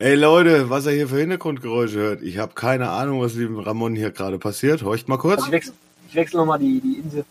Ey 0.00 0.14
Leute, 0.14 0.70
was 0.70 0.86
er 0.86 0.92
hier 0.92 1.08
für 1.08 1.18
Hintergrundgeräusche 1.18 1.98
hört. 1.98 2.22
Ich 2.22 2.38
habe 2.38 2.54
keine 2.54 2.88
Ahnung, 2.90 3.20
was 3.20 3.34
dem 3.34 3.58
Ramon 3.58 3.96
hier 3.96 4.12
gerade 4.12 4.38
passiert. 4.38 4.84
Horcht 4.84 5.08
mal 5.08 5.16
kurz. 5.16 5.38
Also 5.38 5.46
ich 5.48 5.52
wechsle, 5.52 5.72
ich 6.08 6.14
wechsle 6.14 6.38
nochmal 6.38 6.60
die, 6.60 6.80
die 6.80 7.00
Insel. 7.00 7.24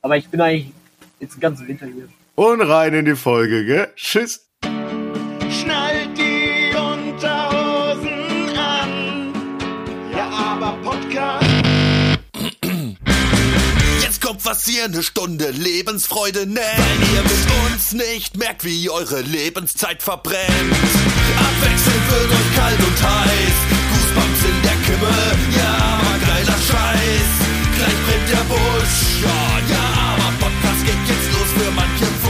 Aber 0.00 0.16
ich 0.16 0.26
bin 0.30 0.40
eigentlich 0.40 0.72
jetzt 1.18 1.34
den 1.34 1.40
ganzen 1.40 1.68
Winter 1.68 1.84
hier. 1.84 2.08
Und 2.36 2.62
rein 2.62 2.94
in 2.94 3.04
die 3.04 3.16
Folge, 3.16 3.66
gell? 3.66 3.92
Tschüss. 3.96 4.49
Was 14.44 14.66
ihr 14.68 14.84
eine 14.84 15.02
Stunde 15.02 15.50
Lebensfreude 15.50 16.46
nennt. 16.46 16.58
Weil 16.58 17.14
ihr 17.14 17.22
mit 17.22 17.72
uns 17.72 17.92
nicht 17.92 18.36
merkt, 18.36 18.64
wie 18.64 18.88
eure 18.90 19.20
Lebenszeit 19.22 20.02
verbrennt. 20.02 20.48
Abwechselnd 20.48 22.10
wird 22.10 22.30
euch 22.30 22.56
kalt 22.56 22.78
und 22.78 23.02
heiß. 23.02 23.56
Goosebumps 23.90 24.44
in 24.44 24.62
der 24.62 24.76
Kimme, 24.86 25.14
ja, 25.56 26.00
aber 26.00 26.18
geiler 26.26 26.58
Scheiß. 26.58 27.30
Gleich 27.76 27.98
brennt 28.06 28.28
der 28.30 28.44
Busch, 28.44 29.22
ja, 29.22 29.74
ja, 29.74 30.14
aber 30.14 30.32
Podcast 30.38 30.86
geht 30.86 31.08
jetzt 31.08 31.32
los 31.32 31.48
für 31.56 31.70
manche 31.72 32.06
Wusch. 32.22 32.29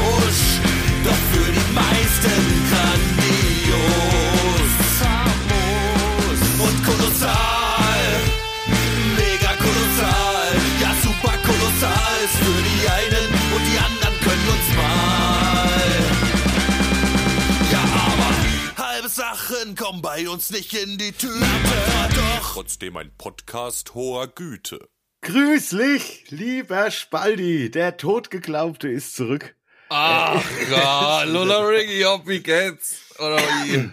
Bei 20.21 20.29
uns 20.29 20.51
nicht 20.51 20.75
in 20.75 20.99
die 20.99 21.13
Tüte. 21.13 21.33
Aber 21.33 22.15
doch 22.15 22.53
trotzdem 22.53 22.99
ein 22.99 23.11
Podcast 23.17 23.95
hoher 23.95 24.29
Güte. 24.29 24.91
Grüßlich, 25.23 26.31
lieber 26.31 26.91
Spaldi. 26.91 27.71
Der 27.71 27.97
Totgeglaubte 27.97 28.89
ist 28.89 29.17
zurück. 29.17 29.55
Ach 29.89 30.45
ja, 30.71 31.23
Lola 31.23 31.61
Riggy, 31.61 32.05
ob 32.05 32.29
wie 32.29 32.41
geht's? 32.41 33.01
Oder 33.19 33.39
wie? 33.39 33.91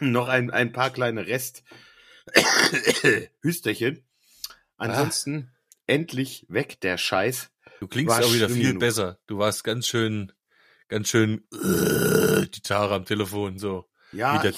Noch 0.00 0.26
ein, 0.26 0.50
ein 0.50 0.72
paar 0.72 0.90
kleine 0.90 1.28
Rest 1.28 1.62
Hüsterchen. 3.40 4.04
Ansonsten 4.76 5.52
endlich 5.86 6.46
weg 6.48 6.80
der 6.80 6.98
Scheiß. 6.98 7.50
Du 7.78 7.86
klingst 7.86 8.16
War 8.16 8.24
auch 8.24 8.34
wieder 8.34 8.48
viel 8.48 8.66
genug. 8.66 8.80
besser. 8.80 9.20
Du 9.28 9.38
warst 9.38 9.62
ganz 9.62 9.86
schön, 9.86 10.32
ganz 10.88 11.08
schön 11.10 11.44
äh, 11.52 12.48
die 12.48 12.62
Tare 12.62 12.96
am 12.96 13.04
Telefon, 13.04 13.60
so. 13.60 13.88
Ja, 14.12 14.38
Wie 14.38 14.50
der 14.50 14.52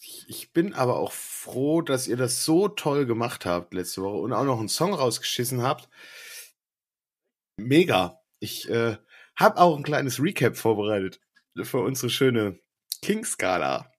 ich, 0.00 0.28
ich, 0.28 0.52
bin 0.52 0.74
aber 0.74 0.96
auch 0.96 1.12
froh, 1.12 1.80
dass 1.80 2.06
ihr 2.06 2.16
das 2.16 2.44
so 2.44 2.68
toll 2.68 3.06
gemacht 3.06 3.46
habt 3.46 3.72
letzte 3.72 4.02
Woche 4.02 4.18
und 4.18 4.32
auch 4.32 4.44
noch 4.44 4.58
einen 4.58 4.68
Song 4.68 4.92
rausgeschissen 4.92 5.62
habt. 5.62 5.88
Mega. 7.56 8.20
Ich 8.40 8.68
äh, 8.68 8.96
habe 9.36 9.58
auch 9.58 9.76
ein 9.76 9.82
kleines 9.82 10.22
Recap 10.22 10.56
vorbereitet 10.56 11.20
für 11.62 11.78
unsere 11.78 12.10
schöne 12.10 12.58
King-Skala. 13.02 13.90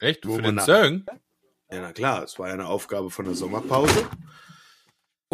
Echt? 0.00 0.26
Wo 0.26 0.36
Für 0.36 0.42
den 0.42 0.60
Song? 0.60 1.04
Ja, 1.70 1.80
na 1.80 1.92
klar, 1.92 2.22
es 2.22 2.38
war 2.38 2.48
ja 2.48 2.54
eine 2.54 2.66
Aufgabe 2.66 3.10
von 3.10 3.24
der 3.24 3.34
Sommerpause. 3.34 4.08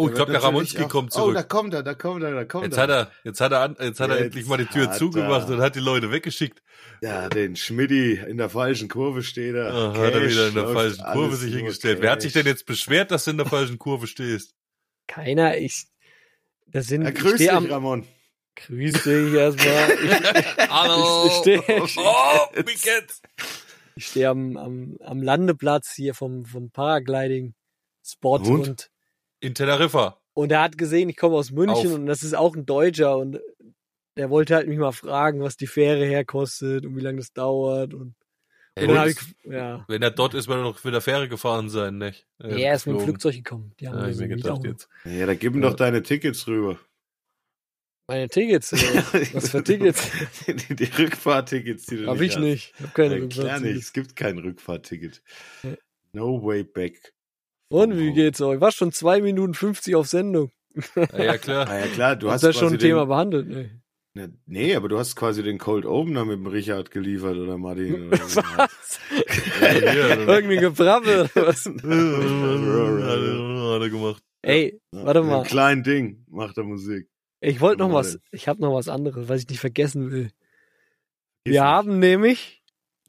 Oh, 0.01 0.09
ich 0.09 0.15
glaube, 0.15 0.31
der 0.31 0.43
Ramonski 0.43 0.83
auch- 0.83 0.89
kommt 0.89 1.13
Oh, 1.15 1.31
da 1.31 1.33
zurück. 1.39 1.49
kommt 1.49 1.73
er, 1.73 1.83
da 1.83 1.93
kommt 1.93 2.23
er, 2.23 2.31
da 2.33 2.45
kommt 2.45 2.65
Jetzt 2.65 2.77
er. 2.77 2.83
hat 2.83 2.89
er, 2.89 3.11
jetzt 3.23 3.41
hat 3.41 3.51
er, 3.51 3.59
an, 3.61 3.75
jetzt 3.79 3.99
hat 3.99 4.09
er 4.09 4.15
Jetzt 4.17 4.25
endlich 4.25 4.45
mal 4.47 4.57
die 4.57 4.65
Tür 4.65 4.91
zugemacht 4.91 5.49
er. 5.49 5.55
und 5.55 5.61
hat 5.61 5.75
die 5.75 5.79
Leute 5.79 6.11
weggeschickt. 6.11 6.61
Ja, 7.01 7.29
den 7.29 7.55
Schmidti 7.55 8.13
in 8.13 8.37
der 8.37 8.49
falschen 8.49 8.87
Kurve 8.89 9.23
steht 9.23 9.55
er. 9.55 9.73
Ah, 9.73 9.93
hat 9.93 10.13
er 10.13 10.21
Cash 10.21 10.31
wieder 10.31 10.47
in 10.49 10.55
der 10.55 10.67
falschen 10.69 11.03
Kurve 11.03 11.35
sich 11.35 11.55
hingestellt. 11.55 11.99
Wer 12.01 12.11
hat 12.11 12.21
sich 12.21 12.33
Cash. 12.33 12.43
denn 12.43 12.51
jetzt 12.51 12.65
beschwert, 12.65 13.11
dass 13.11 13.25
du 13.25 13.31
in 13.31 13.37
der 13.37 13.45
falschen 13.47 13.77
Kurve 13.79 14.07
stehst? 14.07 14.53
Keiner, 15.07 15.57
ich. 15.57 15.85
Das 16.67 16.87
sind. 16.87 17.01
Ja, 17.03 17.11
grüß 17.11 17.35
dich, 17.35 17.51
am, 17.51 17.65
Ramon. 17.65 18.05
Grüß 18.55 18.93
dich 19.03 19.33
erstmal. 19.33 19.91
Ich, 20.57 20.69
Hallo! 20.69 21.25
Ich- 21.25 21.31
ich 21.33 21.37
steh- 21.39 21.97
oh, 21.97 22.47
wie 22.55 22.63
geht's? 22.63 23.21
ich 23.95 24.05
stehe 24.07 24.29
am, 24.29 24.55
am, 24.57 24.97
am 25.01 25.21
Landeplatz 25.21 25.93
hier 25.93 26.13
vom, 26.13 26.45
vom 26.45 26.69
Paragliding-Spot 26.71 28.35
Und? 28.37 28.47
und, 28.69 28.90
In 29.41 29.53
Teneriffa. 29.55 30.21
und 30.33 30.51
er 30.51 30.61
hat 30.61 30.77
gesehen, 30.77 31.09
ich 31.09 31.17
komme 31.17 31.35
aus 31.35 31.51
München 31.51 31.87
Auf. 31.89 31.93
und 31.95 32.05
das 32.05 32.23
ist 32.23 32.33
auch 32.35 32.55
ein 32.55 32.65
Deutscher 32.65 33.17
und 33.17 33.39
der 34.17 34.29
wollte 34.29 34.55
halt 34.55 34.67
mich 34.67 34.77
mal 34.77 34.91
fragen, 34.93 35.41
was 35.41 35.57
die 35.57 35.67
Fähre 35.67 36.05
herkostet 36.05 36.85
und 36.85 36.95
wie 36.95 37.01
lange 37.01 37.17
das 37.17 37.33
dauert 37.33 37.93
und, 37.93 38.15
Ey, 38.75 38.83
und 38.87 38.89
dann 38.95 38.99
hab 38.99 39.05
das- 39.07 39.27
ich, 39.43 39.51
ja. 39.51 39.83
Wenn 39.89 40.01
er 40.01 40.11
dort 40.11 40.33
ist, 40.33 40.47
wird 40.47 40.59
er 40.59 40.63
noch 40.63 40.81
mit 40.83 40.93
der 40.93 41.01
Fähre 41.01 41.27
gefahren 41.27 41.69
sein, 41.69 41.97
nicht? 41.97 42.25
Er 42.39 42.73
ist 42.75 42.85
mit 42.87 42.95
dem. 42.97 43.03
Flugzeug 43.03 43.35
gekommen. 43.35 43.73
Die 43.79 43.87
haben 43.87 43.97
Ja, 43.99 44.07
ich 44.07 44.17
mir 44.17 44.27
gedacht 44.29 44.63
jetzt. 44.63 44.87
Ja, 45.05 45.25
da 45.25 45.33
gib 45.33 45.53
ihm 45.55 45.61
doch 45.61 45.75
deine 45.75 46.01
Tickets 46.03 46.47
rüber. 46.47 46.79
Meine 48.07 48.27
Tickets. 48.27 48.73
äh, 48.73 49.33
Was 49.33 49.49
für 49.49 49.63
Tickets? 49.63 50.09
die, 50.47 50.75
die 50.75 50.83
Rückfahrtickets, 50.83 51.85
die 51.85 51.97
du 51.97 52.07
Hab 52.07 52.17
nicht 52.19 52.29
ich 52.31 52.35
hast. 52.35 52.41
nicht. 52.43 52.73
Hab 52.81 52.93
keine 52.93 53.17
Ja, 53.19 53.27
klar 53.27 53.27
nicht, 53.27 53.33
Rückfahrtickets. 53.33 53.85
es 53.85 53.93
gibt 53.93 54.15
kein 54.15 54.37
Rückfahrticket. 54.39 55.23
Ja. 55.63 55.69
No 56.13 56.43
way 56.43 56.63
back. 56.63 57.13
Und 57.71 57.97
wie 57.97 58.13
geht's 58.13 58.41
euch? 58.41 58.59
War 58.61 58.71
schon 58.71 58.91
zwei 58.91 59.21
Minuten 59.21 59.53
50 59.53 59.95
auf 59.95 60.07
Sendung. 60.07 60.51
Ja, 60.95 61.23
ja 61.23 61.37
klar. 61.37 61.65
Ah 61.69 61.79
ja 61.79 61.87
klar, 61.87 62.15
du 62.15 62.27
hast 62.29 62.43
hast 62.43 62.55
ja 62.55 62.59
schon 62.59 62.73
ein 62.73 62.79
Thema 62.79 63.01
den, 63.01 63.07
behandelt. 63.09 63.47
Ne? 63.49 63.81
Ne, 64.13 64.33
Nee, 64.45 64.75
aber 64.75 64.89
du 64.89 64.99
hast 64.99 65.15
quasi 65.15 65.41
den 65.41 65.57
Cold 65.57 65.85
Opener 65.85 66.25
mit 66.25 66.37
dem 66.37 66.47
Richard 66.47 66.91
geliefert, 66.91 67.37
oder 67.37 67.57
Martin? 67.57 68.07
Oder 68.07 68.19
Was? 68.57 68.99
Ja, 69.61 70.15
Irgendwie 70.17 70.57
oder 70.65 71.29
was? 71.33 71.65
Hat 71.65 71.83
er 73.81 73.89
gemacht. 73.89 74.21
Ey, 74.41 74.81
warte 74.91 75.21
mal. 75.23 75.35
einem 75.37 75.43
kleinen 75.45 75.83
Ding 75.83 76.25
macht 76.29 76.57
er 76.57 76.63
Musik. 76.63 77.07
Ich 77.41 77.61
wollte 77.61 77.79
noch 77.79 77.93
was. 77.93 78.19
Ich 78.31 78.47
habe 78.47 78.61
noch 78.61 78.73
was 78.73 78.87
anderes, 78.89 79.29
was 79.29 79.41
ich 79.41 79.49
nicht 79.49 79.59
vergessen 79.59 80.11
will. 80.11 80.25
Ist 80.25 80.33
Wir 81.45 81.51
nicht. 81.53 81.61
haben 81.61 81.99
nämlich 81.99 82.60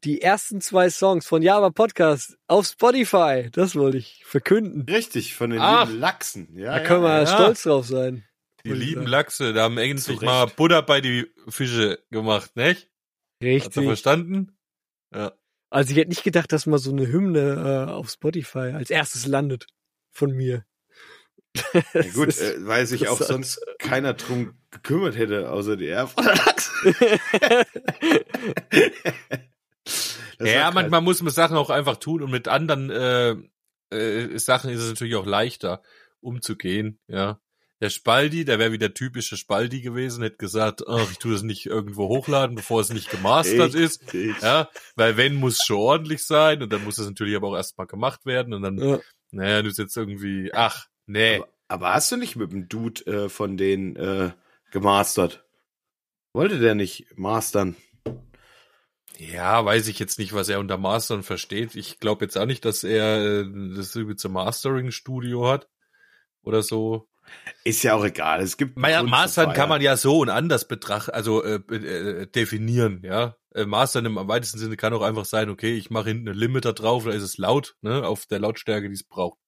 die 0.04 0.20
ersten 0.20 0.60
zwei 0.60 0.90
Songs 0.90 1.26
von 1.26 1.42
Java 1.42 1.70
Podcast 1.70 2.36
auf 2.48 2.66
Spotify. 2.66 3.48
Das 3.52 3.76
wollte 3.76 3.98
ich 3.98 4.22
verkünden. 4.24 4.82
Richtig, 4.88 5.34
von 5.34 5.50
den 5.50 5.60
Ach. 5.60 5.86
lieben 5.88 6.00
Lachsen. 6.00 6.48
Ja, 6.58 6.78
Da 6.78 6.80
können 6.80 7.02
wir 7.04 7.20
ja. 7.20 7.26
stolz 7.26 7.62
drauf 7.62 7.86
sein. 7.86 8.24
Die 8.64 8.72
lieben 8.72 9.02
sagen. 9.02 9.06
Lachse, 9.06 9.52
da 9.52 9.62
haben 9.62 9.78
endlich 9.78 10.20
mal. 10.20 10.46
Butter 10.46 10.82
bei 10.82 11.00
die 11.00 11.26
Fische 11.48 12.00
gemacht, 12.10 12.56
nicht? 12.56 12.88
Hast 12.88 13.42
du 13.42 13.46
Richtig. 13.46 13.84
verstanden? 13.84 14.56
Ja. 15.14 15.32
Also 15.70 15.92
ich 15.92 15.96
hätte 15.96 16.10
nicht 16.10 16.24
gedacht, 16.24 16.52
dass 16.52 16.66
mal 16.66 16.78
so 16.78 16.91
eine 16.91 17.06
Hymne 17.06 17.86
äh, 17.88 17.91
auf 17.91 18.10
Spotify 18.10 18.72
als 18.74 18.91
erstes 18.91 19.26
landet 19.26 19.66
von 20.10 20.32
mir. 20.32 20.64
Ja, 21.54 22.02
gut, 22.14 22.36
äh, 22.38 22.66
weil 22.66 22.86
sich 22.86 23.08
auch 23.08 23.20
sonst 23.20 23.60
keiner 23.78 24.14
drum 24.14 24.54
gekümmert 24.70 25.16
hätte, 25.16 25.50
außer 25.50 25.76
die. 25.76 25.88
Das 25.88 26.14
ja, 30.41 30.66
hat 30.66 30.75
manchmal 30.75 31.00
muss 31.00 31.22
man 31.22 31.32
Sachen 31.32 31.56
auch 31.56 31.70
einfach 31.70 31.97
tun 31.97 32.22
und 32.22 32.31
mit 32.31 32.48
anderen 32.48 32.91
äh, 32.91 33.37
äh, 33.91 34.38
Sachen 34.38 34.70
ist 34.70 34.81
es 34.81 34.88
natürlich 34.88 35.16
auch 35.16 35.26
leichter 35.26 35.82
umzugehen, 36.20 36.98
ja. 37.09 37.41
Der 37.81 37.91
Spaldi, 37.91 38.44
der 38.44 38.60
wäre 38.60 38.71
wie 38.71 38.78
der 38.78 38.94
typische 38.94 39.37
Spaldi 39.37 39.81
gewesen, 39.81 40.22
hätte 40.22 40.37
gesagt, 40.37 40.87
ach, 40.87 41.10
ich 41.10 41.19
tue 41.19 41.32
das 41.32 41.42
nicht 41.42 41.66
irgendwo 41.66 42.06
hochladen, 42.06 42.54
bevor 42.54 42.81
es 42.81 42.92
nicht 42.92 43.10
gemastert 43.10 43.75
ist. 43.75 44.04
Ja, 44.41 44.71
weil 44.94 45.16
wenn 45.16 45.34
muss 45.34 45.59
schon 45.66 45.78
ordentlich 45.78 46.25
sein 46.25 46.62
und 46.62 46.72
dann 46.72 46.84
muss 46.84 46.98
es 46.98 47.09
natürlich 47.09 47.34
aber 47.34 47.48
auch 47.48 47.56
erstmal 47.56 47.88
gemacht 47.88 48.25
werden 48.25 48.54
und 48.54 48.62
dann, 48.62 48.78
ja. 48.78 49.00
naja, 49.32 49.62
du 49.62 49.69
ist 49.69 49.78
jetzt 49.78 49.97
irgendwie, 49.97 50.54
ach, 50.54 50.87
nee. 51.06 51.38
Aber, 51.38 51.48
aber 51.66 51.94
hast 51.94 52.12
du 52.12 52.16
nicht 52.19 52.37
mit 52.37 52.53
dem 52.53 52.69
Dude 52.69 53.04
äh, 53.06 53.28
von 53.28 53.56
denen 53.56 53.97
äh, 53.97 54.31
gemastert? 54.71 55.44
Wollte 56.34 56.60
der 56.60 56.76
nicht 56.76 57.06
mastern? 57.16 57.75
Ja, 59.31 59.65
weiß 59.65 59.87
ich 59.87 60.00
jetzt 60.00 60.19
nicht, 60.19 60.33
was 60.33 60.49
er 60.49 60.59
unter 60.59 60.78
Mastern 60.78 61.22
versteht. 61.22 61.77
Ich 61.77 62.01
glaube 62.01 62.24
jetzt 62.24 62.36
auch 62.36 62.47
nicht, 62.47 62.65
dass 62.65 62.83
er 62.83 63.42
äh, 63.42 63.47
das 63.77 63.95
übelste 63.95 64.28
Mastering-Studio 64.28 65.48
hat 65.48 65.69
oder 66.42 66.63
so. 66.63 67.09
Ist 67.63 67.84
ja 67.84 67.95
auch 67.95 68.04
egal. 68.04 68.41
Es 68.41 68.57
gibt 68.57 68.74
zu 68.74 68.80
Mastern 68.80 69.53
kann 69.53 69.69
man 69.69 69.80
ja 69.80 69.97
so 69.97 70.19
und 70.19 70.28
anders 70.28 70.66
betrachten, 70.66 71.13
also 71.13 71.45
äh, 71.45 71.60
äh, 71.72 72.27
definieren, 72.27 73.03
ja. 73.04 73.36
Äh, 73.54 73.65
Mastern 73.65 74.07
im 74.07 74.16
weitesten 74.16 74.59
Sinne 74.59 74.77
kann 74.77 74.92
auch 74.92 75.03
einfach 75.03 75.25
sein, 75.25 75.51
okay, 75.51 75.77
ich 75.77 75.91
mache 75.91 76.09
hinten 76.09 76.28
eine 76.28 76.36
Limiter 76.36 76.72
drauf, 76.72 77.04
da 77.04 77.13
ist 77.13 77.22
es 77.22 77.39
laut, 77.39 77.77
ne, 77.80 78.04
auf 78.04 78.27
der 78.27 78.41
Lautstärke, 78.41 78.89
die 78.89 78.95
es 78.95 79.04
braucht. 79.04 79.39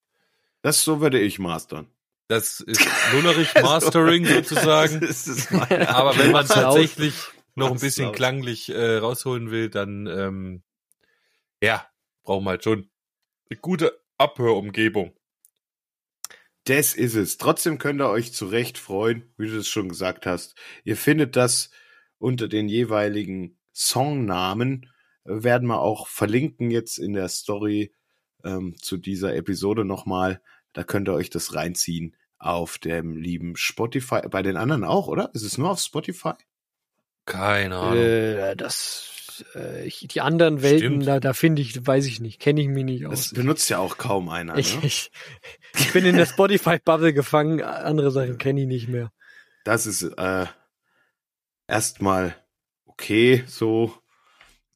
Das 0.62 0.84
so 0.84 1.00
würde 1.00 1.18
ich 1.18 1.40
mastern. 1.40 1.88
Das 2.28 2.60
ist 2.60 2.80
Nullerich 3.12 3.52
Mastering 3.60 4.24
sozusagen. 4.34 5.00
Das 5.00 5.26
ist 5.26 5.50
meine 5.50 5.88
Aber 5.88 6.16
wenn 6.16 6.30
man 6.30 6.46
tatsächlich 6.46 7.14
noch 7.54 7.70
ein 7.70 7.80
bisschen 7.80 8.12
klanglich 8.12 8.68
äh, 8.70 8.96
rausholen 8.96 9.50
will, 9.50 9.70
dann 9.70 10.06
ähm, 10.06 10.62
ja, 11.62 11.86
brauchen 12.22 12.44
wir 12.44 12.50
halt 12.50 12.64
schon 12.64 12.90
eine 13.50 13.60
gute 13.60 14.00
Abhörumgebung. 14.18 15.14
Das 16.64 16.94
ist 16.94 17.14
es. 17.14 17.36
Trotzdem 17.36 17.78
könnt 17.78 18.00
ihr 18.00 18.08
euch 18.08 18.32
zu 18.32 18.46
Recht 18.46 18.78
freuen, 18.78 19.32
wie 19.36 19.48
du 19.48 19.58
es 19.58 19.68
schon 19.68 19.88
gesagt 19.88 20.24
hast. 20.24 20.56
Ihr 20.82 20.96
findet 20.96 21.36
das 21.36 21.70
unter 22.18 22.48
den 22.48 22.68
jeweiligen 22.68 23.58
Songnamen 23.74 24.90
werden 25.24 25.68
wir 25.68 25.80
auch 25.80 26.06
verlinken 26.06 26.70
jetzt 26.70 26.98
in 26.98 27.14
der 27.14 27.28
Story 27.28 27.92
ähm, 28.44 28.76
zu 28.80 28.96
dieser 28.96 29.34
Episode 29.34 29.84
nochmal. 29.84 30.40
Da 30.72 30.84
könnt 30.84 31.08
ihr 31.08 31.14
euch 31.14 31.30
das 31.30 31.54
reinziehen 31.54 32.16
auf 32.38 32.78
dem 32.78 33.16
lieben 33.16 33.56
Spotify. 33.56 34.20
Bei 34.28 34.42
den 34.42 34.56
anderen 34.56 34.84
auch, 34.84 35.08
oder? 35.08 35.30
Ist 35.34 35.42
es 35.42 35.58
nur 35.58 35.70
auf 35.70 35.80
Spotify? 35.80 36.34
Keine 37.26 37.76
Ahnung. 37.76 37.96
Äh, 37.98 38.56
das, 38.56 39.44
äh, 39.54 39.86
ich, 39.86 40.06
die 40.08 40.20
anderen 40.20 40.62
Welten, 40.62 40.88
Stimmt. 41.02 41.06
da, 41.06 41.20
da 41.20 41.32
finde 41.32 41.62
ich, 41.62 41.86
weiß 41.86 42.06
ich 42.06 42.20
nicht, 42.20 42.40
kenne 42.40 42.60
ich 42.60 42.68
mich 42.68 42.84
nicht 42.84 43.04
Das 43.04 43.10
aus. 43.12 43.30
benutzt 43.32 43.68
ja 43.70 43.78
auch 43.78 43.96
kaum 43.98 44.28
einer. 44.28 44.56
Ich, 44.58 44.76
Ne? 44.76 44.86
ich, 44.86 45.10
ich 45.78 45.92
bin 45.92 46.04
in 46.04 46.16
der 46.16 46.26
Spotify-Bubble 46.26 47.12
gefangen, 47.14 47.62
andere 47.62 48.10
Sachen 48.10 48.38
kenne 48.38 48.60
ich 48.62 48.66
nicht 48.66 48.88
mehr. 48.88 49.10
Das 49.64 49.86
ist 49.86 50.02
äh, 50.02 50.46
erstmal 51.66 52.36
okay, 52.86 53.44
so. 53.46 53.94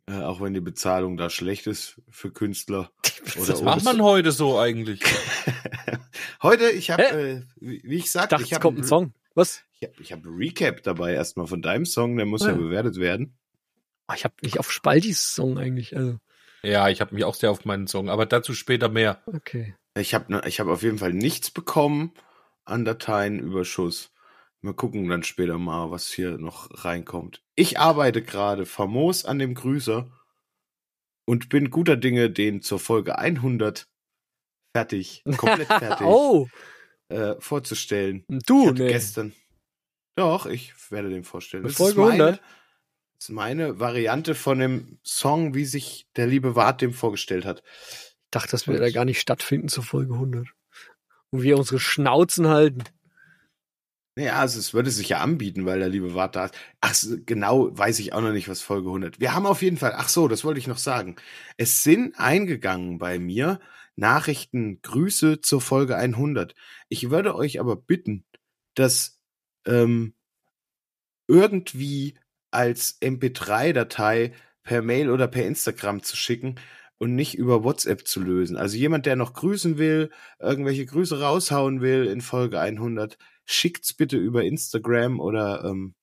Äh, 0.08 0.22
auch 0.22 0.40
wenn 0.40 0.54
die 0.54 0.60
Bezahlung 0.62 1.18
da 1.18 1.28
schlecht 1.28 1.66
ist 1.66 2.00
für 2.08 2.32
Künstler. 2.32 2.90
Oder 3.38 3.48
Was 3.52 3.62
macht 3.62 3.84
man 3.84 4.00
heute 4.02 4.32
so 4.32 4.58
eigentlich? 4.58 5.02
Heute, 6.42 6.70
ich 6.70 6.90
habe, 6.90 7.02
äh, 7.04 7.42
wie 7.60 7.76
ich 7.96 8.04
Ich 8.04 8.12
sagte, 8.12 8.30
dachte, 8.30 8.44
ich 8.44 8.50
es 8.50 8.54
habe 8.54 8.62
kommt 8.62 8.78
ein 8.78 8.84
Song. 8.84 9.12
Was? 9.34 9.64
Ich 9.80 9.88
habe 9.88 10.02
ich 10.02 10.12
hab 10.12 10.24
ein 10.24 10.34
Recap 10.34 10.82
dabei 10.82 11.14
erstmal 11.14 11.46
von 11.46 11.62
deinem 11.62 11.86
Song, 11.86 12.16
der 12.16 12.26
muss 12.26 12.42
ja, 12.42 12.48
Ja. 12.48 12.54
bewertet 12.56 12.96
werden. 12.96 13.38
Ah, 14.08 14.14
Ich 14.14 14.24
habe 14.24 14.34
mich 14.42 14.58
auf 14.58 14.72
Spaltis 14.72 15.34
Song 15.34 15.58
eigentlich. 15.58 15.96
Also, 15.96 16.18
Ja, 16.62 16.88
ich 16.88 17.00
habe 17.00 17.14
mich 17.14 17.24
auch 17.24 17.34
sehr 17.34 17.50
auf 17.50 17.64
meinen 17.64 17.86
Song, 17.86 18.08
aber 18.08 18.26
dazu 18.26 18.54
später 18.54 18.88
mehr. 18.88 19.22
okay. 19.26 19.74
Ich 19.96 20.14
habe 20.14 20.32
ne, 20.32 20.42
ich 20.46 20.60
hab 20.60 20.68
auf 20.68 20.82
jeden 20.82 20.98
Fall 20.98 21.12
nichts 21.12 21.50
bekommen 21.50 22.12
an 22.64 22.84
Dateienüberschuss. 22.84 24.10
Mal 24.60 24.74
gucken 24.74 25.08
dann 25.08 25.22
später 25.22 25.58
mal, 25.58 25.90
was 25.90 26.08
hier 26.08 26.38
noch 26.38 26.84
reinkommt. 26.84 27.42
Ich 27.54 27.78
arbeite 27.78 28.22
gerade 28.22 28.66
famos 28.66 29.24
an 29.24 29.38
dem 29.38 29.54
Grüßer 29.54 30.10
und 31.26 31.48
bin 31.48 31.70
guter 31.70 31.96
Dinge, 31.96 32.30
den 32.30 32.62
zur 32.62 32.78
Folge 32.80 33.18
100 33.18 33.88
fertig, 34.76 35.22
komplett 35.36 35.68
fertig 35.68 36.06
oh, 36.06 36.48
äh, 37.08 37.34
vorzustellen. 37.40 38.24
Ich 38.28 38.42
du, 38.46 38.68
hatte 38.68 38.82
nee. 38.82 38.92
gestern. 38.92 39.32
Doch, 40.18 40.46
ich 40.46 40.74
werde 40.90 41.10
den 41.10 41.22
vorstellen. 41.22 41.62
Das 41.62 41.74
Folge 41.74 41.92
ist 41.92 42.08
meine, 42.08 42.24
100? 42.24 42.40
Das 42.40 43.28
ist 43.28 43.30
meine 43.30 43.78
Variante 43.78 44.34
von 44.34 44.58
dem 44.58 44.98
Song, 45.04 45.54
wie 45.54 45.64
sich 45.64 46.08
der 46.16 46.26
liebe 46.26 46.56
Wart 46.56 46.80
dem 46.82 46.92
vorgestellt 46.92 47.44
hat. 47.44 47.62
Ich 48.24 48.30
dachte, 48.32 48.50
das 48.50 48.66
würde 48.66 48.80
da 48.80 48.90
gar 48.90 49.04
nicht 49.04 49.20
stattfinden 49.20 49.68
zur 49.68 49.84
Folge 49.84 50.14
100. 50.14 50.48
Und 51.30 51.42
wir 51.42 51.56
unsere 51.56 51.78
Schnauzen 51.78 52.48
halten. 52.48 52.82
Naja, 54.16 54.40
also 54.40 54.58
es 54.58 54.74
würde 54.74 54.90
sich 54.90 55.10
ja 55.10 55.20
anbieten, 55.20 55.66
weil 55.66 55.78
der 55.78 55.88
liebe 55.88 56.14
Wart 56.14 56.34
da 56.34 56.46
ist. 56.46 56.54
Ach, 56.80 56.96
genau 57.24 57.68
weiß 57.78 58.00
ich 58.00 58.12
auch 58.12 58.20
noch 58.20 58.32
nicht, 58.32 58.48
was 58.48 58.60
Folge 58.60 58.88
100. 58.88 59.20
Wir 59.20 59.36
haben 59.36 59.46
auf 59.46 59.62
jeden 59.62 59.76
Fall, 59.76 59.92
ach 59.94 60.08
so, 60.08 60.26
das 60.26 60.42
wollte 60.42 60.58
ich 60.58 60.66
noch 60.66 60.78
sagen. 60.78 61.14
Es 61.58 61.84
sind 61.84 62.18
eingegangen 62.18 62.98
bei 62.98 63.20
mir 63.20 63.60
Nachrichten, 63.94 64.82
Grüße 64.82 65.42
zur 65.42 65.60
Folge 65.60 65.94
100. 65.94 66.56
Ich 66.88 67.10
würde 67.10 67.36
euch 67.36 67.60
aber 67.60 67.76
bitten, 67.76 68.24
das 68.74 69.17
ähm, 69.68 70.14
irgendwie 71.28 72.14
als 72.50 73.00
MP3-Datei 73.02 74.32
per 74.62 74.82
Mail 74.82 75.10
oder 75.10 75.28
per 75.28 75.46
Instagram 75.46 76.02
zu 76.02 76.16
schicken 76.16 76.56
und 76.98 77.14
nicht 77.14 77.36
über 77.36 77.62
WhatsApp 77.62 78.06
zu 78.06 78.20
lösen. 78.20 78.56
Also 78.56 78.76
jemand, 78.76 79.06
der 79.06 79.16
noch 79.16 79.34
grüßen 79.34 79.78
will, 79.78 80.10
irgendwelche 80.40 80.86
Grüße 80.86 81.20
raushauen 81.20 81.80
will 81.80 82.06
in 82.06 82.20
Folge 82.20 82.58
100, 82.58 83.18
schickt's 83.44 83.94
bitte 83.94 84.16
über 84.16 84.44
Instagram 84.44 85.20
oder 85.20 85.64
ähm, 85.64 85.94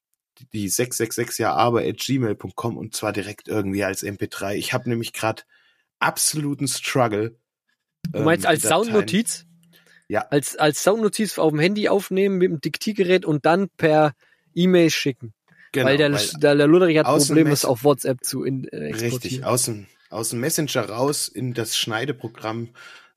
die 0.53 0.67
666 0.67 1.39
ja 1.39 1.53
aber 1.53 1.81
at 1.81 1.97
gmail.com 1.97 2.77
und 2.77 2.95
zwar 2.95 3.13
direkt 3.13 3.47
irgendwie 3.47 3.83
als 3.83 4.03
MP3. 4.03 4.55
Ich 4.55 4.73
habe 4.73 4.89
nämlich 4.89 5.13
gerade 5.13 5.43
absoluten 5.99 6.67
Struggle. 6.67 7.37
Du 8.11 8.21
meinst 8.21 8.45
ähm, 8.45 8.51
als 8.51 8.63
Soundnotiz? 8.63 9.45
Ja. 10.07 10.21
Als, 10.29 10.55
als 10.55 10.83
Soundnotiz 10.83 11.37
auf 11.37 11.51
dem 11.51 11.59
Handy 11.59 11.89
aufnehmen 11.89 12.37
mit 12.37 12.49
dem 12.49 12.61
Diktiergerät 12.61 13.25
und 13.25 13.45
dann 13.45 13.69
per 13.69 14.13
E-Mail 14.53 14.89
schicken. 14.89 15.33
Genau, 15.71 15.87
weil 15.87 15.97
der, 15.97 16.09
der, 16.09 16.55
der 16.55 16.67
Ludwig 16.67 16.97
hat 16.97 17.05
Probleme, 17.05 17.51
es 17.51 17.65
auf 17.65 17.83
WhatsApp 17.83 18.23
zu 18.23 18.43
in, 18.43 18.65
äh, 18.69 18.93
Richtig, 18.93 19.43
aus 19.43 19.63
dem, 19.63 19.87
aus 20.09 20.29
dem 20.29 20.39
Messenger 20.39 20.89
raus 20.89 21.27
in 21.27 21.53
das 21.53 21.75
Schneideprogramm 21.77 22.69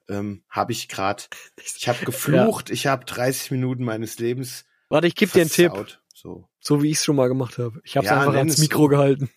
ähm, 0.09 0.43
habe 0.49 0.73
ich 0.73 0.89
gerade, 0.89 1.25
ich 1.63 1.89
habe 1.89 1.99
geflucht, 2.05 2.71
ich 2.71 2.87
habe 2.87 3.05
30 3.05 3.53
Minuten 3.53 3.85
meines 3.85 4.19
Lebens 4.19 4.65
Warte, 4.89 5.07
ich 5.07 5.15
gebe 5.15 5.31
dir 5.31 5.43
einen 5.43 5.51
Tipp. 5.51 5.73
So. 6.15 6.49
so 6.59 6.83
wie 6.83 6.91
ich 6.91 6.97
es 6.97 7.05
schon 7.05 7.15
mal 7.15 7.29
gemacht 7.29 7.59
habe. 7.59 7.81
Ich 7.85 7.97
habe 7.97 8.05
es 8.05 8.11
Ja, 8.11 8.19
einfach 8.19 8.35
ans 8.35 8.59
Mikro 8.59 8.83
so. 8.85 8.89
gehalten 8.89 9.31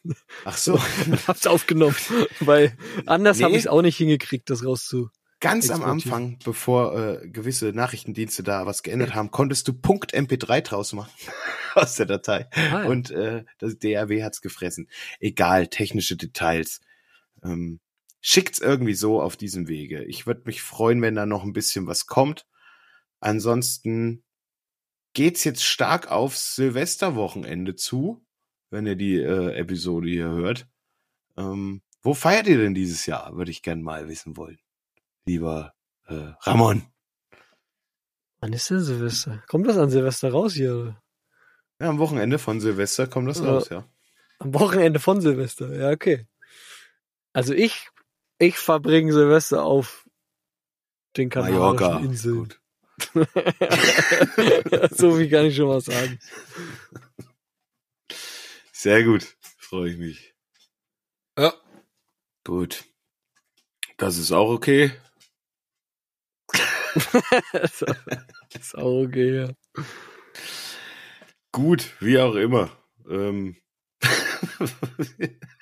Ach 0.45 0.57
so, 0.57 0.73
und 1.05 1.27
hab's 1.27 1.45
aufgenommen, 1.45 1.95
weil 2.39 2.75
anders 3.05 3.37
Nee. 3.37 3.43
habe 3.43 3.53
ich 3.53 3.59
es 3.59 3.67
auch 3.67 3.83
nicht 3.83 3.97
hingekriegt, 3.97 4.49
das 4.49 4.65
rauszu. 4.65 5.09
Ganz 5.41 5.69
am 5.69 5.81
Exportieren. 5.81 6.13
Anfang, 6.13 6.39
bevor 6.43 6.97
äh, 6.97 7.27
gewisse 7.27 7.73
Nachrichtendienste 7.73 8.43
da 8.43 8.65
was 8.65 8.83
geändert 8.83 9.13
haben, 9.13 9.31
konntest 9.31 9.67
du 9.67 9.73
Punkt 9.73 10.13
MP3 10.13 10.61
draus 10.61 10.93
machen 10.93 11.11
aus 11.75 11.95
der 11.95 12.05
Datei. 12.05 12.47
Ah, 12.51 12.61
ja. 12.61 12.83
Und 12.85 13.11
äh, 13.11 13.43
das 13.57 13.77
DRW 13.77 14.23
hat's 14.23 14.41
gefressen. 14.41 14.87
Egal, 15.19 15.67
technische 15.67 16.15
Details. 16.15 16.79
Ähm, 17.43 17.79
schickt's 18.21 18.59
irgendwie 18.59 18.93
so 18.93 19.21
auf 19.21 19.35
diesem 19.35 19.67
Wege. 19.67 20.03
Ich 20.05 20.25
würde 20.25 20.43
mich 20.45 20.61
freuen, 20.61 21.01
wenn 21.01 21.15
da 21.15 21.25
noch 21.25 21.43
ein 21.43 21.53
bisschen 21.53 21.87
was 21.87 22.07
kommt. 22.07 22.47
Ansonsten 23.19 24.23
geht's 25.13 25.43
jetzt 25.43 25.63
stark 25.63 26.09
aufs 26.09 26.55
Silvesterwochenende 26.55 27.75
zu, 27.75 28.23
wenn 28.69 28.85
ihr 28.85 28.95
die 28.95 29.19
äh, 29.19 29.55
Episode 29.55 30.07
hier 30.07 30.29
hört. 30.29 30.67
Ähm, 31.37 31.81
wo 32.03 32.13
feiert 32.13 32.47
ihr 32.47 32.57
denn 32.57 32.73
dieses 32.73 33.05
Jahr? 33.05 33.35
Würde 33.35 33.51
ich 33.51 33.61
gern 33.61 33.81
mal 33.81 34.07
wissen 34.07 34.37
wollen. 34.37 34.59
Lieber 35.25 35.73
äh, 36.07 36.33
Ramon. 36.41 36.83
Wann 38.39 38.53
ist 38.53 38.69
denn 38.69 38.79
Silvester? 38.81 39.43
Kommt 39.47 39.67
das 39.67 39.77
an 39.77 39.89
Silvester 39.89 40.31
raus 40.31 40.53
hier? 40.53 40.75
Oder? 40.75 41.03
Ja, 41.79 41.89
am 41.89 41.99
Wochenende 41.99 42.39
von 42.39 42.59
Silvester 42.59 43.07
kommt 43.07 43.29
das 43.29 43.43
raus, 43.43 43.69
ja. 43.69 43.87
Am 44.39 44.53
Wochenende 44.53 44.99
von 44.99 45.21
Silvester. 45.21 45.73
Ja, 45.75 45.91
okay. 45.91 46.27
Also 47.33 47.53
ich, 47.53 47.89
ich 48.39 48.57
verbringe 48.57 49.13
Silvester 49.13 49.63
auf 49.63 50.07
den 51.17 51.29
Kanarischen 51.29 51.59
Mallorca. 51.59 51.99
Inseln. 51.99 52.37
Gut. 52.37 52.61
so 54.91 55.19
wie 55.19 55.29
kann 55.29 55.45
ich 55.45 55.55
schon 55.55 55.67
mal 55.67 55.81
sagen. 55.81 56.19
Sehr 58.71 59.03
gut. 59.03 59.35
Freue 59.57 59.91
ich 59.91 59.97
mich. 59.97 60.33
Ja. 61.37 61.53
Gut. 62.43 62.85
Das 63.97 64.17
ist 64.17 64.31
auch 64.31 64.49
okay. 64.49 64.91
Auch 68.75 69.03
okay, 69.05 69.35
ja. 69.37 69.49
Gut, 71.51 71.91
wie 71.99 72.19
auch 72.19 72.35
immer. 72.35 72.69
Ähm. 73.09 73.55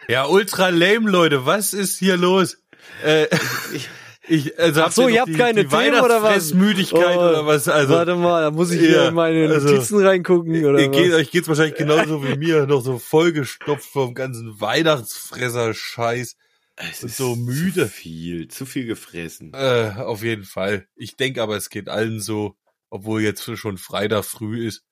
Ja, 0.08 0.26
ultra 0.26 0.70
lame, 0.70 1.08
Leute. 1.08 1.46
Was 1.46 1.76
ist 1.76 2.00
hier 2.00 2.18
los? 2.18 2.58
Äh, 3.04 3.28
ich, 4.28 4.58
also 4.58 4.82
Ach 4.82 4.92
so, 4.92 5.04
habt 5.04 5.12
ihr 5.14 5.22
habt 5.22 5.30
die, 5.30 5.34
keine 5.38 5.64
die 5.66 5.70
Themen 5.70 6.00
oder 6.02 6.24
was? 6.24 6.24
Weihnachtsfressmüdigkeit 6.24 7.16
Oh, 7.18 7.30
oder 7.30 7.46
was? 7.46 7.68
Also, 7.68 7.94
Warte 7.94 8.16
mal, 8.16 8.42
da 8.42 8.50
muss 8.50 8.72
ich 8.72 8.80
hier 8.80 8.92
Ja, 8.92 9.08
in 9.10 9.14
meine 9.14 9.48
also- 9.54 9.68
Notizen 9.68 10.04
reingucken 10.04 10.66
oder 10.66 10.80
ihr 10.80 10.90
geht, 10.90 11.12
was? 11.12 11.20
euch 11.20 11.30
geht's 11.30 11.48
wahrscheinlich 11.48 11.76
genauso 11.76 12.24
wie 12.28 12.36
mir, 12.40 12.66
noch 12.66 12.82
so 12.82 12.98
vollgestopft 12.98 13.86
vom 13.88 14.16
ganzen 14.16 14.60
Weihnachtsfresser-Scheiß. 14.60 16.36
Es 16.80 17.04
Und 17.04 17.12
so 17.12 17.36
müde. 17.36 17.84
Zu 17.84 17.90
viel, 17.90 18.48
zu 18.48 18.66
viel 18.66 18.86
gefressen. 18.86 19.52
Äh, 19.54 19.94
auf 19.98 20.24
jeden 20.24 20.46
Fall. 20.46 20.88
Ich 20.96 21.18
denke 21.18 21.44
aber, 21.44 21.58
es 21.58 21.70
geht 21.70 21.90
allen 21.90 22.22
so, 22.22 22.56
obwohl 22.90 23.22
jetzt 23.22 23.44
schon 23.58 23.78
Freitag 23.78 24.24
früh 24.24 24.66
ist. 24.66 24.84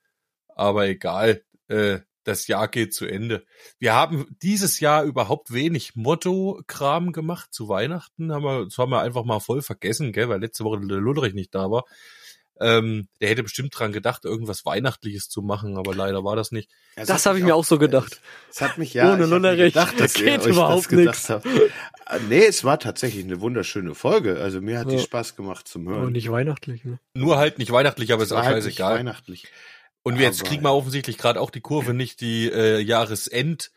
Aber 0.50 0.88
egal, 0.88 1.44
äh, 1.68 2.00
das 2.24 2.48
Jahr 2.48 2.68
geht 2.68 2.94
zu 2.94 3.06
Ende. 3.06 3.46
Wir 3.80 3.94
haben 3.94 4.28
dieses 4.42 4.82
Jahr 4.82 5.04
überhaupt 5.04 5.54
wenig 5.54 5.96
Motto-Kram 5.96 7.14
gemacht 7.14 7.54
zu 7.54 7.70
Weihnachten. 7.70 8.34
Haben 8.34 8.44
wir, 8.44 8.66
das 8.66 8.78
haben 8.78 8.92
wir 8.92 9.02
einfach 9.02 9.24
mal 9.24 9.40
voll 9.40 9.62
vergessen, 9.62 10.12
gell, 10.12 10.28
weil 10.28 10.42
letzte 10.42 10.66
Woche 10.66 10.86
der 10.86 10.98
Lullerich 10.98 11.34
nicht 11.34 11.56
da 11.56 11.72
war. 11.72 11.86
Ähm, 12.60 13.08
der 13.22 13.30
hätte 13.30 13.44
bestimmt 13.44 13.78
dran 13.78 13.92
gedacht, 13.92 14.26
irgendwas 14.26 14.66
Weihnachtliches 14.66 15.30
zu 15.30 15.42
machen, 15.42 15.78
aber 15.78 15.94
leider 15.94 16.24
war 16.24 16.36
das 16.36 16.52
nicht. 16.52 16.70
Das 16.96 17.10
hat 17.10 17.26
habe 17.28 17.38
ich 17.40 17.46
mir 17.46 17.54
auch 17.56 17.64
so 17.66 17.78
gedacht. 17.78 18.20
Es 18.50 18.62
hat 18.62 18.78
mich 18.78 18.94
ja 18.96 19.14
Ohne 19.14 19.26
Lullerich 19.28 19.74
gedacht, 19.74 20.00
dass 20.00 20.16
ihr 20.20 20.38
geht 20.38 20.46
überhaupt 20.48 20.92
das 20.92 21.30
habt. 21.30 21.46
Äh, 21.46 21.70
Nee, 22.30 22.46
es 22.46 22.64
war 22.64 22.80
tatsächlich 22.80 23.26
eine 23.26 23.42
wunderschöne 23.42 23.94
Folge. 23.94 24.40
Also 24.40 24.62
mir 24.62 24.80
hat 24.80 24.90
die 24.90 24.96
Ja. 24.96 25.02
Spaß 25.02 25.36
gemacht 25.36 25.68
zum 25.68 25.88
Aber 25.90 25.98
Hören. 26.04 26.14
nicht 26.14 26.32
weihnachtlich, 26.32 26.86
ne? 26.86 27.00
Nur 27.14 27.38
halt 27.38 27.58
nicht 27.60 27.72
weihnachtlich, 27.72 28.14
aber 28.14 28.24
Es 28.24 28.30
ist 28.30 28.32
auch 28.32 28.38
war 28.38 28.46
halt 28.46 28.56
nicht 28.64 28.78
scheißegal. 28.78 28.96
weihnachtlich. 29.00 29.48
Und 30.04 30.18
jetzt 30.18 30.40
Aber- 30.40 30.50
kriegen 30.50 30.64
wir 30.64 30.72
offensichtlich 30.74 31.18
gerade 31.18 31.42
auch 31.42 31.50
die 31.52 31.60
Kurve, 31.62 31.94
nicht 31.94 32.22
die 32.22 32.50
äh, 32.50 32.80
Jahresend 32.80 33.72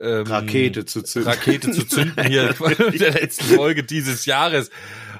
ähm, 0.00 0.26
Rakete 0.26 0.84
zu 0.86 1.02
zünden. 1.02 1.30
Rakete 1.30 1.70
zu 1.70 1.86
zünden 1.86 2.24
hier 2.26 2.54
in 2.92 2.98
der 2.98 3.12
letzten 3.12 3.44
Folge 3.44 3.84
dieses 3.84 4.24
Jahres. 4.26 4.70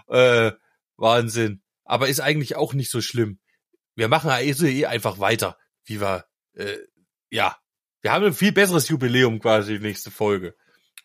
Äh, 0.09 0.53
Wahnsinn. 0.97 1.61
Aber 1.87 2.09
ist 2.09 2.21
eigentlich 2.21 2.57
auch 2.57 2.75
nicht 2.75 2.91
so 2.91 3.01
schlimm. 3.01 3.39
Wir 3.95 4.09
machen 4.09 4.29
also 4.31 4.67
eh 4.67 4.87
einfach 4.87 5.19
weiter, 5.19 5.57
wie 5.85 6.01
wir, 6.01 6.27
äh, 6.55 6.77
ja. 7.31 7.57
Wir 8.03 8.13
haben 8.13 8.25
ein 8.25 8.35
viel 8.35 8.53
besseres 8.53 8.89
Jubiläum 8.89 9.41
quasi 9.41 9.79
nächste 9.79 10.11
Folge. 10.11 10.55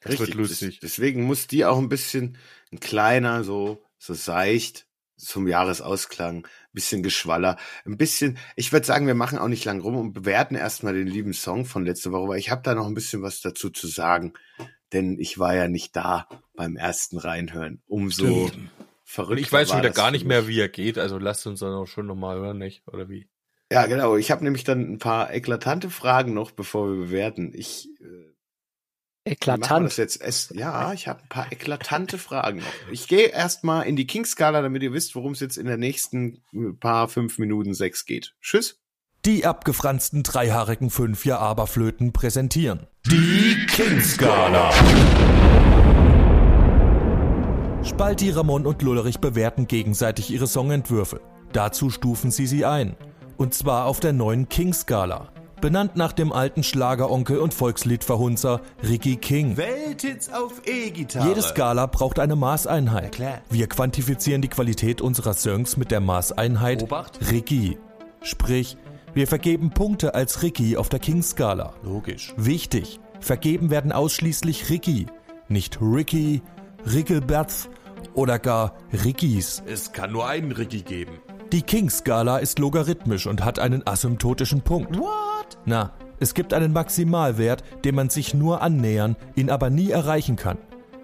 Das 0.02 0.20
wird 0.20 0.34
lustig. 0.34 0.80
Des- 0.80 0.92
Deswegen 0.92 1.24
muss 1.24 1.48
die 1.48 1.64
auch 1.66 1.78
ein 1.78 1.90
bisschen 1.90 2.38
ein 2.72 2.80
kleiner, 2.80 3.44
so, 3.44 3.84
so 3.98 4.14
seicht 4.14 4.88
zum 5.16 5.48
Jahresausklang, 5.48 6.38
ein 6.46 6.74
bisschen 6.74 7.04
Geschwaller, 7.04 7.58
ein 7.86 7.96
bisschen, 7.98 8.40
ich 8.56 8.72
würde 8.74 8.88
sagen, 8.88 9.06
wir 9.06 9.14
machen 9.14 9.38
auch 9.38 9.48
nicht 9.48 9.66
lang 9.66 9.80
rum 9.80 9.96
und 9.96 10.14
bewerten 10.14 10.56
erstmal 10.56 10.94
den 10.96 11.06
lieben 11.08 11.34
Song 11.34 11.66
von 11.66 11.86
letzter 11.86 12.12
Woche, 12.12 12.30
weil 12.30 12.40
ich 12.40 12.50
habe 12.50 12.64
da 12.64 12.74
noch 12.74 12.88
ein 12.88 12.96
bisschen 12.96 13.22
was 13.22 13.40
dazu 13.42 13.70
zu 13.70 13.86
sagen, 13.88 14.34
denn 14.94 15.20
ich 15.20 15.38
war 15.38 15.54
ja 15.56 15.68
nicht 15.68 15.96
da 15.96 16.28
beim 16.56 16.76
ersten 16.76 17.20
Reinhören. 17.20 17.84
Umso 17.86 18.48
verrückter 18.48 18.60
Und 19.18 19.38
ich 19.38 19.52
weiß 19.52 19.70
schon 19.70 19.80
wieder 19.80 19.90
gar 19.90 20.12
nicht 20.12 20.26
mehr, 20.26 20.48
wie 20.48 20.60
er 20.60 20.70
geht. 20.70 20.98
Also 20.98 21.18
lasst 21.18 21.46
uns 21.48 21.60
dann 21.60 21.74
auch 21.74 21.88
schon 21.88 22.08
nochmal 22.08 22.38
hören, 22.38 22.58
nicht? 22.58 22.84
Oder 22.88 23.10
wie? 23.10 23.28
Ja, 23.72 23.86
genau. 23.86 24.18
Ich 24.18 24.32
habe 24.32 24.44
nämlich 24.44 24.64
dann 24.64 24.94
ein 24.94 24.98
paar 25.00 25.34
eklatante 25.34 25.90
Fragen 25.90 26.34
noch, 26.34 26.52
bevor 26.52 26.90
wir 26.90 27.06
bewerten. 27.06 27.54
Ich 27.54 27.90
äh, 28.00 28.04
Wie 28.04 28.08
machen 28.08 28.32
wir 29.24 29.32
Eklatant. 29.34 29.86
Das 29.86 29.98
jetzt? 29.98 30.22
Es, 30.22 30.54
ja, 30.56 30.94
ich 30.94 31.08
habe 31.08 31.22
ein 31.22 31.30
paar 31.30 31.52
eklatante 31.52 32.18
Fragen 32.18 32.60
noch. 32.60 32.92
Ich 32.92 33.08
gehe 33.08 33.28
erstmal 33.28 33.86
in 33.86 33.96
die 33.96 34.08
King-Skala, 34.08 34.62
damit 34.62 34.84
ihr 34.84 34.94
wisst, 34.94 35.16
worum 35.16 35.34
es 35.34 35.40
jetzt 35.40 35.58
in 35.58 35.68
der 35.68 35.78
nächsten 35.78 36.44
äh, 36.54 36.74
paar 36.80 37.08
fünf 37.08 37.38
Minuten 37.38 37.74
sechs 37.74 38.06
geht. 38.06 38.34
Tschüss. 38.42 38.80
Die 39.24 39.46
abgefransten 39.46 40.24
dreihaarigen 40.24 40.90
Fünfjahr 40.90 41.40
Aberflöten 41.40 42.12
präsentieren. 42.12 42.88
Die 43.06 43.66
King-Skala. 43.68 44.72
Spalti, 47.84 48.30
Ramon 48.30 48.68
und 48.68 48.82
Lullerich 48.84 49.20
bewerten 49.20 49.68
gegenseitig 49.68 50.30
ihre 50.30 50.46
Songentwürfe. 50.46 51.20
Dazu 51.52 51.90
stufen 51.90 52.30
sie 52.30 52.46
sie 52.46 52.64
ein. 52.64 52.96
Und 53.38 53.56
zwar 53.56 53.86
auf 53.86 54.00
der 54.00 54.14
neuen 54.14 54.48
King-Skala. 54.50 55.30
Benannt 55.62 55.96
nach 55.96 56.12
dem 56.14 56.32
alten 56.32 56.64
Schlageronkel 56.64 57.40
und 57.40 57.54
Volksliedverhunzer 57.54 58.62
Ricky 58.88 59.16
King. 59.16 59.58
Welthits 59.58 60.32
auf 60.32 60.62
E-Gitarre. 60.66 61.28
Jede 61.28 61.42
Skala 61.42 61.88
braucht 61.88 62.20
eine 62.20 62.36
Maßeinheit. 62.36 63.20
Wir 63.50 63.68
quantifizieren 63.68 64.42
die 64.42 64.48
Qualität 64.48 65.02
unserer 65.02 65.34
Songs 65.34 65.78
mit 65.78 65.92
der 65.92 66.00
Maßeinheit 66.02 66.84
Obacht. 66.84 67.20
Ricky. 67.32 67.78
Sprich, 68.22 68.78
wir 69.14 69.28
vergeben 69.28 69.72
Punkte 69.72 70.14
als 70.14 70.44
Ricky 70.44 70.78
auf 70.78 70.90
der 70.90 71.00
King-Skala. 71.00 71.74
Logisch. 71.84 72.34
Wichtig, 72.38 73.00
vergeben 73.20 73.70
werden 73.72 73.92
ausschließlich 73.92 74.70
Ricky, 74.70 75.08
nicht 75.48 75.80
Ricky, 75.82 76.42
Rickelberth 76.86 77.70
oder 78.14 78.40
gar 78.40 78.76
Rickys. 79.06 79.64
Es 79.66 79.92
kann 79.92 80.12
nur 80.12 80.28
einen 80.28 80.52
Ricky 80.52 80.82
geben. 80.82 81.20
Die 81.52 81.62
King-Skala 81.62 82.38
ist 82.38 82.60
logarithmisch 82.60 83.28
und 83.28 83.44
hat 83.44 83.60
einen 83.60 83.86
asymptotischen 83.86 84.62
Punkt. 84.62 84.98
What? 84.98 85.58
Na, 85.66 85.94
es 86.20 86.34
gibt 86.34 86.54
einen 86.54 86.72
Maximalwert, 86.72 87.64
dem 87.84 87.96
man 87.96 88.10
sich 88.10 88.34
nur 88.34 88.62
annähern, 88.62 89.16
ihn 89.36 89.50
aber 89.50 89.70
nie 89.70 89.92
erreichen 89.92 90.36
kann. 90.36 90.58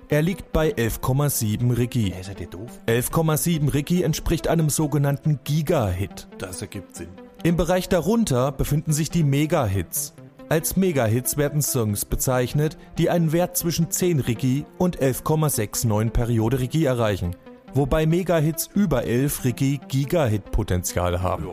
Er 0.09 0.21
liegt 0.21 0.53
bei 0.53 0.73
11,7 0.73 1.75
Ricky. 1.77 2.11
Hey, 2.15 2.23
seid 2.23 2.39
ihr 2.39 2.47
doof? 2.47 2.71
11,7 2.87 3.73
Ricky 3.73 4.03
entspricht 4.03 4.47
einem 4.47 4.69
sogenannten 4.69 5.41
Giga-Hit. 5.43 6.29
Das 6.37 6.61
ergibt 6.61 6.95
Sinn. 6.95 7.09
Im 7.43 7.57
Bereich 7.57 7.89
darunter 7.89 8.53
befinden 8.53 8.93
sich 8.93 9.09
die 9.09 9.23
Mega-Hits. 9.23 10.13
Als 10.49 10.77
Mega-Hits 10.77 11.35
werden 11.35 11.61
Songs 11.61 12.05
bezeichnet, 12.05 12.77
die 12.97 13.09
einen 13.09 13.33
Wert 13.33 13.57
zwischen 13.57 13.91
10 13.91 14.21
Ricky 14.21 14.63
und 14.77 14.97
11,69 14.99 16.11
Periode 16.11 16.59
Ricky 16.61 16.85
erreichen, 16.85 17.35
wobei 17.73 18.05
Mega-Hits 18.05 18.69
über 18.73 19.03
11 19.03 19.43
Ricky 19.43 19.81
Giga-Hit-Potenzial 19.89 21.21
haben. 21.21 21.47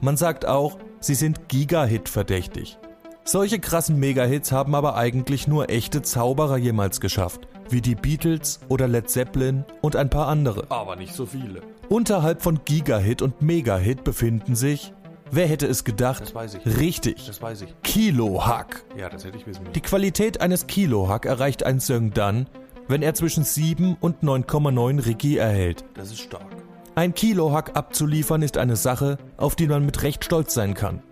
Man 0.00 0.16
sagt 0.16 0.46
auch, 0.46 0.78
sie 0.98 1.14
sind 1.14 1.48
Giga-Hit 1.48 2.08
verdächtig. 2.08 2.76
Solche 3.22 3.60
krassen 3.60 4.00
Mega-Hits 4.00 4.50
haben 4.50 4.74
aber 4.74 4.96
eigentlich 4.96 5.46
nur 5.46 5.70
echte 5.70 6.02
Zauberer 6.02 6.56
jemals 6.56 7.00
geschafft, 7.00 7.46
wie 7.70 7.80
die 7.80 7.94
Beatles 7.94 8.58
oder 8.68 8.88
Led 8.88 9.08
Zeppelin 9.08 9.64
und 9.80 9.94
ein 9.94 10.10
paar 10.10 10.26
andere. 10.26 10.66
Aber 10.70 10.96
nicht 10.96 11.14
so 11.14 11.24
viele. 11.24 11.62
Unterhalb 11.88 12.42
von 12.42 12.58
Giga-Hit 12.64 13.22
und 13.22 13.42
Mega-Hit 13.42 14.02
befinden 14.02 14.56
sich, 14.56 14.92
wer 15.30 15.46
hätte 15.46 15.66
es 15.66 15.84
gedacht? 15.84 16.22
Das 16.22 16.34
weiß 16.34 16.54
ich. 16.54 16.78
Richtig, 16.78 17.26
Das 17.26 17.40
weiß 17.40 17.62
ich. 17.62 17.74
Kilo-Hack. 17.82 18.84
Ja, 18.96 19.08
das 19.08 19.24
hätte 19.24 19.36
ich 19.38 19.46
wissen 19.46 19.62
müssen. 19.62 19.72
Die 19.72 19.80
Qualität 19.80 20.40
eines 20.40 20.66
Kilo-Hack 20.66 21.26
erreicht 21.26 21.64
ein 21.64 21.80
Song 21.80 22.12
dann, 22.12 22.48
wenn 22.88 23.02
er 23.02 23.14
zwischen 23.14 23.44
7 23.44 23.96
und 24.00 24.22
9,9 24.22 25.06
Ricky 25.06 25.36
erhält. 25.36 25.84
Das 25.94 26.10
ist 26.10 26.20
stark. 26.20 26.46
Ein 26.94 27.14
Kilo-Hack 27.14 27.76
abzuliefern 27.76 28.42
ist 28.42 28.56
eine 28.56 28.76
Sache, 28.76 29.18
auf 29.36 29.56
die 29.56 29.66
man 29.66 29.84
mit 29.84 30.02
Recht 30.02 30.24
stolz 30.24 30.54
sein 30.54 30.74
kann. 30.74 31.02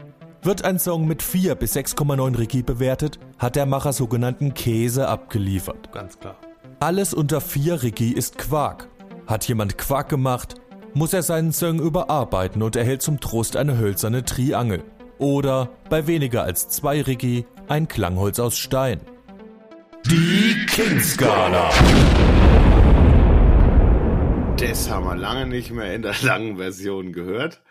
Wird 0.43 0.65
ein 0.65 0.79
Song 0.79 1.07
mit 1.07 1.23
4 1.23 1.55
bis 1.55 1.77
6,9 1.77 2.39
Ricky 2.39 2.63
bewertet, 2.63 3.19
hat 3.39 3.57
der 3.57 3.67
Macher 3.67 3.93
sogenannten 3.93 4.55
Käse 4.55 5.09
abgeliefert. 5.09 5.93
Ganz 5.93 6.19
klar. 6.19 6.37
Alles 6.81 7.15
unter 7.15 7.41
4 7.41 7.83
Ricky 7.83 8.11
ist 8.13 8.39
Quark. 8.39 8.89
Hat 9.27 9.47
jemand 9.47 9.79
Quark 9.79 10.09
gemacht, 10.09 10.57
muss 10.95 11.13
er 11.13 11.23
seinen 11.23 11.53
Song 11.53 11.81
überarbeiten 11.81 12.63
und 12.63 12.77
erhält 12.77 13.03
zum 13.03 13.21
Trost 13.21 13.57
eine 13.57 13.79
hölzerne 13.79 14.25
Triangel. 14.25 14.83
Oder 15.19 15.71
bei 15.89 16.07
weniger 16.07 16.43
als 16.43 16.69
2 16.69 17.03
Ricky 17.03 17.47
ein 17.69 17.89
Klangholz 17.89 18.39
aus 18.39 18.59
Stein. 18.59 19.01
Die 20.07 20.67
King-Skala. 20.67 21.71
Das 24.57 24.91
haben 24.91 25.07
wir 25.07 25.17
lange 25.17 25.47
nicht 25.47 25.71
mehr 25.71 25.95
in 25.95 26.03
der 26.03 26.15
langen 26.23 26.57
Version 26.57 27.13
gehört. 27.13 27.63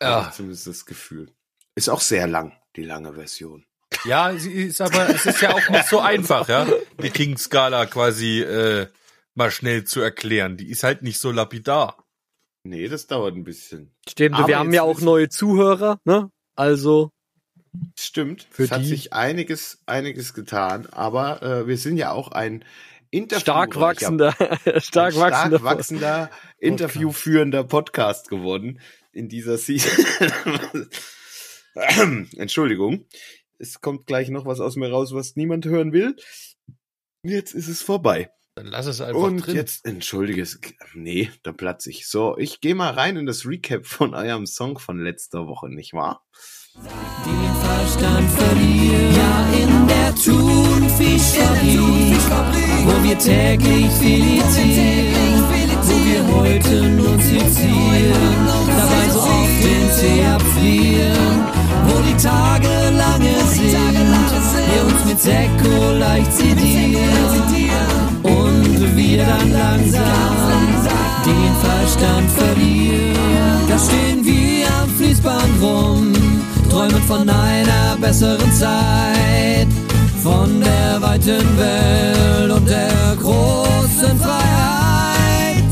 Ja. 0.00 0.30
Zumindest 0.34 0.66
das 0.66 0.86
Gefühl. 0.86 1.32
Ist 1.74 1.88
auch 1.88 2.00
sehr 2.00 2.26
lang, 2.26 2.52
die 2.76 2.84
lange 2.84 3.14
Version. 3.14 3.64
Ja, 4.04 4.34
sie 4.36 4.52
ist 4.52 4.80
aber, 4.80 5.08
es 5.10 5.26
ist 5.26 5.40
ja 5.42 5.54
auch 5.54 5.68
nicht 5.68 5.86
so 5.86 6.00
einfach, 6.00 6.48
ja, 6.48 6.66
die 7.02 7.10
King-Skala 7.10 7.86
quasi 7.86 8.40
äh, 8.40 8.86
mal 9.34 9.50
schnell 9.50 9.84
zu 9.84 10.00
erklären. 10.00 10.56
Die 10.56 10.70
ist 10.70 10.82
halt 10.82 11.02
nicht 11.02 11.18
so 11.18 11.30
lapidar. 11.30 12.05
Nee, 12.68 12.88
das 12.88 13.06
dauert 13.06 13.34
ein 13.36 13.44
bisschen. 13.44 13.94
Stimmt, 14.08 14.36
Aber 14.36 14.48
wir 14.48 14.58
haben 14.58 14.72
ja 14.72 14.82
auch 14.82 15.00
neue 15.00 15.28
Zuhörer, 15.28 16.00
ne? 16.04 16.30
Also, 16.54 17.10
Stimmt. 17.98 18.46
Für 18.50 18.64
es 18.64 18.70
hat 18.70 18.80
die- 18.82 18.86
sich 18.86 19.12
einiges, 19.12 19.82
einiges 19.86 20.32
getan, 20.34 20.86
aber 20.90 21.42
äh, 21.42 21.66
wir 21.68 21.76
sind 21.76 21.96
ja 21.98 22.12
auch 22.12 22.32
ein 22.32 22.64
Interview 23.10 23.40
stark 23.40 23.78
wachsender, 23.78 24.32
stark 24.78 25.16
wachsender. 25.16 25.58
stark 25.58 25.62
wachsender, 25.62 26.30
interviewführender 26.58 27.64
Podcast 27.64 28.28
geworden 28.28 28.80
in 29.12 29.28
dieser 29.28 29.58
Season. 29.58 29.90
Entschuldigung. 32.36 33.06
Es 33.58 33.80
kommt 33.80 34.06
gleich 34.06 34.28
noch 34.28 34.44
was 34.46 34.60
aus 34.60 34.76
mir 34.76 34.90
raus, 34.90 35.12
was 35.14 35.36
niemand 35.36 35.64
hören 35.66 35.92
will. 35.92 36.16
Jetzt 37.22 37.54
ist 37.54 37.68
es 37.68 37.82
vorbei. 37.82 38.30
Dann 38.56 38.66
lass 38.68 38.86
es 38.86 39.02
einfach 39.02 39.20
Und 39.20 39.46
drin. 39.46 39.54
jetzt, 39.54 39.84
entschuldige 39.84 40.40
es. 40.40 40.58
Nee, 40.94 41.30
da 41.42 41.52
platze 41.52 41.90
ich. 41.90 42.08
So, 42.08 42.38
ich 42.38 42.62
gehe 42.62 42.74
mal 42.74 42.94
rein 42.94 43.18
in 43.18 43.26
das 43.26 43.44
Recap 43.44 43.84
von 43.86 44.14
eurem 44.14 44.46
Song 44.46 44.78
von 44.78 44.98
letzter 44.98 45.46
Woche, 45.46 45.68
nicht 45.68 45.92
wahr? 45.92 46.24
den 46.76 47.54
Verstand 47.60 48.30
verlieren. 48.30 49.14
Ja, 49.14 49.46
in 49.62 49.86
der 49.88 50.14
Thunfischfabrik, 50.14 52.16
wo 52.84 53.02
wir 53.04 53.18
täglich 53.18 53.90
filetieren, 53.92 55.44
wo 55.82 55.96
wir 56.06 56.22
heute 56.36 56.88
nur 56.90 57.18
sezieren, 57.18 58.46
dabei 58.68 59.08
so 59.10 59.20
oft 59.20 59.64
den 59.64 59.88
See 59.90 60.24
abfrieren, 60.24 61.44
wo 61.88 62.00
die 62.02 62.16
Tage 62.22 62.90
lange 62.96 63.34
sind, 63.48 63.72
wir 64.72 64.82
uns 64.84 65.04
mit 65.04 65.20
Sekko 65.20 65.92
leicht 65.98 66.32
sedieren 66.32 67.65
und 68.80 68.96
wir 68.96 69.24
dann 69.24 69.52
langsam 69.52 70.56
den 71.24 71.54
Verstand 71.56 72.30
verlieren. 72.30 73.68
Da 73.68 73.78
stehen 73.78 74.24
wir 74.24 74.68
am 74.82 74.90
Fließband 74.90 75.62
rum, 75.62 76.12
träumen 76.70 77.02
von 77.02 77.28
einer 77.28 77.96
besseren 78.00 78.52
Zeit, 78.52 79.68
von 80.22 80.60
der 80.60 81.02
weiten 81.02 81.58
Welt 81.58 82.50
und 82.50 82.68
der 82.68 83.16
großen 83.18 84.18
Freiheit. 84.18 85.64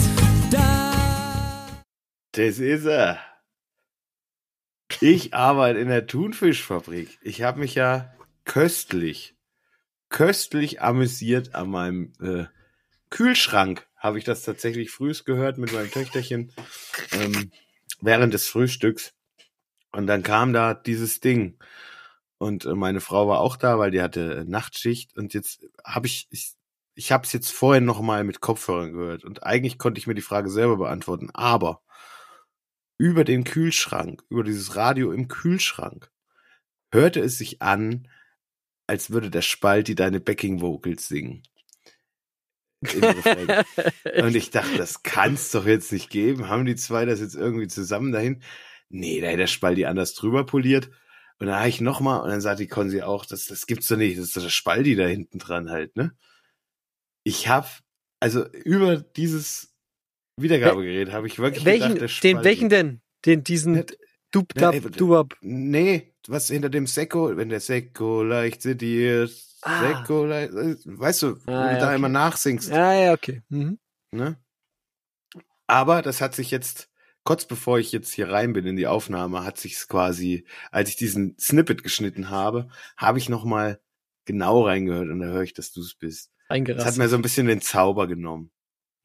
Da 0.50 0.92
Das 2.32 2.58
ist 2.58 2.86
er. 2.86 3.18
Ich 5.00 5.34
arbeite 5.34 5.78
in 5.78 5.88
der 5.88 6.06
Thunfischfabrik. 6.06 7.18
Ich 7.22 7.42
habe 7.42 7.60
mich 7.60 7.74
ja 7.74 8.14
köstlich, 8.44 9.34
köstlich 10.08 10.80
amüsiert 10.80 11.54
an 11.54 11.68
meinem 11.70 12.12
äh, 12.20 12.44
Kühlschrank. 13.14 13.86
Habe 13.96 14.18
ich 14.18 14.24
das 14.24 14.42
tatsächlich 14.42 14.90
frühst 14.90 15.24
gehört 15.24 15.56
mit 15.56 15.72
meinem 15.72 15.90
Töchterchen 15.90 16.52
ähm, 17.12 17.52
während 18.00 18.34
des 18.34 18.48
Frühstücks. 18.48 19.14
Und 19.92 20.08
dann 20.08 20.24
kam 20.24 20.52
da 20.52 20.74
dieses 20.74 21.20
Ding. 21.20 21.56
Und 22.38 22.64
äh, 22.64 22.74
meine 22.74 23.00
Frau 23.00 23.28
war 23.28 23.38
auch 23.38 23.56
da, 23.56 23.78
weil 23.78 23.92
die 23.92 24.02
hatte 24.02 24.38
äh, 24.38 24.44
Nachtschicht. 24.44 25.16
Und 25.16 25.32
jetzt 25.32 25.64
habe 25.84 26.08
ich, 26.08 26.26
ich, 26.30 26.54
ich 26.96 27.12
habe 27.12 27.24
es 27.24 27.32
jetzt 27.32 27.52
vorhin 27.52 27.84
noch 27.84 28.00
mal 28.00 28.24
mit 28.24 28.40
Kopfhörern 28.40 28.92
gehört. 28.92 29.22
Und 29.22 29.44
eigentlich 29.44 29.78
konnte 29.78 30.00
ich 30.00 30.08
mir 30.08 30.16
die 30.16 30.20
Frage 30.20 30.50
selber 30.50 30.76
beantworten. 30.76 31.30
Aber 31.32 31.82
über 32.98 33.22
den 33.22 33.44
Kühlschrank, 33.44 34.24
über 34.28 34.42
dieses 34.42 34.74
Radio 34.74 35.12
im 35.12 35.28
Kühlschrank, 35.28 36.10
hörte 36.90 37.20
es 37.20 37.38
sich 37.38 37.62
an, 37.62 38.08
als 38.88 39.10
würde 39.10 39.30
der 39.30 39.42
Spalti 39.42 39.94
deine 39.94 40.18
Backing 40.18 40.60
Vocals 40.60 41.06
singen. 41.06 41.44
Und 44.22 44.34
ich 44.36 44.50
dachte, 44.50 44.76
das 44.76 45.02
kann's 45.02 45.50
doch 45.50 45.66
jetzt 45.66 45.92
nicht 45.92 46.10
geben. 46.10 46.48
Haben 46.48 46.64
die 46.64 46.76
zwei 46.76 47.04
das 47.04 47.20
jetzt 47.20 47.34
irgendwie 47.34 47.68
zusammen 47.68 48.12
dahin? 48.12 48.42
Nee, 48.88 49.20
da 49.20 49.28
hätte 49.28 49.38
der 49.38 49.46
Spaldi 49.46 49.86
anders 49.86 50.14
drüber 50.14 50.44
poliert. 50.46 50.90
Und 51.38 51.48
dann 51.48 51.56
habe 51.56 51.68
ich 51.68 51.80
nochmal, 51.80 52.20
und 52.20 52.28
dann 52.28 52.40
sagt 52.40 52.60
die 52.60 52.68
Konsi 52.68 53.02
auch, 53.02 53.26
das, 53.26 53.46
das 53.46 53.66
gibt's 53.66 53.88
doch 53.88 53.96
nicht, 53.96 54.18
das 54.18 54.26
ist 54.26 54.36
doch 54.36 54.42
der 54.42 54.50
Spaldi 54.50 54.94
da 54.94 55.06
hinten 55.06 55.38
dran 55.38 55.70
halt, 55.70 55.96
ne? 55.96 56.12
Ich 57.24 57.48
hab, 57.48 57.68
also 58.20 58.46
über 58.48 58.98
dieses 58.98 59.74
Wiedergabegerät 60.36 61.12
habe 61.12 61.26
ich 61.26 61.38
wirklich 61.38 61.64
Welchen, 61.64 61.94
gedacht, 61.94 62.00
der 62.00 62.08
den, 62.08 62.08
Spaldi. 62.08 62.44
welchen 62.44 62.68
denn? 62.68 63.00
Den, 63.24 63.42
diesen 63.44 63.84
Nicht- 64.34 64.50
Dub, 64.50 64.52
Ja, 64.56 64.60
Dab, 64.72 64.74
ey, 64.74 64.80
Dubab. 64.90 65.34
Nee, 65.40 66.14
was 66.26 66.48
hinter 66.48 66.68
dem 66.70 66.86
Sekko, 66.86 67.36
wenn 67.36 67.48
der 67.48 67.60
Sekko 67.60 68.22
leicht 68.22 68.62
sediert, 68.62 69.32
Ah. 69.62 69.80
Sekko 69.98 70.24
leicht, 70.26 70.52
weißt 70.52 71.22
du, 71.22 71.36
wo 71.46 71.52
Ah, 71.52 71.68
du 71.68 71.74
ja, 71.74 71.78
da 71.78 71.86
okay. 71.86 71.94
immer 71.96 72.08
nachsingst, 72.08 72.68
Ja, 72.70 72.92
ja, 72.92 73.12
okay. 73.12 73.42
Mhm. 73.48 73.78
ne? 74.10 74.36
Aber 75.66 76.02
das 76.02 76.20
hat 76.20 76.34
sich 76.34 76.50
jetzt, 76.50 76.90
kurz 77.24 77.46
bevor 77.46 77.78
ich 77.78 77.90
jetzt 77.92 78.12
hier 78.12 78.28
rein 78.30 78.52
bin 78.52 78.66
in 78.66 78.76
die 78.76 78.86
Aufnahme, 78.86 79.44
hat 79.44 79.58
sich's 79.58 79.88
quasi, 79.88 80.46
als 80.70 80.90
ich 80.90 80.96
diesen 80.96 81.36
Snippet 81.38 81.82
geschnitten 81.82 82.28
habe, 82.30 82.68
habe 82.96 83.18
ich 83.18 83.28
noch 83.28 83.44
mal 83.44 83.80
genau 84.26 84.62
reingehört 84.66 85.08
und 85.08 85.20
da 85.20 85.26
höre 85.26 85.42
ich, 85.42 85.54
dass 85.54 85.72
du 85.72 85.80
es 85.80 85.94
bist. 85.94 86.26
Das 86.26 86.50
hat 86.50 86.56
Eingerastet. 86.56 86.96
mir 86.98 87.08
so 87.08 87.16
ein 87.16 87.22
bisschen 87.22 87.46
den 87.46 87.60
Zauber 87.62 88.06
genommen. 88.06 88.50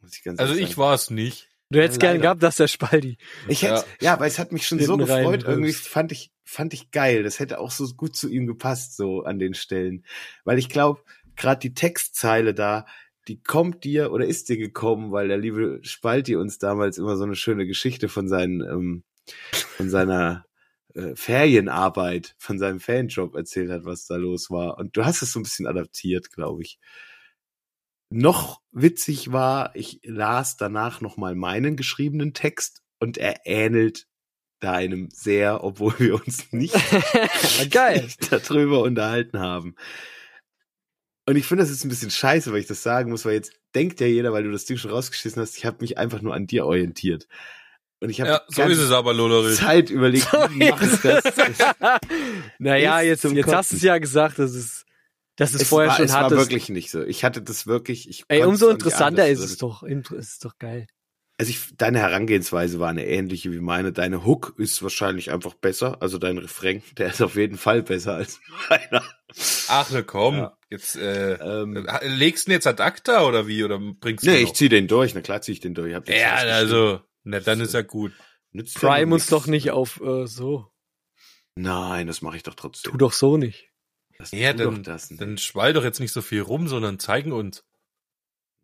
Muss 0.01 0.15
ich 0.17 0.23
ganz 0.23 0.39
Also 0.39 0.53
ich 0.55 0.77
war 0.77 0.93
es 0.93 1.09
nicht. 1.09 1.48
Du 1.71 1.79
hättest 1.79 2.01
Ja, 2.01 2.11
gern 2.11 2.21
gehabt, 2.21 2.41
dass 2.41 2.55
der 2.55 2.67
Spaldi. 2.67 3.17
Ich 3.47 3.61
hätte, 3.61 3.85
ja. 4.01 4.19
weil 4.19 4.27
es 4.27 4.39
hat 4.39 4.51
mich 4.51 4.65
schon 4.65 4.79
so 4.79 4.97
Hinten 4.97 5.11
rein 5.11 5.23
gefreut. 5.23 5.43
Irgendwie 5.43 5.73
fand 5.73 6.11
ich, 6.11 6.31
fand 6.43 6.73
ich 6.73 6.89
geil. 6.89 7.21
Das 7.21 7.39
hätte 7.39 7.59
auch 7.59 7.69
so 7.69 7.87
gut 7.93 8.15
zu 8.15 8.27
ihm 8.27 8.47
gepasst, 8.47 8.97
so 8.97 9.21
an 9.23 9.37
den 9.37 9.53
Stellen. 9.53 10.03
Weil 10.45 10.57
ich 10.57 10.69
glaube, 10.69 11.01
gerade 11.35 11.59
die 11.59 11.75
Textzeile 11.75 12.55
da, 12.55 12.85
die 13.27 13.41
kommt 13.43 13.83
dir 13.83 14.11
oder 14.11 14.25
ist 14.25 14.49
dir 14.49 14.57
gekommen, 14.57 15.11
weil 15.11 15.27
der 15.27 15.37
liebe 15.37 15.79
Spalti 15.83 16.35
uns 16.35 16.57
damals 16.57 16.97
immer 16.97 17.15
so 17.17 17.23
eine 17.23 17.35
schöne 17.35 17.67
Geschichte 17.67 18.09
von 18.09 18.27
seinen, 18.27 18.61
ähm, 18.61 19.03
von 19.77 19.91
seiner 19.91 20.45
äh, 20.95 21.15
Ferienarbeit, 21.15 22.33
von 22.39 22.57
seinem 22.57 22.79
Fanjob 22.79 23.35
erzählt 23.35 23.69
hat, 23.69 23.85
was 23.85 24.07
da 24.07 24.15
los 24.15 24.49
war. 24.49 24.79
Und 24.79 24.97
du 24.97 25.05
hast 25.05 25.21
es 25.21 25.33
so 25.33 25.39
ein 25.39 25.43
bisschen 25.43 25.67
adaptiert, 25.67 26.31
glaube 26.31 26.63
ich. 26.63 26.79
Noch 28.09 28.61
witzig 28.71 29.31
war, 29.31 29.75
ich 29.75 29.99
las 30.03 30.57
danach 30.57 30.99
nochmal 31.01 31.35
meinen 31.35 31.75
geschriebenen 31.75 32.33
Text 32.33 32.81
und 32.99 33.17
er 33.17 33.41
ähnelt 33.45 34.07
deinem 34.59 35.09
sehr, 35.11 35.63
obwohl 35.63 35.93
wir 35.99 36.15
uns 36.15 36.51
nicht 36.51 36.73
Geil. 37.71 38.07
darüber 38.29 38.81
unterhalten 38.81 39.39
haben. 39.39 39.75
Und 41.27 41.35
ich 41.35 41.45
finde 41.45 41.63
das 41.63 41.69
ist 41.71 41.85
ein 41.85 41.89
bisschen 41.89 42.09
scheiße, 42.09 42.51
weil 42.51 42.59
ich 42.61 42.67
das 42.67 42.81
sagen 42.81 43.11
muss, 43.11 43.23
weil 43.25 43.33
jetzt 43.33 43.53
denkt 43.75 43.99
ja 44.01 44.07
jeder, 44.07 44.33
weil 44.33 44.43
du 44.43 44.51
das 44.51 44.65
Ding 44.65 44.77
schon 44.77 44.89
rausgeschissen 44.91 45.41
hast, 45.41 45.57
ich 45.57 45.65
habe 45.65 45.77
mich 45.81 45.97
einfach 45.97 46.21
nur 46.21 46.33
an 46.33 46.47
dir 46.47 46.65
orientiert. 46.65 47.27
Und 48.01 48.09
ich 48.09 48.19
habe 48.21 48.31
Ja, 48.31 48.41
so 48.47 48.63
ist 48.63 48.79
es 48.79 48.91
aber, 48.91 49.13
Lollerich. 49.13 49.57
Zeit 49.59 49.89
überlegt, 49.91 50.27
So 50.31 50.37
wie 50.49 50.69
mache 50.69 50.85
ich 50.85 51.01
das? 51.01 51.23
das 51.23 51.75
naja, 52.59 53.01
Ist 53.01 53.23
jetzt, 53.23 53.35
jetzt 53.35 53.53
hast 53.53 53.71
du 53.71 53.75
es 53.75 53.83
ja 53.83 53.97
gesagt, 53.99 54.39
dass 54.39 54.51
es, 54.55 54.78
dass 55.39 55.53
es, 55.53 55.61
es 55.61 55.69
vorher 55.69 55.89
war, 55.89 55.95
schon 55.95 56.05
es 56.05 56.13
war 56.13 56.23
hattest. 56.25 56.41
wirklich 56.41 56.69
nicht 56.69 56.91
so. 56.91 57.01
Ich 57.03 57.23
hatte 57.23 57.41
das 57.41 57.65
wirklich. 57.65 58.09
Ich 58.09 58.25
Ey, 58.27 58.43
umso 58.43 58.69
interessanter 58.69 59.27
ist 59.27 59.39
es 59.39 59.57
doch. 59.57 59.83
Es 59.83 60.33
ist 60.33 60.45
doch 60.45 60.57
geil. 60.59 60.85
Also 61.37 61.51
ich, 61.51 61.77
deine 61.77 61.99
Herangehensweise 61.99 62.81
war 62.81 62.89
eine 62.89 63.05
ähnliche 63.05 63.53
wie 63.53 63.61
meine. 63.61 63.93
Deine 63.93 64.25
Hook 64.25 64.55
ist 64.57 64.83
wahrscheinlich 64.83 65.31
einfach 65.31 65.53
besser. 65.53 66.01
Also 66.01 66.17
dein 66.17 66.37
Refrain, 66.37 66.83
der 66.97 67.07
ist 67.07 67.21
auf 67.21 67.37
jeden 67.37 67.57
Fall 67.57 67.81
besser 67.81 68.15
als 68.15 68.41
meiner. 68.69 69.01
Ach 69.69 69.89
ne, 69.91 70.03
komm. 70.03 70.35
Ja. 70.35 70.57
Jetzt 70.69 70.97
äh, 70.97 71.35
Ähm, 71.35 71.87
legst 72.03 72.47
du 72.47 72.51
ihn 72.51 72.55
jetzt 72.55 72.67
ad 72.67 72.83
acta 72.83 73.23
oder 73.25 73.47
wie? 73.47 73.63
Oder 73.63 73.79
bringst 73.79 74.25
du 74.25 74.29
nee, 74.29 74.39
ich 74.39 74.53
zieh 74.53 74.67
den 74.67 74.87
durch. 74.87 75.15
Na 75.15 75.21
klar 75.21 75.41
zieh 75.41 75.53
ich 75.53 75.61
den 75.61 75.73
durch. 75.73 75.91
Ich 75.91 75.95
hab 75.95 76.09
Ja, 76.09 76.33
also, 76.33 76.99
na, 77.23 77.39
dann 77.39 77.61
ist 77.61 77.73
ja 77.73 77.81
gut. 77.81 78.11
Nützt 78.51 78.75
Prime 78.75 79.13
uns 79.13 79.27
doch 79.27 79.47
nicht 79.47 79.71
auf 79.71 80.01
äh, 80.01 80.27
so. 80.27 80.67
Nein, 81.55 82.07
das 82.07 82.21
mache 82.21 82.35
ich 82.35 82.43
doch 82.43 82.55
trotzdem. 82.55 82.91
Tu 82.91 82.97
doch 82.97 83.13
so 83.13 83.37
nicht. 83.37 83.68
Das 84.19 84.31
Ja, 84.31 84.53
dann, 84.53 84.83
das 84.83 85.09
nicht. 85.09 85.21
dann 85.21 85.37
schwall 85.37 85.73
doch 85.73 85.83
jetzt 85.83 85.99
nicht 85.99 86.11
so 86.11 86.21
viel 86.21 86.41
rum, 86.41 86.67
sondern 86.67 86.99
zeigen 86.99 87.31
uns. 87.31 87.63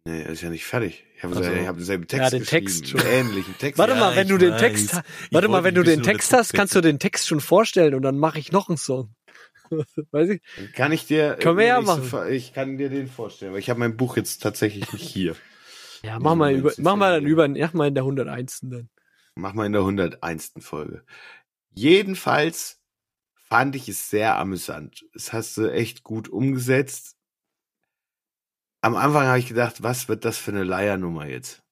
Nee, 0.08 0.22
er 0.22 0.30
ist 0.30 0.42
ja 0.42 0.50
nicht 0.50 0.66
fertig. 0.66 1.04
Ich 1.18 1.24
habe 1.24 1.36
Also- 1.36 1.50
hab 1.50 1.78
denselben 1.78 2.08
Text 2.08 2.24
Ja, 2.24 2.30
den 2.30 2.42
geschrieben. 2.42 2.66
Text 2.68 2.88
schon. 2.90 3.00
Ähnlichen 3.02 3.58
Text. 3.58 3.80
Warte 3.80 3.94
Ja, 3.94 4.00
mal, 4.00 4.16
wenn 4.16 4.28
du 4.28 4.38
den 4.38 4.52
weiß. 4.52 4.60
Text, 4.62 4.94
Ich 4.94 5.34
warte 5.34 5.48
mal, 5.48 5.64
wenn 5.64 5.74
du 5.74 5.84
den 5.84 6.04
Text 6.04 6.32
hast, 6.34 6.54
kannst 6.54 6.76
du 6.76 6.82
den 6.82 7.00
Text 7.00 7.28
schon 7.28 7.40
vorstellen 7.42 7.96
und 7.96 8.04
dann 8.04 8.20
mache 8.20 8.38
ich 8.38 8.52
noch 8.52 8.68
einen 8.70 8.78
Song. 8.78 9.16
Weiß 10.12 10.30
ich? 10.30 10.42
Dann 10.58 10.72
Kann 10.74 10.92
ich 10.92 11.08
dir. 11.08 11.38
Können 11.42 11.58
wir 11.58 11.66
ja 11.66 11.78
so 11.82 11.88
machen. 11.88 12.04
ver- 12.04 12.30
ich 12.30 12.54
kann 12.54 12.78
dir 12.78 12.90
den 12.90 13.08
vorstellen, 13.08 13.54
weil 13.54 13.60
ich 13.60 13.70
habe 13.72 13.80
mein 13.80 13.98
Buch 13.98 14.16
jetzt 14.18 14.44
tatsächlich 14.44 14.92
nicht 14.94 15.08
hier. 15.10 15.36
Ja, 16.04 16.20
mach 16.20 16.36
mal 16.36 16.54
über, 16.54 16.72
mach 16.78 16.96
mal 16.98 17.14
dann 17.14 17.26
über, 17.26 17.48
mach 17.48 17.74
mal 17.74 17.88
in 17.88 17.96
der 17.96 18.04
101. 18.04 18.60
dann. 18.70 18.90
Mach 19.34 19.54
mal 19.54 19.66
in 19.66 19.72
der 19.74 19.82
101. 19.84 20.52
Folge. 20.60 21.04
Jedenfalls 21.74 22.80
fand 23.56 23.76
ich 23.78 23.88
es 23.88 24.10
sehr 24.10 24.38
amüsant. 24.38 25.06
Es 25.14 25.32
hast 25.32 25.56
du 25.56 25.72
echt 25.72 26.04
gut 26.04 26.28
umgesetzt. 26.28 27.16
Am 28.82 28.98
Anfang 28.98 29.28
habe 29.28 29.40
ich 29.40 29.48
gedacht, 29.48 29.82
was 29.82 30.10
wird 30.10 30.26
das 30.26 30.38
für 30.38 30.52
eine 30.52 30.66
Leiernummer 30.66 31.26
jetzt? 31.28 31.64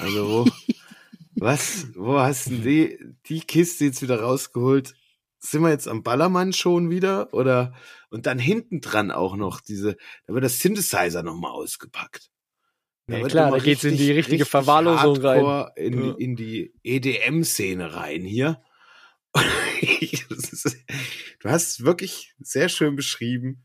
Also 0.00 0.26
wo, 0.26 0.50
was, 1.36 1.88
wo 1.94 2.18
hast 2.18 2.46
du 2.46 2.56
die, 2.56 2.98
die 3.26 3.40
Kiste 3.40 3.84
jetzt 3.84 4.00
wieder 4.00 4.20
rausgeholt? 4.22 4.94
Sind 5.38 5.60
wir 5.60 5.68
jetzt 5.68 5.86
am 5.86 6.02
Ballermann 6.02 6.54
schon 6.54 6.88
wieder? 6.88 7.34
Oder, 7.34 7.74
und 8.08 8.24
dann 8.24 8.38
hinten 8.38 8.80
dran 8.80 9.10
auch 9.10 9.36
noch 9.36 9.60
diese, 9.60 9.98
da 10.26 10.32
wird 10.32 10.44
das 10.44 10.60
Synthesizer 10.60 11.22
nochmal 11.22 11.52
ausgepackt. 11.52 12.30
Ja, 13.06 13.18
wird 13.18 13.32
klar, 13.32 13.50
da 13.50 13.58
geht's 13.58 13.84
in 13.84 13.98
die 13.98 14.12
richtige 14.12 14.46
Verwahrlosung 14.46 15.18
rein. 15.18 15.68
In, 15.76 16.04
Ja. 16.04 16.14
in 16.14 16.36
die 16.36 16.72
EDM-Szene 16.84 17.94
rein 17.94 18.22
hier. 18.24 18.62
Ist- 20.30 20.76
du 21.40 21.48
hast 21.48 21.84
wirklich 21.84 22.34
sehr 22.38 22.68
schön 22.68 22.96
beschrieben, 22.96 23.64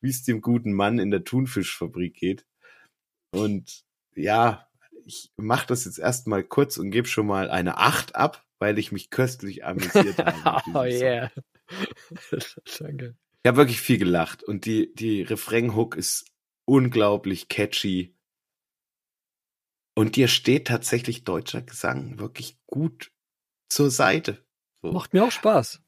wie 0.00 0.10
es 0.10 0.22
dem 0.22 0.40
guten 0.40 0.72
Mann 0.72 0.98
in 0.98 1.10
der 1.10 1.24
Thunfischfabrik 1.24 2.14
geht. 2.14 2.46
Und 3.32 3.84
ja, 4.14 4.68
ich 5.04 5.32
mache 5.36 5.66
das 5.66 5.84
jetzt 5.84 5.98
erstmal 5.98 6.44
kurz 6.44 6.76
und 6.76 6.90
gebe 6.90 7.08
schon 7.08 7.26
mal 7.26 7.50
eine 7.50 7.78
8 7.78 8.14
ab, 8.14 8.44
weil 8.58 8.78
ich 8.78 8.92
mich 8.92 9.10
köstlich 9.10 9.64
amüsiert 9.64 10.18
habe. 10.44 10.70
oh 10.74 10.84
yeah. 10.84 11.30
Danke. 12.78 13.16
Ich 13.42 13.48
habe 13.48 13.58
wirklich 13.58 13.80
viel 13.80 13.98
gelacht 13.98 14.42
und 14.42 14.64
die, 14.66 14.94
die 14.94 15.22
Refrain-Hook 15.22 15.96
ist 15.96 16.26
unglaublich 16.66 17.48
catchy. 17.48 18.14
Und 19.96 20.16
dir 20.16 20.28
steht 20.28 20.68
tatsächlich 20.68 21.24
deutscher 21.24 21.62
Gesang 21.62 22.18
wirklich 22.18 22.58
gut 22.66 23.10
zur 23.68 23.90
Seite. 23.90 24.46
So. 24.82 24.92
Macht 24.92 25.12
mir 25.14 25.24
auch 25.24 25.32
Spaß. 25.32 25.80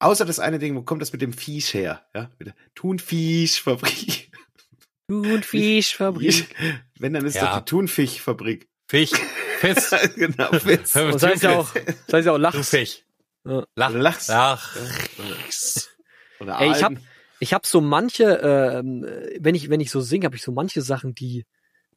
Außer 0.00 0.24
das 0.24 0.38
eine 0.38 0.58
Ding, 0.58 0.74
wo 0.74 0.82
kommt 0.82 1.00
das 1.02 1.12
mit 1.12 1.22
dem 1.22 1.32
Fisch 1.32 1.72
her? 1.74 2.04
Ja, 2.14 2.30
mit 2.38 2.48
der 2.48 2.54
Thunfischfabrik. 2.74 4.30
Und 5.08 5.44
Fischfabrik. 5.44 6.54
Wenn, 6.98 7.12
dann 7.12 7.24
ist 7.26 7.34
Ja. 7.36 7.46
doch 7.52 7.58
die 7.60 7.64
Thunfischfabrik. 7.66 8.68
Fisch, 8.88 9.10
Fisch. 9.58 9.90
genau. 10.16 10.50
Und 10.50 10.66
das 10.66 11.22
heißt 11.22 11.42
ja 11.42 11.58
auch, 11.58 11.72
das 11.72 12.12
heißt 12.12 12.26
ja 12.26 12.32
auch 12.32 12.36
Du 12.36 12.42
Lachs. 12.42 12.68
Fisch. 12.70 13.02
Ja. 13.46 13.64
Lach. 13.76 13.90
Oder 13.90 13.98
Lachs. 13.98 14.28
Lach. 14.28 14.76
Oder 16.40 16.60
Ey, 16.60 16.72
ich 16.72 16.82
hab-. 16.82 16.94
Ich 17.40 17.52
habe 17.52 17.66
so 17.66 17.80
manche, 17.80 18.24
ähm, 18.42 19.06
wenn 19.38 19.54
ich 19.54 19.68
wenn 19.68 19.80
ich 19.80 19.90
so 19.90 20.00
singe, 20.00 20.24
habe 20.24 20.36
ich 20.36 20.42
so 20.42 20.52
manche 20.52 20.80
Sachen, 20.82 21.14
die 21.14 21.44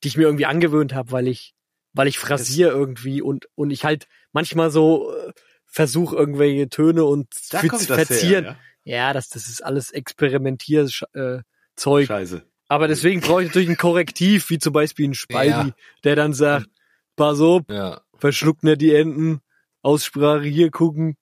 die 0.03 0.09
ich 0.09 0.17
mir 0.17 0.23
irgendwie 0.23 0.45
angewöhnt 0.45 0.93
habe, 0.93 1.11
weil 1.11 1.27
ich 1.27 1.53
weil 1.93 2.07
ich 2.07 2.19
phrasiere 2.19 2.71
irgendwie 2.71 3.21
und 3.21 3.47
und 3.55 3.71
ich 3.71 3.85
halt 3.85 4.07
manchmal 4.33 4.71
so 4.71 5.13
äh, 5.15 5.31
versuche 5.77 6.15
irgendwelche 6.15 6.67
Töne 6.69 7.05
und 7.05 7.27
da 7.51 7.59
verzieren. 7.59 8.43
her, 8.45 8.57
Ja, 8.83 9.13
das 9.13 9.29
das 9.29 9.47
ist 9.47 9.63
alles 9.63 9.91
Experimentier 9.91 10.89
äh, 11.13 11.39
Zeug. 11.75 12.07
Scheiße. 12.07 12.41
Aber 12.67 12.87
deswegen 12.87 13.21
brauche 13.21 13.43
ich 13.43 13.49
natürlich 13.49 13.69
ein 13.69 13.77
Korrektiv, 13.77 14.49
wie 14.49 14.57
zum 14.57 14.73
Beispiel 14.73 15.07
ein 15.07 15.13
Spaldi, 15.13 15.51
Ja. 15.69 15.75
der 16.03 16.15
dann 16.15 16.33
sagt, 16.33 16.65
pass 17.15 17.39
auf, 17.39 17.61
Ja, 17.69 18.01
verschluckt 18.17 18.63
nicht 18.63 18.81
die 18.81 18.93
Enten, 18.95 19.41
Aussprache 19.83 20.45
hier 20.47 20.71
gucken. 20.71 21.15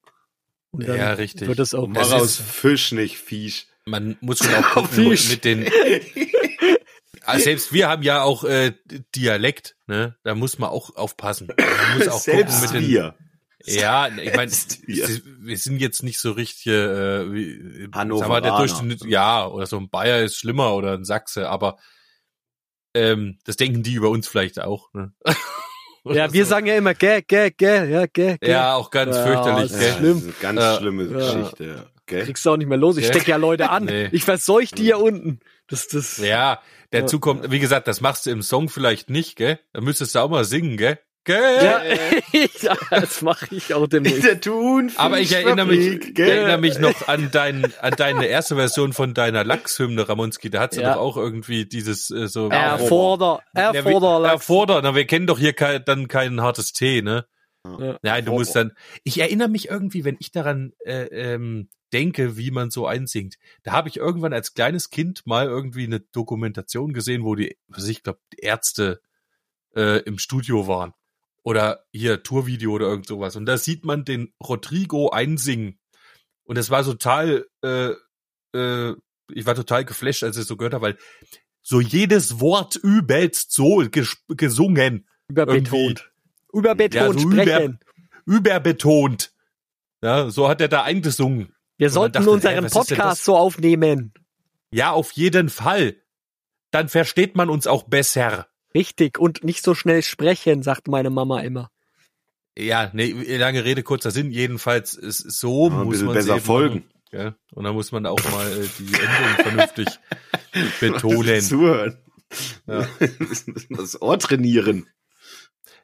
Und 0.71 0.87
dann 0.87 0.95
ja, 0.97 1.11
richtig. 1.13 1.47
wird 1.49 1.59
das 1.59 1.73
auch 1.73 1.87
Mach 1.87 2.09
aus 2.13 2.39
ist- 2.39 2.41
Fisch 2.49 2.93
nicht 2.93 3.17
Fisch. 3.17 3.67
Man 3.85 4.17
muss 4.21 4.39
schon 4.39 4.55
auch 4.55 4.69
gucken 4.73 5.09
mit 5.09 5.43
den. 5.43 5.67
Ah, 7.27 7.39
Selbst 7.39 7.73
wir 7.73 7.87
haben 7.89 8.03
ja 8.03 8.21
auch 8.21 8.43
äh, 8.43 8.73
Dialekt, 9.15 9.75
ne? 9.87 10.15
Da 10.23 10.35
muss 10.35 10.59
man 10.59 10.69
auch 10.69 10.95
aufpassen. 10.95 11.47
Man 11.57 11.97
muss 11.97 12.07
auch 12.07 12.19
Selbst 12.19 12.61
gucken 12.61 12.75
mit 12.75 12.83
den. 12.83 12.89
wir. 12.91 13.15
Ja, 13.65 14.07
ich 14.17 14.35
meine, 14.35 14.51
wir. 14.51 15.57
sind 15.57 15.79
jetzt 15.79 16.03
nicht 16.03 16.19
so 16.19 16.31
richtig, 16.31 16.67
äh, 16.67 17.33
wie, 17.33 17.87
mal, 17.91 18.41
der 18.41 18.57
Durchschnitt, 18.57 19.03
ja, 19.05 19.47
oder 19.47 19.65
so 19.65 19.77
ein 19.77 19.89
Bayer 19.89 20.23
ist 20.23 20.37
schlimmer 20.37 20.73
oder 20.75 20.93
ein 20.93 21.05
Sachse, 21.05 21.49
aber 21.49 21.77
ähm, 22.93 23.39
das 23.45 23.57
denken 23.57 23.83
die 23.83 23.93
über 23.93 24.09
uns 24.09 24.27
vielleicht 24.27 24.59
auch. 24.61 24.93
Ne? 24.93 25.13
Ja, 26.07 26.31
wir 26.31 26.45
so. 26.45 26.49
sagen 26.51 26.67
ja 26.67 26.75
immer, 26.77 26.91
gä, 26.91 27.23
gä, 27.27 27.49
gä, 27.49 27.85
ja, 27.89 28.03
gä, 28.03 28.37
gä. 28.39 28.47
Ja, 28.47 28.75
auch 28.75 28.91
ganz 28.91 29.15
Ja, 29.15 29.25
fürchterlich, 29.25 29.71
das 29.71 29.79
gell? 29.79 29.93
schlimm. 29.93 30.13
Das 30.13 30.23
ist 30.35 30.45
eine 30.45 30.53
ganz 30.53 30.59
Ja. 30.59 30.77
schlimme 30.77 31.03
Ja. 31.05 31.09
Geschichte. 31.33 31.63
Ja. 31.65 31.85
Okay. 32.03 32.23
Kriegst 32.25 32.45
du 32.45 32.51
auch 32.51 32.57
nicht 32.57 32.67
mehr 32.67 32.77
los. 32.77 32.97
Ich 32.97 33.05
Gell? 33.05 33.13
steck 33.15 33.27
ja 33.27 33.37
Leute 33.37 33.71
an. 33.71 33.85
Nee. 33.85 34.09
Ich 34.11 34.23
verseuch 34.23 34.69
die 34.69 34.83
hier 34.83 34.99
unten. 34.99 35.39
Das, 35.67 35.87
das, 35.87 36.17
Ja, 36.17 36.61
dazu 36.91 37.19
kommt, 37.19 37.49
wie 37.49 37.57
gesagt, 37.57 37.87
das 37.87 38.01
machst 38.01 38.27
du 38.27 38.29
im 38.29 38.43
Song 38.43 38.69
vielleicht 38.69 39.09
nicht, 39.09 39.35
gell? 39.35 39.59
Da 39.73 39.81
müsstest 39.81 40.13
du 40.13 40.19
auch 40.19 40.29
mal 40.29 40.45
singen, 40.45 40.77
gell? 40.77 40.99
Gell? 41.25 41.63
ja, 41.63 41.81
ja 42.61 42.77
das 42.91 43.21
mache 43.21 43.47
ich 43.53 43.73
auch 43.73 43.87
demnächst. 43.87 44.23
der 44.23 44.39
Thunfischfabrik, 44.39 44.99
Aber 45.05 45.19
ich 45.19 45.31
erinnere 45.33 45.65
mich, 45.65 45.79
ich 45.87 46.13
gell? 46.13 46.29
erinnere 46.29 46.59
mich 46.59 46.77
noch 46.79 47.07
an 47.07 47.29
dein, 47.31 47.73
an 47.81 47.93
deine 47.97 48.27
erste 48.27 48.55
Version 48.55 48.93
von 48.93 49.13
deiner 49.13 49.43
Lachshymne, 49.43 50.07
Ramonski. 50.07 50.49
Da 50.51 50.61
hat 50.61 50.73
sie 50.73 50.81
Ja. 50.81 50.93
doch 50.93 51.01
auch 51.01 51.17
irgendwie 51.17 51.65
dieses 51.65 52.11
äh, 52.11 52.27
so. 52.27 52.49
Erforder, 52.49 53.41
Ja, 53.55 53.73
wir- 53.73 53.79
Erforder, 53.83 54.27
Erforder. 54.29 54.81
Na, 54.83 54.93
wir 54.95 55.05
kennen 55.05 55.25
doch 55.27 55.39
hier 55.39 55.53
kein, 55.53 55.83
dann 55.83 56.07
kein 56.07 56.41
hartes 56.41 56.71
Tee, 56.73 57.01
ne? 57.01 57.25
Ja. 57.79 57.97
Nein, 58.03 58.25
du 58.25 58.33
musst 58.33 58.55
dann. 58.55 58.73
Ich 59.03 59.19
erinnere 59.19 59.49
mich 59.49 59.69
irgendwie, 59.69 60.05
wenn 60.05 60.17
ich 60.19 60.31
daran 60.31 60.73
äh, 60.85 61.05
ähm, 61.05 61.69
denke, 61.93 62.37
wie 62.37 62.51
man 62.51 62.69
so 62.69 62.85
einsingt. 62.85 63.35
Da 63.63 63.71
habe 63.71 63.89
ich 63.89 63.97
irgendwann 63.97 64.33
als 64.33 64.53
kleines 64.53 64.91
Kind 64.91 65.25
mal 65.25 65.47
irgendwie 65.47 65.85
eine 65.85 65.99
Dokumentation 66.01 66.93
gesehen, 66.93 67.23
wo 67.23 67.33
die, 67.33 67.57
was 67.67 67.87
ich 67.87 68.03
glaube, 68.03 68.19
die 68.33 68.41
Ärzte 68.45 69.01
äh, 69.75 69.99
im 70.03 70.19
Studio 70.19 70.67
waren. 70.67 70.93
Oder 71.45 71.85
hier 71.91 72.23
Tourvideo 72.23 72.71
oder 72.71 72.87
irgend 72.87 73.05
sowas. 73.05 73.35
Und 73.35 73.45
da 73.45 73.57
sieht 73.57 73.85
man 73.85 74.03
den 74.03 74.33
Rodrigo 74.43 75.11
einsingen. 75.11 75.79
Und 76.43 76.57
es 76.57 76.71
war 76.71 76.83
total, 76.83 77.45
äh, 77.63 77.91
äh, 78.57 78.95
ich 79.31 79.45
war 79.45 79.53
total 79.53 79.85
geflasht, 79.85 80.23
als 80.23 80.37
ich 80.37 80.41
es 80.41 80.47
so 80.47 80.57
gehört 80.57 80.73
habe, 80.73 80.87
weil 80.87 80.97
so 81.61 81.79
jedes 81.79 82.39
Wort 82.39 82.75
übelst 82.75 83.51
so 83.51 83.83
ges 83.91 84.17
gesungen 84.27 85.07
überbetont. 85.27 86.11
Überbetont 86.51 87.15
Ja, 87.15 87.21
so 87.21 87.31
sprechen. 87.31 87.79
überbetont. 88.25 89.31
Ja, 90.03 90.29
so 90.31 90.47
hat 90.49 90.61
er 90.61 90.67
da 90.67 90.81
eingesungen. 90.83 91.53
Wir 91.77 91.91
sollten 91.91 92.13
dachte, 92.13 92.29
unseren 92.29 92.63
ey, 92.65 92.69
Podcast 92.71 92.99
das? 92.99 93.25
so 93.25 93.37
aufnehmen. 93.37 94.13
Ja, 94.71 94.91
auf 94.91 95.11
jeden 95.11 95.49
Fall. 95.49 95.95
Dann 96.71 96.89
versteht 96.89 97.35
man 97.35 97.49
uns 97.49 97.67
auch 97.67 97.83
besser. 97.83 98.47
Richtig. 98.75 99.17
Und 99.17 99.43
nicht 99.43 99.63
so 99.63 99.73
schnell 99.73 100.03
sprechen, 100.03 100.61
sagt 100.61 100.87
meine 100.87 101.09
Mama 101.09 101.39
immer. 101.39 101.71
Ja, 102.57 102.91
nee, 102.93 103.11
lange 103.37 103.65
Rede, 103.65 103.83
kurzer 103.83 104.11
Sinn. 104.11 104.31
Jedenfalls 104.31 104.93
ist 104.93 105.19
so 105.19 105.69
Ja, 105.69 105.79
ein 105.79 105.85
muss 105.85 106.01
man 106.03 106.13
besser 106.13 106.39
folgen. 106.39 106.85
Ja, 107.11 107.35
und 107.53 107.63
dann 107.63 107.73
muss 107.73 107.91
man 107.91 108.05
auch 108.05 108.19
mal 108.31 108.51
äh, 108.51 108.67
die 108.77 108.93
Endung 108.93 109.35
vernünftig 109.43 109.87
betonen. 110.79 111.41
Zuhören. 111.41 111.97
Ja. 112.67 112.87
Das 113.69 114.01
Ohr 114.01 114.19
trainieren. 114.19 114.87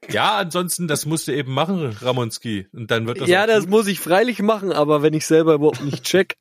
Ja, 0.09 0.37
ansonsten, 0.37 0.87
das 0.87 1.05
musst 1.05 1.27
du 1.27 1.33
eben 1.33 1.53
machen, 1.53 1.85
Ramonski. 2.01 2.67
Und 2.73 2.89
dann 2.91 3.05
wird 3.05 3.21
das 3.21 3.29
ja, 3.29 3.45
das 3.45 3.61
gut. 3.61 3.69
muss 3.69 3.87
ich 3.87 3.99
freilich 3.99 4.41
machen, 4.41 4.71
aber 4.71 5.03
wenn 5.03 5.13
ich 5.13 5.25
selber 5.25 5.53
überhaupt 5.53 5.83
nicht 5.83 6.03
check. 6.03 6.37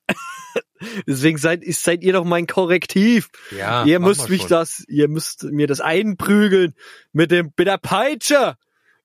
Deswegen 1.07 1.39
seid, 1.39 1.63
seid 1.67 2.03
ihr 2.03 2.13
doch 2.13 2.25
mein 2.25 2.47
Korrektiv. 2.47 3.29
ja, 3.51 3.85
ihr 3.85 4.01
müsst 4.01 4.29
mich 4.29 4.43
schon. 4.43 4.51
das, 4.51 4.85
ihr 4.89 5.09
müsst 5.09 5.45
mir 5.45 5.67
das 5.67 5.81
einprügeln 5.81 6.75
mit 7.13 7.31
dem, 7.31 7.53
mit 7.57 7.67
der 7.67 7.79
Peitsche 7.79 8.57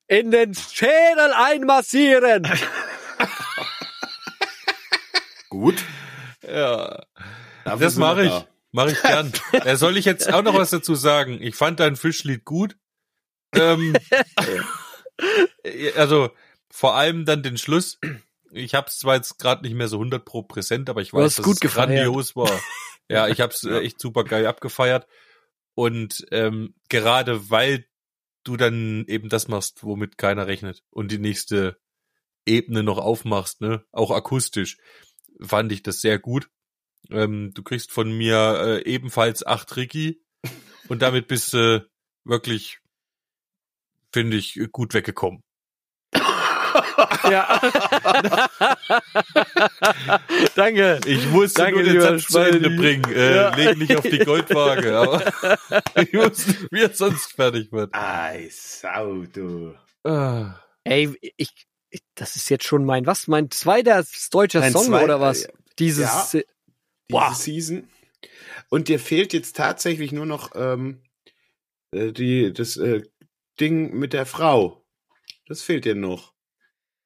in 0.08 0.32
den 0.32 0.54
Schädel 0.54 1.34
einmassieren. 1.36 2.48
Gut. 5.50 5.84
Ja. 6.42 7.04
Dafür 7.64 7.80
Das 7.80 7.96
mache 7.96 8.24
ich. 8.24 8.30
da. 8.30 8.48
Mache 8.72 8.92
ich 8.92 9.02
gern. 9.02 9.32
Da 9.54 9.76
soll 9.78 9.96
ich 9.96 10.04
jetzt 10.04 10.32
auch 10.34 10.44
noch 10.44 10.54
was 10.54 10.70
dazu 10.70 10.96
sagen. 10.96 11.42
Ich 11.42 11.56
fand 11.56 11.80
dein 11.80 11.96
Fischlied 11.96 12.44
gut. 12.44 12.76
Ähm, 13.54 13.96
also 15.96 16.30
vor 16.70 16.96
allem 16.96 17.24
dann 17.24 17.42
den 17.42 17.58
Schluss. 17.58 18.00
Ich 18.56 18.74
habe 18.74 18.88
es 18.88 18.98
zwar 18.98 19.16
jetzt 19.16 19.38
gerade 19.38 19.64
nicht 19.64 19.76
mehr 19.76 19.90
so 19.90 19.98
100 19.98 20.24
pro 20.24 20.42
präsent, 20.42 20.90
aber 20.90 21.02
ich 21.02 21.14
weiß, 21.14 21.36
dass 21.36 21.46
es 21.46 21.60
gefeiert. 21.60 21.90
grandios 21.90 22.36
war. 22.36 22.52
Ja, 23.08 23.28
ich 23.28 23.40
habe 23.40 23.54
es 23.54 23.64
äh, 23.64 23.82
echt 23.82 24.00
super 24.00 24.24
geil 24.24 24.48
abgefeiert. 24.48 25.06
Und 25.76 26.26
ähm, 26.32 26.74
gerade 26.90 27.52
weil 27.52 27.86
du 28.44 28.58
dann 28.58 29.06
eben 29.08 29.30
das 29.30 29.48
machst, 29.48 29.84
womit 29.84 30.18
keiner 30.18 30.48
rechnet 30.48 30.84
und 30.90 31.12
die 31.12 31.20
nächste 31.20 31.78
Ebene 32.48 32.82
noch 32.82 32.98
aufmachst, 32.98 33.62
ne, 33.62 33.86
auch 33.92 34.10
akustisch, 34.10 34.78
fand 35.40 35.72
ich 35.72 35.84
das 35.84 36.02
sehr 36.02 36.18
gut. 36.18 36.50
Ähm, 37.12 37.52
du 37.54 37.62
kriegst 37.62 37.92
von 37.92 38.12
mir 38.12 38.82
äh, 38.84 38.90
ebenfalls 38.90 39.46
acht 39.46 39.76
Ricky 39.76 40.24
und 40.88 41.04
damit 41.04 41.28
bist 41.28 41.54
du 41.54 41.88
wirklich, 42.24 42.80
finde 44.12 44.38
ich, 44.38 44.60
gut 44.72 44.96
weggekommen. 44.96 45.44
ja. 47.32 47.62
Danke. 50.56 51.00
Ich 51.06 51.26
musste 51.30 51.62
Danke, 51.64 51.84
nur 51.84 51.92
den 51.92 52.02
Satz 52.02 52.28
zu 52.28 52.40
Ende 52.40 52.70
bringen. 52.70 53.04
Äh, 53.14 53.36
Ja. 53.36 53.56
Leg 53.56 53.78
nicht 53.78 53.96
auf 53.96 54.04
die 54.04 54.20
Goldwaage, 54.20 54.96
aber 54.98 55.22
ich 56.02 56.14
wusste, 56.14 56.54
wie 56.72 56.82
es 56.82 56.98
sonst 56.98 57.34
fertig 57.34 57.72
wird. 57.72 57.94
Ei, 57.94 58.50
Sau, 58.52 59.24
du. 59.32 59.76
Ah. 60.04 60.56
Ey, 60.84 61.16
ich, 61.38 61.52
ich, 61.90 62.02
das 62.16 62.36
ist 62.36 62.50
jetzt 62.50 62.66
schon 62.66 62.86
mein, 62.86 63.06
was, 63.06 63.28
mein 63.28 63.50
zweiter 63.52 64.04
deutscher 64.32 64.62
Dein 64.62 64.72
Song 64.74 64.86
zweit- 64.86 65.04
oder 65.04 65.20
was? 65.20 65.44
äh, 65.46 65.54
Dieses, 65.80 66.34
ja. 66.34 66.40
äh, 66.40 66.44
Diese. 67.10 67.36
Season. 67.36 67.90
Und 68.70 68.88
dir 68.88 69.00
fehlt 69.00 69.34
jetzt 69.34 69.56
tatsächlich 69.56 70.12
nur 70.12 70.26
noch 70.26 70.52
ähm, 70.56 71.02
äh, 71.92 72.12
die, 72.12 72.52
das 72.54 72.78
äh, 72.78 73.02
Ding 73.60 73.94
mit 73.94 74.14
der 74.14 74.26
Frau. 74.26 74.86
Das 75.48 75.62
fehlt 75.62 75.86
dir 75.86 75.96
noch. 75.96 76.34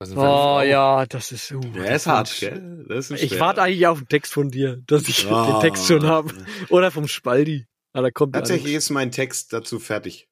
Eine 0.02 0.12
oh 0.14 0.16
Frau? 0.16 0.62
ja, 0.62 1.06
das 1.06 1.34
ist, 1.34 1.52
uh, 1.52 1.60
Der 1.60 1.96
ist 1.96 2.08
hart, 2.08 2.34
gell? 2.40 2.86
Das 2.88 3.12
ist 3.12 3.22
Ich 3.22 3.38
warte 3.38 3.62
eigentlich 3.62 3.86
auf 3.86 4.00
den 4.00 4.08
Text 4.08 4.34
von 4.34 4.50
dir, 4.50 4.82
dass 4.88 5.10
ich 5.10 5.28
Ah. 5.28 5.52
den 5.52 5.62
Text 5.62 5.88
schon 5.88 6.06
habe. 6.06 6.34
Oder 6.70 6.90
vom 6.90 7.08
Spaldi. 7.08 7.68
Aber 7.92 8.04
da 8.04 8.12
kommt 8.12 8.34
Tatsächlich 8.34 8.76
ist 8.76 8.90
mein 8.92 9.12
Text 9.12 9.52
dazu 9.52 9.78
fertig. 9.78 10.30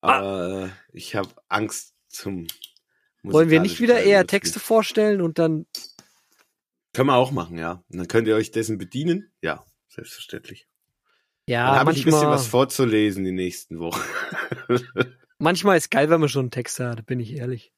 Ah. 0.00 0.18
Aber 0.18 0.64
äh, 0.64 0.68
ich 0.92 1.14
habe 1.14 1.28
Angst 1.48 1.94
zum. 2.08 2.48
Wollen 3.22 3.50
wir 3.50 3.60
nicht 3.60 3.80
wieder 3.80 4.02
eher 4.02 4.26
Texte 4.26 4.58
vorstellen 4.58 5.20
und 5.20 5.38
dann, 5.38 5.66
Können 6.92 7.08
wir 7.08 7.14
auch 7.14 7.30
machen, 7.30 7.56
ja. 7.56 7.84
Und 7.92 7.98
dann 7.98 8.08
könnt 8.08 8.26
ihr 8.26 8.34
euch 8.34 8.50
dessen 8.50 8.78
bedienen. 8.78 9.30
Ja, 9.42 9.64
selbstverständlich. 9.88 10.66
ja, 11.46 11.70
dann 11.70 11.78
habe 11.78 11.92
ich 11.92 11.98
ein 11.98 12.06
bisschen 12.06 12.28
was 12.28 12.48
vorzulesen 12.48 13.22
die 13.22 13.30
nächsten 13.30 13.78
Wochen. 13.78 14.00
manchmal 15.38 15.76
ist 15.76 15.92
geil, 15.92 16.10
wenn 16.10 16.18
man 16.18 16.28
schon 16.28 16.40
einen 16.46 16.50
Text 16.50 16.80
hat, 16.80 16.98
da 16.98 17.02
bin 17.02 17.20
ich 17.20 17.34
ehrlich. 17.34 17.72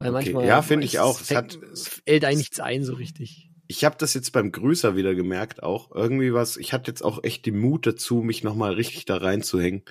Weil 0.00 0.08
Okay, 0.14 0.24
manchmal. 0.32 0.46
ja, 0.46 0.62
finde 0.62 0.86
ich 0.86 0.98
auch. 0.98 1.20
Es 1.20 1.28
fällt- 1.28 1.56
hat- 1.56 1.62
es 1.72 1.88
fällt 1.88 2.24
eigentlich 2.24 2.38
nichts 2.38 2.60
ein 2.60 2.84
so 2.84 2.94
richtig. 2.94 3.50
Ich 3.68 3.84
habe 3.84 3.96
das 3.98 4.14
jetzt 4.14 4.32
beim 4.32 4.50
Grüßer 4.50 4.96
wieder 4.96 5.14
gemerkt, 5.14 5.62
auch 5.62 5.92
irgendwie 5.94 6.34
was. 6.34 6.56
Ich 6.56 6.72
hatte 6.72 6.90
jetzt 6.90 7.02
auch 7.02 7.22
echt 7.22 7.46
den 7.46 7.58
Mut 7.60 7.86
dazu, 7.86 8.16
mich 8.16 8.42
nochmal 8.42 8.72
richtig 8.74 9.04
da 9.04 9.18
reinzuhängen. 9.18 9.84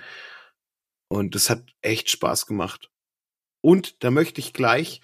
Und 1.08 1.34
das 1.34 1.48
hat 1.48 1.64
echt 1.80 2.10
Spaß 2.10 2.46
gemacht. 2.46 2.90
Und 3.62 4.04
da 4.04 4.10
möchte 4.10 4.40
ich 4.40 4.52
gleich 4.52 5.00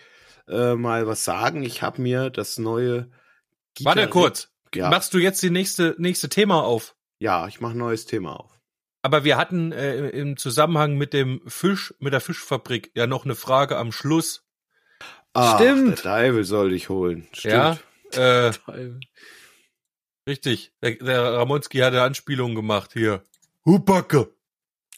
äh, 0.49 0.75
mal 0.75 1.07
was 1.07 1.25
sagen. 1.25 1.63
Ich 1.63 1.83
habe 1.83 2.03
mir 2.03 2.31
das 2.31 2.59
neue. 2.59 3.11
Warte 3.81 4.01
Gitarre- 4.03 4.09
kurz. 4.11 4.53
Ja, 4.75 4.91
Machst 4.91 5.15
du 5.15 5.19
jetzt 5.19 5.43
die 5.43 5.51
nächste, 5.51 5.95
nächste 5.99 6.29
Thema 6.29 6.63
auf? 6.63 6.95
ja, 7.19 7.49
ich 7.49 7.61
mache 7.61 7.73
ein 7.73 7.79
neues 7.79 8.05
Thema 8.05 8.39
auf. 8.39 8.61
Aber 9.03 9.25
wir 9.25 9.37
hatten 9.39 9.73
äh, 9.73 10.09
im 10.11 10.37
Zusammenhang 10.37 10.97
mit 10.99 11.13
dem 11.15 11.41
Fisch, 11.47 11.95
mit 11.99 12.13
der 12.13 12.21
Fischfabrik 12.21 12.91
ja 12.95 13.07
noch 13.07 13.25
eine 13.25 13.37
Frage 13.37 13.77
am 13.79 13.91
Schluss. 13.93 14.46
Ach, 15.37 15.57
Stimmt. 15.61 15.89
Der 15.89 15.97
Teufel 15.97 16.45
soll 16.45 16.71
dich 16.71 16.89
holen. 16.89 17.27
Stimmt. 17.33 17.85
Ja. 18.15 18.49
Äh, 18.49 18.53
richtig. 20.29 20.73
Der, 20.83 20.93
der 20.93 21.33
Ramonski 21.35 21.79
hat 21.79 21.93
eine 21.93 22.03
Anspielung 22.03 22.55
gemacht 22.55 22.93
hier. 22.93 23.23
Hupacke. 23.65 24.33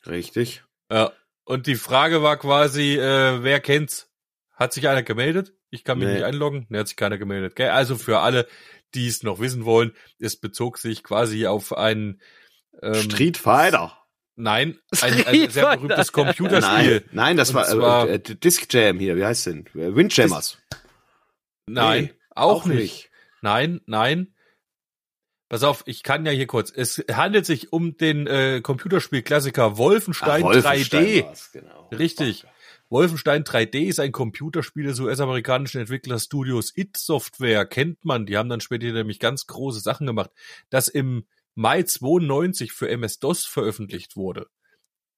Richtig. 0.07 0.63
Ja. 0.91 1.13
Und 1.45 1.67
die 1.67 1.77
Frage 1.77 2.23
war 2.23 2.37
quasi, 2.37 2.97
äh, 2.99 3.43
wer 3.43 3.61
kennt's? 3.61 4.11
Hat 4.55 4.73
sich 4.73 4.89
einer 4.89 5.03
gemeldet? 5.03 5.55
Ich 5.71 5.85
kann 5.85 5.99
mich 5.99 6.09
Nee. 6.09 6.15
nicht 6.15 6.25
einloggen. 6.25 6.67
Ne, 6.69 6.81
hat 6.81 6.89
sich 6.89 6.97
keiner 6.97 7.19
gemeldet. 7.19 7.57
Gell? 7.57 7.71
Also 7.71 7.97
für 7.97 8.21
alle, 8.21 8.47
die 8.95 9.07
es 9.07 9.23
noch 9.23 9.39
wissen 9.41 9.65
wollen, 9.65 9.95
es 10.19 10.37
bezog 10.37 10.79
sich 10.79 11.03
quasi 11.05 11.47
auf 11.47 11.77
ein 11.77 12.21
ähm, 12.83 12.95
Street 12.95 13.37
Fighter. 13.37 13.98
Nein, 14.41 14.79
ein, 15.01 15.27
ein 15.27 15.51
sehr 15.51 15.77
berühmtes 15.77 16.13
Computerspiel. 16.13 17.01
Nein, 17.01 17.05
nein, 17.13 17.37
das 17.37 17.49
Und 17.51 17.57
war 17.57 17.65
zwar- 17.65 18.09
äh, 18.09 18.15
äh, 18.15 18.19
Disc 18.21 18.73
Jam 18.73 18.99
hier. 19.01 19.17
Wie 19.17 19.25
heißt 19.25 19.47
denn? 19.47 19.67
Äh, 19.75 19.97
Windjammers. 19.97 20.59
Nein, 21.67 22.05
Nee, 22.05 22.13
auch, 22.31 22.65
nicht. 22.67 23.11
Nein, 23.43 23.81
nein. 23.87 24.35
Pass 25.49 25.65
auf, 25.65 25.83
ich 25.87 26.03
kann 26.03 26.25
ja 26.27 26.33
hier 26.33 26.47
kurz. 26.47 26.71
Es 26.75 27.03
handelt 27.11 27.47
sich 27.47 27.73
um 27.73 27.97
den 27.97 28.27
äh, 28.27 28.61
Computerspielklassiker 28.63 29.77
Wolfenstein, 29.77 30.43
Ach, 30.45 30.49
Wolfenstein 30.49 31.05
3D. 31.05 31.25
war's, 31.25 31.51
genau. 31.53 31.89
Richtig. 31.89 32.45
Wolfenstein 32.91 33.45
3D 33.45 33.89
ist 33.89 33.99
ein 34.01 34.13
Computerspiel 34.13 34.85
des 34.85 35.01
US-amerikanischen 35.01 35.81
Entwicklerstudios 35.81 36.73
It 36.77 36.97
Software. 36.97 37.67
Kennt 37.67 38.05
man. 38.05 38.25
Die 38.25 38.37
haben 38.37 38.49
dann 38.49 38.61
später 38.61 38.93
nämlich 38.93 39.19
ganz 39.21 39.47
große 39.47 39.81
Sachen 39.81 40.07
gemacht. 40.07 40.31
Das 40.71 40.89
im 40.89 41.27
Mai 41.59 41.83
92 41.83 42.71
für 42.71 42.89
MS-DOS 42.89 43.45
veröffentlicht 43.45 44.15
wurde. 44.15 44.47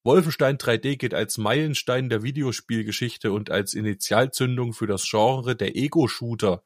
Wolfenstein 0.05 0.57
3D 0.57 0.97
gilt 0.97 1.13
als 1.13 1.37
Meilenstein 1.37 2.09
der 2.09 2.23
Videospielgeschichte 2.23 3.31
und 3.31 3.51
als 3.51 3.75
Initialzündung 3.75 4.73
für 4.73 4.87
das 4.87 5.07
Genre 5.07 5.55
der 5.55 5.77
Ego-Shooter. 5.77 6.63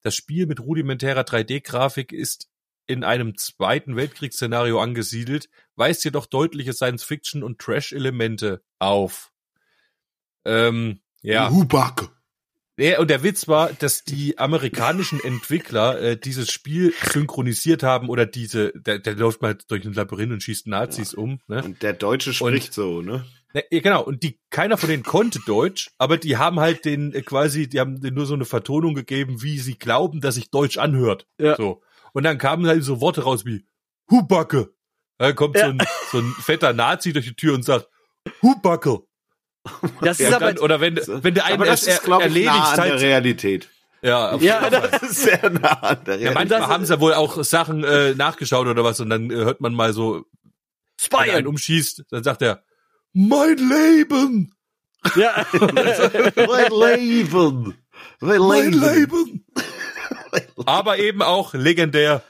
Das 0.00 0.14
Spiel 0.14 0.46
mit 0.46 0.60
rudimentärer 0.60 1.24
3D-Grafik 1.24 2.14
ist 2.14 2.48
in 2.86 3.04
einem 3.04 3.36
Zweiten 3.36 3.96
Weltkriegsszenario 3.96 4.80
angesiedelt, 4.80 5.50
weist 5.76 6.06
jedoch 6.06 6.24
deutliche 6.24 6.72
Science-Fiction- 6.72 7.42
und 7.42 7.58
Trash-Elemente 7.58 8.64
auf. 8.78 9.30
Ähm, 10.46 11.02
ja. 11.20 11.50
Hubacke. 11.50 12.08
Ja, 12.82 12.98
und 12.98 13.10
der 13.10 13.22
Witz 13.22 13.46
war, 13.46 13.72
dass 13.72 14.02
die 14.02 14.38
amerikanischen 14.38 15.22
Entwickler 15.22 16.00
äh, 16.00 16.16
dieses 16.16 16.50
Spiel 16.50 16.92
synchronisiert 17.12 17.84
haben 17.84 18.08
oder 18.08 18.26
diese, 18.26 18.72
der, 18.74 18.98
der 18.98 19.14
läuft 19.14 19.40
mal 19.40 19.56
durch 19.68 19.84
ein 19.84 19.92
Labyrinth 19.92 20.32
und 20.32 20.42
schießt 20.42 20.66
Nazis 20.66 21.14
um. 21.14 21.38
Ne? 21.46 21.62
Und 21.62 21.82
der 21.84 21.92
Deutsche 21.92 22.32
spricht 22.32 22.74
so, 22.74 23.00
ne? 23.00 23.24
Ne, 23.54 23.62
ja, 23.70 23.80
genau, 23.80 24.02
und 24.02 24.24
die, 24.24 24.40
keiner 24.50 24.78
von 24.78 24.88
denen 24.88 25.04
konnte 25.04 25.38
Deutsch, 25.46 25.90
aber 25.98 26.16
die 26.16 26.38
haben 26.38 26.58
halt 26.58 26.84
den 26.84 27.12
äh, 27.12 27.22
quasi, 27.22 27.68
die 27.68 27.78
haben 27.78 28.00
denen 28.00 28.16
nur 28.16 28.26
so 28.26 28.34
eine 28.34 28.46
Vertonung 28.46 28.94
gegeben, 28.94 29.42
wie 29.42 29.58
sie 29.58 29.78
glauben, 29.78 30.20
dass 30.20 30.34
sich 30.34 30.50
Deutsch 30.50 30.78
anhört. 30.78 31.28
Ja. 31.38 31.54
So. 31.56 31.82
Und 32.12 32.24
dann 32.24 32.38
kamen 32.38 32.66
halt 32.66 32.82
so 32.82 33.00
Worte 33.00 33.22
raus 33.22 33.44
wie 33.44 33.64
Hubacke. 34.10 34.74
Da 35.18 35.32
kommt 35.32 35.56
so, 35.56 35.66
ein, 35.66 35.78
so 36.10 36.18
ein 36.18 36.34
fetter 36.40 36.72
Nazi 36.72 37.12
durch 37.12 37.26
die 37.26 37.36
Tür 37.36 37.54
und 37.54 37.64
sagt, 37.64 37.88
Hubacke. 38.42 39.02
Das 40.00 40.18
ist 40.20 40.28
Ja, 40.30 40.36
aber, 40.36 40.54
dann, 40.54 40.58
oder 40.58 40.80
wenn, 40.80 40.96
wenn 40.96 41.34
der 41.34 41.46
Aber 41.46 41.66
das 41.66 41.84
ist, 41.86 42.02
glaube 42.02 42.26
ich, 42.26 42.44
nah 42.44 42.70
an 42.70 42.76
der 42.76 42.84
halt. 42.92 43.00
Realität. 43.02 43.68
Ja, 44.02 44.34
ja, 44.36 44.68
das, 44.68 45.02
ist 45.02 45.22
sehr 45.22 45.48
nah 45.50 45.68
an 45.82 46.04
der 46.04 46.16
Ja, 46.16 46.30
Realität. 46.30 46.34
manchmal 46.50 46.66
haben 46.68 46.84
sie 46.84 46.92
ja 46.94 47.00
wohl 47.00 47.14
auch 47.14 47.42
Sachen 47.44 47.84
äh, 47.84 48.14
nachgeschaut 48.14 48.66
oder 48.66 48.82
was 48.82 48.98
und 48.98 49.10
dann 49.10 49.30
äh, 49.30 49.34
hört 49.34 49.60
man 49.60 49.74
mal 49.74 49.92
so, 49.92 50.24
wenn 51.10 51.28
er 51.28 51.36
einen 51.36 51.46
umschießt, 51.46 52.04
dann 52.10 52.24
sagt 52.24 52.42
er, 52.42 52.64
mein 53.12 53.56
Leben, 53.58 54.54
Ja. 55.14 55.46
mein 55.52 56.98
Leben. 56.98 57.78
Mein 58.20 58.38
mein 58.40 58.72
Leben. 58.72 58.94
Leben. 58.94 59.46
Aber 60.66 60.98
eben 60.98 61.22
auch 61.22 61.54
legendär 61.54 62.22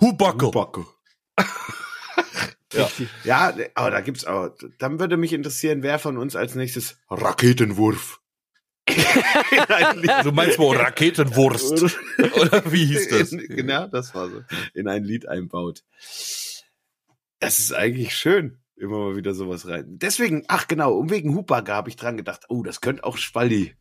Hubacke. 0.00 0.46
Hubacke. 0.46 0.86
Ja, 3.24 3.54
aber 3.74 3.90
da 3.90 4.00
gibt's 4.00 4.24
auch, 4.24 4.50
dann 4.78 5.00
würde 5.00 5.16
mich 5.16 5.32
interessieren, 5.32 5.82
wer 5.82 5.98
von 5.98 6.16
uns 6.18 6.36
als 6.36 6.54
nächstes 6.54 6.98
Raketenwurf. 7.10 8.20
Du 8.86 10.32
meinst 10.32 10.58
wohl 10.58 10.76
Raketenwurst? 10.76 11.82
Oder 12.40 12.72
wie 12.72 12.84
hieß 12.86 13.08
das? 13.08 13.32
In, 13.32 13.46
genau, 13.48 13.86
das 13.86 14.14
war 14.14 14.28
so. 14.28 14.42
In 14.74 14.88
ein 14.88 15.04
Lied 15.04 15.28
einbaut. 15.28 15.84
Das 17.38 17.58
ist 17.58 17.72
eigentlich 17.72 18.16
schön. 18.16 18.58
Immer 18.76 18.98
mal 18.98 19.16
wieder 19.16 19.34
sowas 19.34 19.68
rein. 19.68 19.84
Deswegen, 19.86 20.44
ach 20.48 20.66
genau, 20.66 20.94
um 20.94 21.10
wegen 21.10 21.34
Hubacke 21.34 21.72
habe 21.72 21.88
ich 21.88 21.96
dran 21.96 22.16
gedacht, 22.16 22.46
oh, 22.48 22.62
das 22.62 22.80
könnte 22.80 23.04
auch 23.04 23.16
Spaldi. 23.16 23.76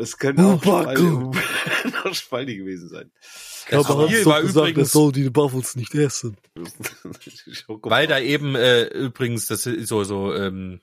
Das 0.00 0.16
könnte 0.16 0.42
auch. 0.42 0.62
Spaldi, 0.62 1.02
auch 2.04 2.14
Spaldi 2.14 2.56
gewesen 2.56 2.88
sein. 2.88 3.10
Das 3.68 3.84
Spiel 3.84 4.24
war 4.24 4.40
übrigens, 4.40 4.92
die 5.12 5.28
Buffels 5.28 5.76
nicht 5.76 5.94
essen. 5.94 6.38
weil 7.82 8.06
da 8.06 8.18
eben 8.18 8.54
äh, 8.54 8.84
übrigens 8.84 9.46
das 9.46 9.66
ist 9.66 9.88
so 9.88 10.02
so 10.04 10.34
ähm, 10.34 10.80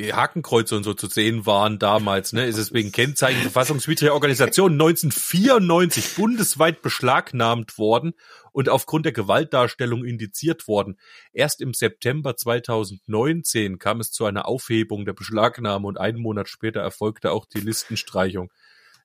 Hakenkreuze 0.00 0.74
und 0.74 0.84
so 0.84 0.94
zu 0.94 1.06
sehen 1.06 1.44
waren 1.44 1.78
damals, 1.78 2.32
ne, 2.32 2.46
ist 2.46 2.56
es 2.56 2.72
wegen 2.72 2.92
Kennzeichen 2.92 3.42
verfassungswidriger 3.42 4.14
Organisation 4.14 4.72
1994 4.72 6.14
bundesweit 6.14 6.80
beschlagnahmt 6.80 7.76
worden 7.76 8.14
und 8.52 8.70
aufgrund 8.70 9.04
der 9.04 9.12
Gewaltdarstellung 9.12 10.04
indiziert 10.04 10.66
worden. 10.66 10.98
Erst 11.34 11.60
im 11.60 11.74
September 11.74 12.36
2019 12.36 13.78
kam 13.78 14.00
es 14.00 14.10
zu 14.12 14.24
einer 14.24 14.48
Aufhebung 14.48 15.04
der 15.04 15.12
Beschlagnahme 15.12 15.86
und 15.86 16.00
einen 16.00 16.20
Monat 16.20 16.48
später 16.48 16.80
erfolgte 16.80 17.30
auch 17.30 17.44
die 17.44 17.60
Listenstreichung. 17.60 18.50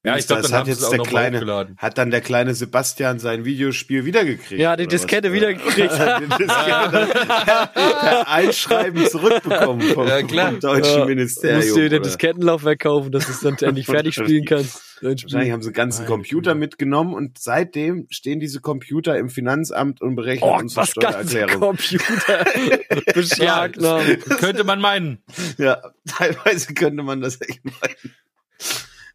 Ja, 0.04 0.16
ich 0.16 0.28
glaube, 0.28 0.44
Das 0.44 0.52
dann 0.52 0.62
hat 0.62 0.68
jetzt 0.68 0.84
auch 0.86 0.92
der 0.92 1.00
kleine, 1.02 1.38
hochgeladen. 1.38 1.76
hat 1.78 1.98
dann 1.98 2.12
der 2.12 2.22
kleine 2.22 2.54
Sebastian 2.56 3.20
sein 3.20 3.44
Videospiel 3.44 4.06
wiedergekriegt. 4.06 4.62
Ja, 4.62 4.76
die 4.78 4.88
Diskette 4.88 5.34
wiedergekriegt. 5.34 5.78
die 5.92 6.38
Diskette 6.44 7.10
Einschreiben 8.28 9.06
zurückbekommen 9.08 9.82
vom, 9.94 10.08
Ja, 10.08 10.22
klar. 10.24 10.52
vom 10.52 10.60
deutschen 10.60 11.00
Ja, 11.00 11.06
Ministerium. 11.06 11.58
Musst 11.60 11.76
du 11.76 11.90
dir 11.90 11.98
oder? 11.98 12.06
das 12.06 12.18
Kettenlaufwerk 12.18 12.80
kaufen, 12.80 13.12
dass 13.12 13.26
du 13.26 13.32
es 13.32 13.40
dann 13.42 13.58
endlich 13.58 13.86
fertig 13.88 14.16
spielen 14.16 14.46
kannst. 14.46 14.82
Wahrscheinlich 15.02 15.52
haben 15.52 15.62
sie 15.62 15.72
ganzen 15.72 16.06
Computer 16.08 16.56
mitgenommen 16.56 17.14
und 17.14 17.38
seitdem 17.38 18.08
stehen 18.10 18.40
diese 18.40 18.62
Computer 18.62 19.18
im 19.18 19.30
Finanzamt 19.30 20.02
und 20.02 20.16
berechnen 20.16 20.50
Oh, 20.50 20.58
unsere 20.58 20.82
was 20.82 20.96
ganze 20.96 21.30
Steuererklärung. 21.30 21.60
Computer 21.60 22.46
beschlagnahmen. 23.14 24.20
Könnte 24.40 24.64
man 24.64 24.80
meinen. 24.82 25.20
Ja, 25.58 25.82
teilweise 26.08 26.74
könnte 26.74 27.04
man 27.04 27.22
das 27.22 27.40
echt 27.42 27.64
meinen. 27.64 28.16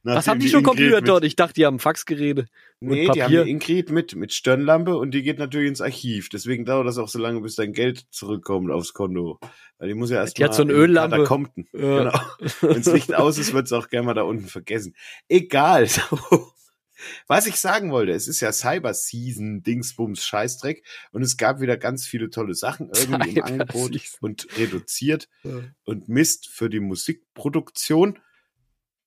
Was 0.05 0.27
haben 0.27 0.41
die 0.41 0.49
schon 0.49 0.63
Computer 0.65 0.97
mit- 0.97 1.09
dort? 1.09 1.25
Ich 1.25 1.37
dachte, 1.37 1.55
die 1.55 1.65
haben 1.67 1.79
Faxgeräte. 1.79 2.47
Nee, 2.81 3.09
die 3.15 3.23
haben 3.23 3.31
die 3.31 3.51
Ingrid 3.51 3.91
mit, 3.91 4.17
mit 4.17 4.33
Stirnlampe 4.33 4.97
und 4.97 5.13
die 5.13 5.23
geht 5.23 5.39
natürlich 5.39 5.69
ins 5.69 5.81
Archiv. 5.81 6.29
Deswegen 6.29 6.65
dauert 6.65 6.87
das 6.89 6.99
auch 6.99 7.09
so 7.09 7.21
lange, 7.21 7.41
bis 7.41 7.55
dein 7.55 7.73
Geld 7.73 8.07
zurückkommt 8.11 8.73
aufs 8.73 8.93
Konto. 8.95 9.39
Weil 9.79 9.89
die 9.89 9.95
muss 9.95 10.11
ja 10.11 10.17
erst 10.17 10.39
Die 10.39 10.43
hat 10.45 10.51
mal 10.51 10.57
so 10.57 10.63
eine 10.63 10.73
in 10.73 10.77
die 10.79 10.83
Öllampe. 10.83 11.17
Katakomben. 11.19 11.69
Ja. 11.73 11.79
Genau. 12.11 12.21
Wenn's 12.75 12.87
Licht 12.93 13.15
aus 13.15 13.39
ist, 13.39 13.53
wird's 13.53 13.73
auch 13.73 13.89
gerne 13.89 14.07
mal 14.07 14.15
da 14.15 14.23
unten 14.23 14.49
vergessen. 14.49 14.97
Egal. 15.29 15.89
Was 17.27 17.47
ich 17.47 17.57
sagen 17.57 17.91
wollte, 17.91 18.13
es 18.13 18.29
ist 18.29 18.41
ja 18.41 18.53
Cyber 18.53 18.95
Season, 18.95 19.63
Dingsbums, 19.63 20.25
Scheißdreck. 20.25 20.85
Und 21.11 21.23
es 21.23 21.37
gab 21.37 21.61
wieder 21.61 21.77
ganz 21.77 22.07
viele 22.07 22.31
tolle 22.31 22.55
Sachen 22.55 22.91
irgendwie 22.95 23.39
im 23.39 23.45
Angebot 23.45 23.99
und 24.21 24.47
reduziert 24.57 25.29
Ja. 25.43 25.61
und 25.85 26.09
Mist 26.09 26.49
für 26.49 26.71
die 26.71 26.81
Musikproduktion. 26.81 28.19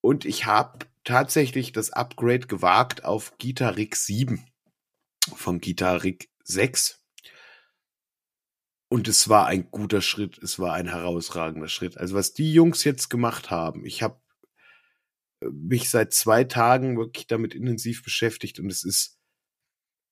Und 0.06 0.24
ich 0.24 0.46
habe 0.46 0.86
tatsächlich 1.04 1.72
das 1.72 1.90
Upgrade 1.90 2.46
gewagt 2.46 3.04
auf 3.04 3.40
Guitar 3.40 3.76
Rig 3.76 3.96
7 3.96 4.46
von 5.36 5.60
Guitar 5.60 6.04
Rig 6.04 6.30
6. 6.44 7.04
Und 8.88 9.08
es 9.08 9.30
war 9.30 9.48
ein 9.48 9.72
guter 9.72 10.04
Schritt, 10.04 10.38
es 10.38 10.60
war 10.60 10.74
ein 10.74 10.90
herausragender 10.90 11.70
Schritt. 11.70 11.98
Also 11.98 12.14
was 12.14 12.36
die 12.36 12.54
Jungs 12.54 12.84
jetzt 12.84 13.10
gemacht 13.10 13.50
haben, 13.50 13.84
ich 13.84 14.04
habe 14.04 14.22
mich 15.42 15.90
seit 15.90 16.14
zwei 16.14 16.44
Tagen 16.44 17.00
wirklich 17.00 17.26
damit 17.26 17.56
intensiv 17.56 18.04
beschäftigt 18.04 18.60
und 18.60 18.70
es 18.70 18.84
ist 18.84 19.18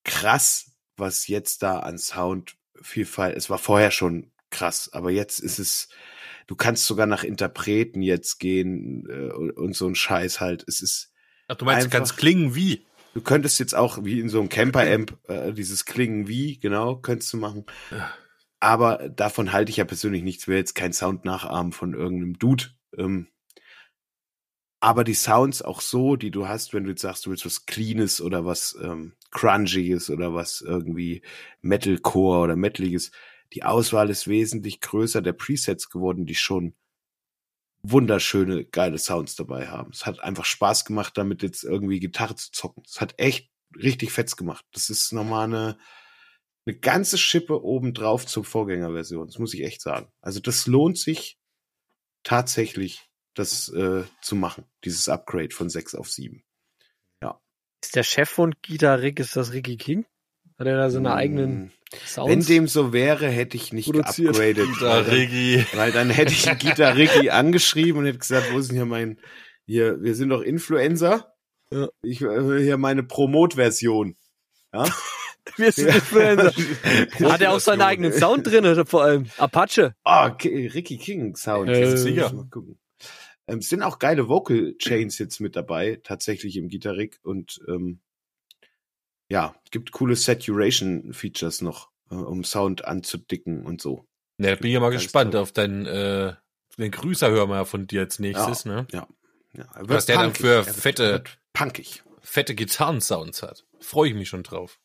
krass, 0.04 0.72
was 0.98 1.28
jetzt 1.28 1.62
da 1.62 1.82
an 1.82 2.00
Soundvielfalt, 2.00 3.38
es 3.38 3.52
war 3.52 3.60
vorher 3.60 3.92
schon 3.92 4.32
krass, 4.50 4.92
aber 4.92 5.12
jetzt 5.12 5.38
ist 5.38 5.60
es, 5.60 5.88
du 6.48 6.56
kannst 6.56 6.86
sogar 6.86 7.06
nach 7.06 7.24
Interpreten 7.24 8.02
jetzt 8.02 8.40
gehen 8.40 9.08
äh, 9.10 9.32
und, 9.34 9.76
so 9.76 9.88
ein 9.88 9.96
Scheiß 9.96 10.40
halt. 10.40 10.64
Es 10.68 10.82
ist, 10.82 11.12
Ach, 11.48 11.56
du 11.56 11.66
meinst, 11.66 11.84
du 11.84 11.86
Einfach- 11.88 11.98
kannst 12.00 12.18
klingen 12.18 12.56
wie? 12.56 12.86
du 13.14 13.22
könntest 13.22 13.60
jetzt 13.60 13.76
auch 13.76 14.04
wie 14.04 14.20
in 14.20 14.28
so 14.30 14.40
einem 14.40 14.50
Camper-Amp 14.50 15.18
äh, 15.30 15.54
dieses 15.54 15.86
Klingen 15.86 16.28
wie, 16.28 16.60
genau, 16.60 16.96
könntest 16.96 17.32
du 17.34 17.38
machen. 17.38 17.66
Aber 18.60 19.10
davon 19.10 19.54
halte 19.54 19.70
ich 19.70 19.78
ja 19.78 19.86
persönlich 19.86 20.24
nichts. 20.24 20.48
Wäre 20.48 20.58
jetzt 20.58 20.74
kein 20.74 20.94
Sound 20.94 21.24
nachahmen 21.26 21.74
von 21.74 21.94
irgendeinem 21.94 22.40
Dude. 22.40 22.66
Ähm, 22.98 23.28
aber 24.80 25.04
die 25.04 25.14
Sounds 25.14 25.62
auch 25.62 25.80
so, 25.82 26.16
die 26.16 26.32
du 26.32 26.48
hast, 26.48 26.74
wenn 26.74 26.84
du 26.86 26.90
jetzt 26.90 27.02
sagst, 27.02 27.26
du 27.26 27.30
willst 27.30 27.46
was 27.46 27.66
Cleanes 27.66 28.20
oder 28.20 28.46
was 28.46 28.76
ähm, 28.82 29.14
Crunchiges 29.32 30.10
oder 30.10 30.34
was 30.34 30.62
irgendwie 30.62 31.22
Metalcore 31.62 32.40
oder 32.40 32.56
Metaliges, 32.56 33.12
die 33.52 33.64
Auswahl 33.64 34.10
ist 34.10 34.28
wesentlich 34.28 34.82
größer 34.82 35.22
der 35.22 35.34
Presets 35.34 35.90
geworden, 35.90 36.26
die 36.26 36.36
schon 36.36 36.76
wunderschöne, 37.84 38.66
geile 38.66 38.98
Sounds 38.98 39.36
dabei 39.36 39.68
haben. 39.68 39.92
Es 39.92 40.06
hat 40.06 40.22
einfach 40.22 40.46
Spaß 40.46 40.86
gemacht, 40.86 41.18
damit 41.18 41.44
jetzt 41.44 41.64
irgendwie 41.64 42.00
Gitarre 42.00 42.36
zu 42.36 42.52
zocken. 42.52 42.84
Es 42.88 43.02
hat 43.02 43.16
echt 43.18 43.52
richtig 43.76 44.12
fetz 44.12 44.36
gemacht. 44.36 44.66
Das 44.72 44.90
ist 44.90 45.12
nochmal 45.12 45.46
eine, 45.46 45.78
eine 46.66 46.78
ganze 46.78 47.18
Schippe 47.18 47.62
obendrauf 47.62 48.26
zur 48.26 48.46
Vorgängerversion. 48.46 49.28
Das 49.28 49.38
muss 49.38 49.54
ich 49.54 49.64
echt 49.64 49.82
sagen. 49.82 50.12
Also 50.22 50.40
das 50.40 50.66
lohnt 50.66 50.98
sich 50.98 51.38
tatsächlich, 52.24 53.10
das 53.34 53.68
äh, 53.70 54.04
zu 54.22 54.36
machen, 54.36 54.66
dieses 54.86 55.10
Upgrade 55.10 55.54
von 55.54 55.70
6 55.70 55.96
auf 55.96 56.10
7. 56.10 56.44
Ist 57.84 57.98
der 57.98 58.04
Chef 58.04 58.30
von 58.30 58.54
Guitar 58.66 59.02
Rig, 59.02 59.20
ist 59.20 59.36
das 59.36 59.52
Ricky 59.52 59.76
King? 59.76 60.06
Hat 60.64 60.68
er 60.68 60.78
da 60.78 60.90
so 60.90 61.00
eine 61.00 61.14
eigenen 61.14 61.72
Sounds? 62.06 62.30
Wenn 62.32 62.42
dem 62.42 62.68
so 62.68 62.94
wäre, 62.94 63.28
hätte 63.28 63.58
ich 63.58 63.74
nicht 63.74 63.86
produziert. 63.92 64.34
geupgradet. 64.36 64.70
Weil, 64.82 65.04
dann, 65.04 65.06
Regi. 65.06 65.66
weil 65.76 65.92
dann 65.92 66.10
hätte 66.10 66.32
ich 66.32 66.44
Gitar 66.60 66.96
Ricky 66.96 67.30
angeschrieben 67.30 68.00
und 68.00 68.06
hätte 68.06 68.20
gesagt, 68.20 68.48
wo 68.54 68.60
ist 68.60 68.70
denn 68.70 68.78
hier 68.78 68.86
mein, 68.86 69.20
hier, 69.66 70.02
wir 70.02 70.16
sind 70.16 70.30
doch 70.30 70.42
Influencer. 70.42 71.34
Ja. 71.72 71.90
Ich 72.02 72.22
äh, 72.22 72.60
hier 72.64 72.78
meine 72.78 73.04
Promote-Version. 73.04 74.16
Ja? 74.74 74.86
Wir 75.58 75.74
sind 75.74 75.90
Influencer. 75.94 76.54
Hat 77.30 77.42
er 77.42 77.52
auch 77.52 77.60
seinen 77.60 77.82
eigenen 77.82 78.14
Sound 78.14 78.48
drin, 78.48 78.66
oder 78.66 78.86
vor 78.86 79.04
allem? 79.04 79.26
Apache. 79.38 79.94
Ah, 80.06 80.30
Ki- 80.30 80.68
Ricky 80.68 80.98
King 80.98 81.36
Sound. 81.36 81.70
Äh, 81.70 81.82
Das 81.82 82.02
sicher. 82.04 82.32
Mal 82.34 82.46
gucken. 82.50 82.80
Ähm, 83.48 83.58
es 83.60 83.68
sind 83.68 83.82
auch 83.84 84.00
geile 84.00 84.30
Vocal 84.30 84.76
Chains 84.78 85.20
jetzt 85.20 85.42
mit 85.42 85.58
dabei, 85.58 86.00
tatsächlich 86.02 86.56
im 86.56 86.70
Gitarrig 86.70 87.20
und 87.24 87.60
ähm, 87.68 88.00
ja, 89.34 89.56
gibt 89.72 89.92
coole 89.92 90.16
Saturation 90.16 91.12
Features 91.12 91.62
noch, 91.62 91.90
äh, 92.12 92.16
um 92.16 92.44
Sound 92.44 92.86
anzudicken 92.86 93.66
und 93.66 93.82
so. 93.82 94.06
Ja, 94.38 94.52
da 94.52 94.56
bin 94.58 94.68
ich 94.68 94.74
ja 94.76 94.80
mal 94.80 94.92
gespannt 94.92 95.36
auf 95.36 95.52
deinen, 95.52 95.88
äh, 95.88 96.34
den 96.78 96.92
Grüßer 96.92 97.32
hören 97.32 97.50
wir 97.50 97.66
von 97.66 97.88
dir 97.88 98.02
als 98.02 98.20
nächstes, 98.20 98.66
ne? 98.66 98.86
Ja, 98.92 99.08
er 99.56 99.68
Was 99.90 100.06
der 100.06 100.18
dann 100.18 100.36
für 100.36 100.64
fette- 100.64 101.24
punkig. 101.52 102.04
Fette 102.22 102.54
Gitarrensounds 102.54 103.42
hat. 103.42 103.66
Freue 103.80 104.10
ich 104.10 104.16
mich 104.16 104.30
schon 104.30 104.44
drauf. 104.44 104.80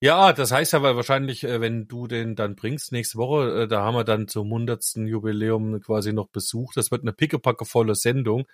Ja, 0.00 0.32
das 0.32 0.50
heißt 0.50 0.74
aber 0.74 0.96
wahrscheinlich, 0.96 1.44
äh, 1.44 1.60
wenn 1.60 1.86
du 1.86 2.08
den 2.08 2.34
dann 2.34 2.56
bringst 2.56 2.90
nächste 2.90 3.18
Woche, 3.18 3.62
äh, 3.62 3.68
da 3.68 3.82
haben 3.82 3.94
wir 3.94 4.04
dann 4.04 4.26
zum 4.26 4.50
hundertsten 4.50 5.06
Jubiläum 5.06 5.80
quasi 5.80 6.12
noch 6.12 6.28
Besuch. 6.28 6.72
Das 6.74 6.90
wird 6.90 7.02
eine 7.02 7.12
pickepackevolle 7.12 7.94
Sendung. 7.94 8.46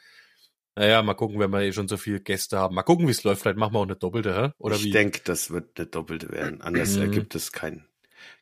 Naja, 0.79 1.03
mal 1.03 1.15
gucken, 1.15 1.39
wenn 1.39 1.51
wir 1.51 1.61
eh 1.63 1.73
schon 1.73 1.89
so 1.89 1.97
viele 1.97 2.21
Gäste 2.21 2.59
haben. 2.59 2.75
Mal 2.75 2.83
gucken, 2.83 3.07
wie 3.07 3.11
es 3.11 3.25
läuft. 3.25 3.43
Vielleicht 3.43 3.57
machen 3.57 3.73
wir 3.75 3.79
auch 3.79 3.85
eine 3.85 3.97
doppelte, 3.97 4.35
hä? 4.37 4.53
Oder 4.59 4.77
ich 4.77 4.85
wie? 4.85 4.91
denke, 4.91 5.21
das 5.25 5.51
wird 5.51 5.79
eine 5.79 5.87
doppelte 5.87 6.31
werden. 6.31 6.61
Anders 6.61 6.97
Mhm. 6.97 7.03
ergibt 7.03 7.35
es 7.35 7.51
keinen. 7.53 7.87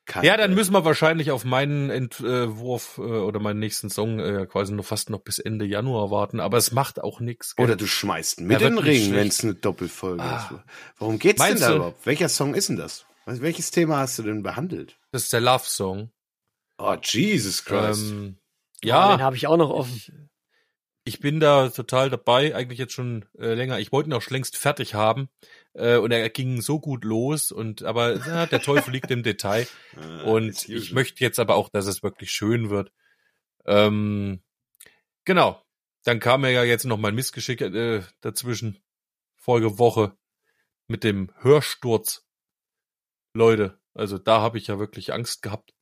keinen 0.05 0.25
Ja, 0.25 0.37
dann 0.37 0.53
müssen 0.55 0.73
wir 0.73 0.85
wahrscheinlich 0.85 1.31
auf 1.31 1.44
meinen 1.44 1.90
Entwurf 1.90 2.99
äh, 2.99 3.03
oder 3.03 3.38
meinen 3.40 3.61
nächsten 3.61 3.88
Song 3.88 4.18
äh, 4.18 4.47
quasi 4.47 4.73
noch 4.75 4.85
fast 4.85 5.11
noch 5.11 5.20
bis 5.20 5.38
Ende 5.38 5.64
Januar 5.64 6.11
warten. 6.11 6.40
Aber 6.40 6.59
es 6.59 6.73
macht 6.73 7.01
auch 7.03 7.20
nichts. 7.20 7.55
Oder 7.57 7.77
du 7.77 7.87
schmeißt 7.87 8.40
mit 8.40 8.61
den 8.61 8.79
Ring, 8.79 9.12
wenn 9.14 9.29
es 9.29 9.42
eine 9.44 9.55
Doppelfolge 9.55 10.23
Ah. 10.23 10.37
ist. 10.51 10.61
Warum 10.99 11.18
geht's 11.20 11.40
denn 11.40 11.51
Meinst 11.51 11.62
da 11.62 11.70
du? 11.70 11.77
überhaupt? 11.77 12.05
Welcher 12.05 12.29
Song 12.29 12.55
ist 12.55 12.68
denn 12.68 12.77
das? 12.77 13.07
Welches 13.27 13.70
Thema 13.70 13.99
hast 13.99 14.18
du 14.18 14.23
denn 14.25 14.42
behandelt? 14.42 14.99
Das 15.12 15.23
ist 15.23 15.33
der 15.33 15.40
Love 15.40 15.64
Song. 15.64 16.11
Oh, 16.79 16.97
Jesus 17.03 17.64
Christ. 17.64 18.03
Ähm, 18.11 18.37
Ja, 18.83 19.11
ja, 19.11 19.16
den 19.16 19.23
habe 19.23 19.37
ich 19.37 19.47
auch 19.47 19.57
noch 19.57 19.70
offen. 19.70 20.29
Ich 21.05 21.21
bin 21.21 21.38
da 21.38 21.69
total 21.69 22.09
dabei, 22.09 22.55
eigentlich 22.55 22.79
jetzt 22.79 22.95
schon 22.95 23.27
äh, 23.38 23.53
länger. 23.53 23.79
Ich 23.79 23.93
wollte 23.93 24.09
ihn 24.09 24.14
auch 24.14 24.23
schon 24.23 24.35
längst 24.35 24.57
fertig 24.57 24.95
haben. 24.95 25.29
Äh, 25.75 25.99
und 25.99 26.11
er 26.11 26.29
ging 26.31 26.62
so 26.62 26.81
gut 26.81 27.05
los 27.05 27.53
und 27.53 27.83
aber 27.83 28.17
ja, 28.27 28.47
der 28.47 28.62
Teufel 28.62 28.93
liegt 28.93 29.11
im 29.11 29.23
Detail. 29.23 29.67
Ah, 29.97 30.23
Und 30.23 30.69
ich 30.69 30.93
möchte 30.93 31.23
jetzt 31.23 31.38
aber 31.38 31.55
auch, 31.55 31.69
dass 31.69 31.87
es 31.87 32.03
wirklich 32.03 32.33
schön 32.33 32.69
wird. 32.69 32.90
Ähm, 33.64 34.43
genau. 35.25 35.62
Dann 36.03 36.19
kam 36.19 36.40
mir 36.40 36.51
ja 36.51 36.64
jetzt 36.64 36.85
noch 36.85 36.99
mein 36.99 37.14
Missgeschick 37.14 37.61
äh, 37.61 38.03
dazwischen. 38.21 38.83
Folge 39.37 39.79
Woche 39.79 40.17
mit 40.88 41.05
dem 41.05 41.31
Hörsturz. 41.40 42.27
Leute, 43.35 43.79
also 43.95 44.19
da 44.19 44.40
habe 44.40 44.59
ich 44.59 44.67
ja 44.67 44.81
wirklich 44.81 45.12
Angst 45.12 45.43
gehabt. 45.43 45.75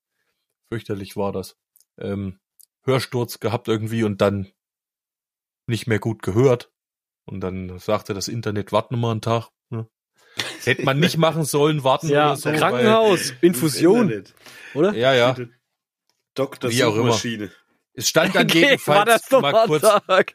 Fürchterlich 0.69 1.17
war 1.17 1.33
das. 1.33 1.57
Ähm, 1.99 2.39
Hörsturz 2.83 3.41
gehabt 3.41 3.69
irgendwie 3.69 4.05
und 4.05 4.21
dann 4.21 4.53
nicht 5.73 5.89
mehr 5.89 5.99
gut 5.99 6.23
gehört. 6.23 6.71
Und 7.25 7.41
dann 7.41 7.79
sagte 7.81 8.15
das 8.15 8.29
Internet, 8.29 8.71
warten 8.73 8.95
wir 8.95 8.99
mal 9.01 9.11
einen 9.13 9.21
Tag. 9.21 9.49
Ne? 9.71 9.89
Hätte 10.65 10.83
man 10.85 11.01
nicht 11.01 11.17
machen 11.19 11.45
sollen, 11.45 11.83
warten 11.85 12.09
Ja, 12.09 12.29
oder 12.29 12.37
so. 12.37 12.51
weil- 12.51 12.59
Krankenhaus, 12.59 13.33
Infusion, 13.41 14.03
Internet. 14.11 14.35
oder? 14.75 14.95
Ja, 14.95 15.15
ja. 15.15 15.37
Dr. 16.35 16.71
Wie 16.71 16.85
auch 16.85 16.97
immer. 16.97 17.19
Es 17.95 18.09
stand 18.09 18.35
dann 18.35 18.47
Okay, 18.47 18.61
jedenfalls 18.61 18.99
war 18.99 19.05
das 19.05 19.23
doch 19.29 19.43
mal 19.43 19.53
mal 19.53 19.67
kurz, 19.67 19.83
Tag. 19.83 20.33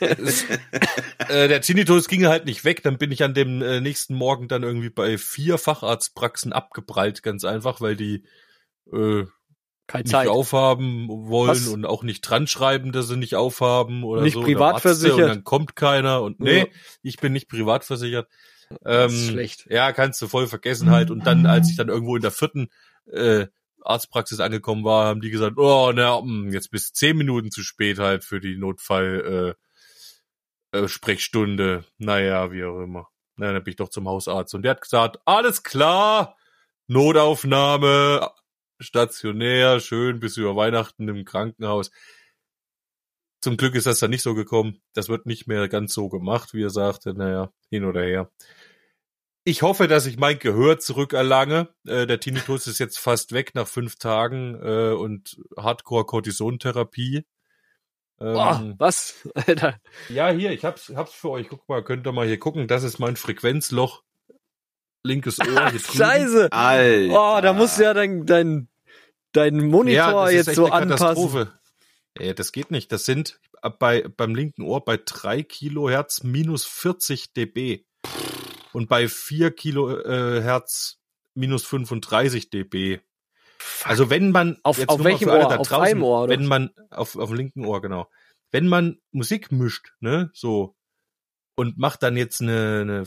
es, 0.00 0.44
äh, 1.28 1.48
der 1.48 1.60
Tinnitus 1.60 2.06
ging 2.08 2.26
halt 2.26 2.44
nicht 2.44 2.64
weg. 2.64 2.82
Dann 2.82 2.96
bin 2.98 3.10
ich 3.10 3.22
an 3.24 3.34
dem 3.34 3.60
äh, 3.60 3.80
nächsten 3.80 4.14
Morgen 4.14 4.46
dann 4.48 4.62
irgendwie 4.62 4.90
bei 4.90 5.18
vier 5.18 5.58
Facharztpraxen 5.58 6.52
abgeprallt, 6.52 7.22
ganz 7.24 7.44
einfach, 7.44 7.80
weil 7.80 7.96
die 7.96 8.24
äh, 8.92 9.24
Keine 9.86 10.02
nicht 10.02 10.10
Zeit. 10.12 10.28
aufhaben 10.28 11.06
wollen 11.08 11.50
Was? 11.50 11.68
und 11.68 11.84
auch 11.86 12.02
nicht 12.02 12.22
dran 12.22 12.46
schreiben, 12.46 12.90
dass 12.92 13.08
sie 13.08 13.16
nicht 13.16 13.36
aufhaben 13.36 14.02
oder 14.04 14.22
Nicht 14.22 14.34
so. 14.34 14.42
privat 14.42 14.80
versichert. 14.80 15.18
Und 15.20 15.26
dann 15.28 15.44
kommt 15.44 15.76
keiner 15.76 16.22
und 16.22 16.40
nee, 16.40 16.58
Ja. 16.60 16.66
ich 17.02 17.18
bin 17.18 17.32
nicht 17.32 17.48
privat 17.48 17.84
versichert. 17.84 18.28
Ähm, 18.84 19.10
schlecht. 19.10 19.66
Ja, 19.70 19.92
kannst 19.92 20.20
du 20.20 20.26
voll 20.26 20.48
vergessen 20.48 20.90
halt. 20.90 21.10
Und 21.12 21.24
dann, 21.26 21.46
als 21.46 21.70
ich 21.70 21.76
dann 21.76 21.88
irgendwo 21.88 22.16
in 22.16 22.22
der 22.22 22.32
vierten 22.32 22.68
äh, 23.12 23.46
Arztpraxis 23.82 24.40
angekommen 24.40 24.82
war, 24.82 25.06
haben 25.06 25.20
die 25.20 25.30
gesagt, 25.30 25.56
oh, 25.56 25.92
na, 25.94 26.18
hm, 26.18 26.50
jetzt 26.52 26.72
bis 26.72 26.92
zehn 26.92 27.16
Minuten 27.16 27.52
zu 27.52 27.62
spät 27.62 28.00
halt 28.00 28.24
für 28.24 28.40
die 28.40 28.56
Notfall 28.56 29.54
äh, 30.72 30.78
äh, 30.78 30.88
Sprechstunde. 30.88 31.84
Naja, 31.98 32.50
wie 32.50 32.64
auch 32.64 32.80
immer. 32.82 33.06
Na, 33.36 33.52
dann 33.52 33.62
bin 33.62 33.70
ich 33.70 33.76
doch 33.76 33.90
zum 33.90 34.08
Hausarzt. 34.08 34.52
Und 34.56 34.62
der 34.62 34.70
hat 34.72 34.80
gesagt, 34.80 35.18
alles 35.26 35.62
klar, 35.62 36.36
Notaufnahme, 36.88 38.30
stationär, 38.80 39.80
schön 39.80 40.20
bis 40.20 40.36
über 40.36 40.56
Weihnachten 40.56 41.08
im 41.08 41.24
Krankenhaus. 41.24 41.90
Zum 43.40 43.56
Glück 43.56 43.74
ist 43.74 43.86
das 43.86 44.00
dann 44.00 44.10
nicht 44.10 44.22
so 44.22 44.34
gekommen. 44.34 44.80
Das 44.94 45.08
wird 45.08 45.26
nicht 45.26 45.46
mehr 45.46 45.68
ganz 45.68 45.94
so 45.94 46.08
gemacht, 46.08 46.52
wie 46.54 46.62
er 46.64 46.70
sagte. 46.70 47.14
Naja, 47.14 47.52
hin 47.70 47.84
oder 47.84 48.02
her. 48.02 48.30
Ich 49.44 49.62
hoffe, 49.62 49.86
dass 49.86 50.06
ich 50.06 50.18
mein 50.18 50.40
Gehör 50.40 50.78
zurückerlange. 50.80 51.68
Äh, 51.86 52.06
der 52.08 52.18
Tinnitus 52.18 52.66
ist 52.66 52.80
jetzt 52.80 52.98
fast 52.98 53.30
weg 53.32 53.54
nach 53.54 53.68
fünf 53.68 53.96
Tagen 53.96 54.56
äh, 54.60 54.92
und 54.92 55.36
Hardcore-Kortisontherapie. 55.56 57.24
Boah, 58.18 58.60
Ähm, 58.62 58.74
was? 58.78 59.28
Alter. 59.34 59.78
ja, 60.08 60.30
hier, 60.30 60.50
ich 60.50 60.64
hab's, 60.64 60.92
hab's 60.96 61.12
für 61.12 61.30
euch. 61.30 61.48
Guck 61.48 61.68
mal, 61.68 61.84
könnt 61.84 62.06
ihr 62.06 62.12
mal 62.12 62.26
hier 62.26 62.38
gucken. 62.40 62.66
Das 62.66 62.82
ist 62.82 62.98
mein 62.98 63.14
Frequenzloch. 63.16 64.02
Linkes 65.06 65.38
Ohr. 65.40 65.46
Drüben. 65.46 65.78
Scheiße. 65.78 66.52
Alter. 66.52 67.12
Oh, 67.38 67.40
da 67.40 67.52
musst 67.52 67.78
du 67.78 67.82
ja 67.84 67.94
dein, 67.94 68.26
dein, 68.26 68.68
dein 69.32 69.66
Monitor 69.68 70.24
das 70.24 70.30
ist 70.30 70.36
jetzt 70.36 70.48
echt 70.48 70.56
so 70.56 70.64
eine 70.66 70.74
anpassen. 70.74 71.06
Katastrophe. 71.06 71.52
Ja, 72.18 72.32
das 72.34 72.52
geht 72.52 72.70
nicht. 72.70 72.90
Das 72.92 73.04
sind 73.04 73.40
bei, 73.78 74.02
beim 74.16 74.34
linken 74.34 74.62
Ohr 74.62 74.84
bei 74.84 74.98
drei 75.02 75.42
Kilohertz 75.42 76.22
minus 76.22 76.64
40 76.64 77.32
dB. 77.34 77.84
Und 78.72 78.88
bei 78.88 79.08
vier 79.08 79.50
Kilohertz 79.52 80.98
minus 81.34 81.64
35 81.64 82.50
dB. 82.50 82.98
Also 83.84 84.10
wenn 84.10 84.30
man 84.32 84.58
Auf- 84.62 84.78
jetzt 84.78 84.88
auf 84.90 85.02
welchem 85.04 85.28
Ohr? 85.28 85.48
da 85.48 85.56
Auf 85.56 85.68
draußen, 85.68 85.84
einem 85.86 86.02
Ohr, 86.02 86.22
oder 86.24 86.30
wenn 86.32 86.46
man 86.46 86.70
auf 86.90 87.16
auf 87.16 87.28
dem 87.30 87.36
linken 87.38 87.64
Ohr 87.64 87.80
genau, 87.80 88.08
wenn 88.52 88.68
man 88.68 88.98
Musik 89.12 89.50
mischt, 89.50 89.92
ne, 90.00 90.30
so 90.34 90.76
und 91.56 91.78
macht 91.78 92.02
dann 92.02 92.16
jetzt 92.16 92.40
eine, 92.42 92.80
eine 92.82 93.06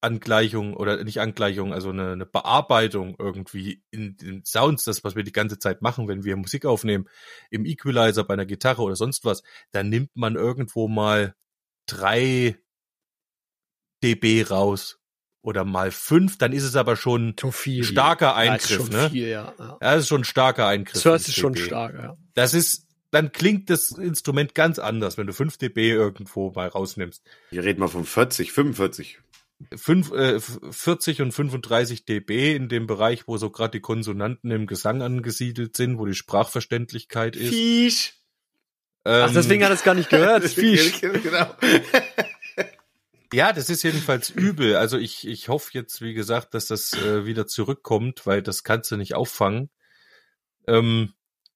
Frequenzangleichung 0.00 0.74
oder 0.74 1.02
nicht 1.04 1.20
Angleichung, 1.20 1.72
also 1.72 1.90
eine, 1.90 2.12
eine 2.12 2.26
Bearbeitung 2.26 3.16
irgendwie 3.18 3.82
in 3.90 4.16
den 4.16 4.44
Sounds, 4.44 4.84
das 4.84 5.04
was 5.04 5.16
wir 5.16 5.24
die 5.24 5.32
ganze 5.32 5.58
Zeit 5.58 5.82
machen, 5.82 6.08
wenn 6.08 6.24
wir 6.24 6.36
Musik 6.36 6.64
aufnehmen, 6.64 7.08
im 7.50 7.64
Equalizer 7.64 8.24
bei 8.24 8.34
einer 8.34 8.46
Gitarre 8.46 8.82
oder 8.82 8.96
sonst 8.96 9.24
was, 9.24 9.42
dann 9.72 9.88
nimmt 9.88 10.10
man 10.14 10.36
irgendwo 10.36 10.88
mal 10.88 11.34
drei 11.86 12.56
dB 14.02 14.44
raus 14.44 14.98
oder 15.42 15.64
mal 15.64 15.90
fünf, 15.90 16.38
dann 16.38 16.52
ist 16.52 16.64
es 16.64 16.76
aber 16.76 16.96
schon 16.96 17.36
Zu 17.36 17.50
viel. 17.50 17.84
starker 17.84 18.26
Ja, 18.26 18.42
ist 18.42 18.70
Eingriff, 18.70 18.86
schon 18.86 18.88
ne? 18.88 19.10
Viel, 19.10 19.28
ja. 19.28 19.54
ja. 19.58 19.78
Ja, 19.80 19.94
das 19.94 20.00
ist 20.00 20.08
schon 20.08 20.20
ein 20.22 20.24
starker 20.24 20.66
Eingriff. 20.66 21.02
Das 21.02 21.24
sich 21.24 21.36
schon 21.36 21.56
stark, 21.56 21.94
ja. 21.94 22.16
Das 22.34 22.54
ist, 22.54 22.86
dann 23.10 23.32
klingt 23.32 23.70
das 23.70 23.92
Instrument 23.92 24.54
ganz 24.54 24.78
anders, 24.78 25.16
wenn 25.16 25.26
du 25.26 25.32
5 25.32 25.56
dB 25.56 25.90
irgendwo 25.90 26.52
mal 26.52 26.68
rausnimmst. 26.68 27.24
Hier 27.50 27.64
reden 27.64 27.80
wir 27.80 27.88
von 27.88 28.04
40, 28.04 28.52
45. 28.52 29.20
Fünf, 29.74 30.12
äh, 30.12 30.34
f- 30.36 30.60
40 30.70 31.20
und 31.22 31.32
35 31.32 32.04
dB 32.04 32.54
in 32.54 32.68
dem 32.68 32.86
Bereich, 32.86 33.26
wo 33.26 33.38
so 33.38 33.50
gerade 33.50 33.72
die 33.72 33.80
Konsonanten 33.80 34.50
im 34.52 34.66
Gesang 34.66 35.02
angesiedelt 35.02 35.76
sind, 35.76 35.98
wo 35.98 36.06
die 36.06 36.14
Sprachverständlichkeit 36.14 37.34
ist. 37.34 37.48
Fisch. 37.50 38.14
Ach, 39.04 39.28
Ähm, 39.28 39.34
deswegen 39.34 39.64
hat 39.64 39.70
er 39.70 39.74
es 39.74 39.82
gar 39.82 39.94
nicht 39.94 40.10
gehört. 40.10 40.44
Fisch. 40.48 41.00
genau. 41.00 41.54
Ja, 43.32 43.52
das 43.52 43.68
ist 43.68 43.82
jedenfalls 43.82 44.30
übel. 44.30 44.76
Also 44.76 44.96
ich, 44.96 45.26
ich 45.26 45.48
hoffe 45.48 45.70
jetzt, 45.74 46.00
wie 46.00 46.14
gesagt, 46.14 46.54
dass 46.54 46.66
das 46.66 46.94
äh, 46.94 47.26
wieder 47.26 47.46
zurückkommt, 47.46 48.26
weil 48.26 48.42
das 48.42 48.64
kannst 48.64 48.90
du 48.90 48.96
nicht 48.96 49.14
auffangen. 49.14 49.68
Ähm, 50.66 51.12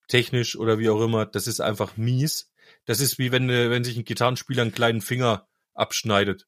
technisch 0.09 0.57
oder 0.57 0.79
wie 0.79 0.91
auch 0.91 1.01
immer, 1.03 1.25
das 1.25 1.47
ist 1.47 1.61
einfach 1.61 1.97
mies. 1.97 2.51
Das 2.85 3.01
ist 3.01 3.19
wie 3.19 3.33
wenn, 3.33 3.49
äh, 3.49 3.71
wenn 3.71 3.85
sich 3.85 3.97
ein 3.97 4.05
Gitarrenspieler 4.05 4.63
einen 4.63 4.73
kleinen 4.73 5.01
Finger 5.01 5.49
abschneidet. 5.73 6.47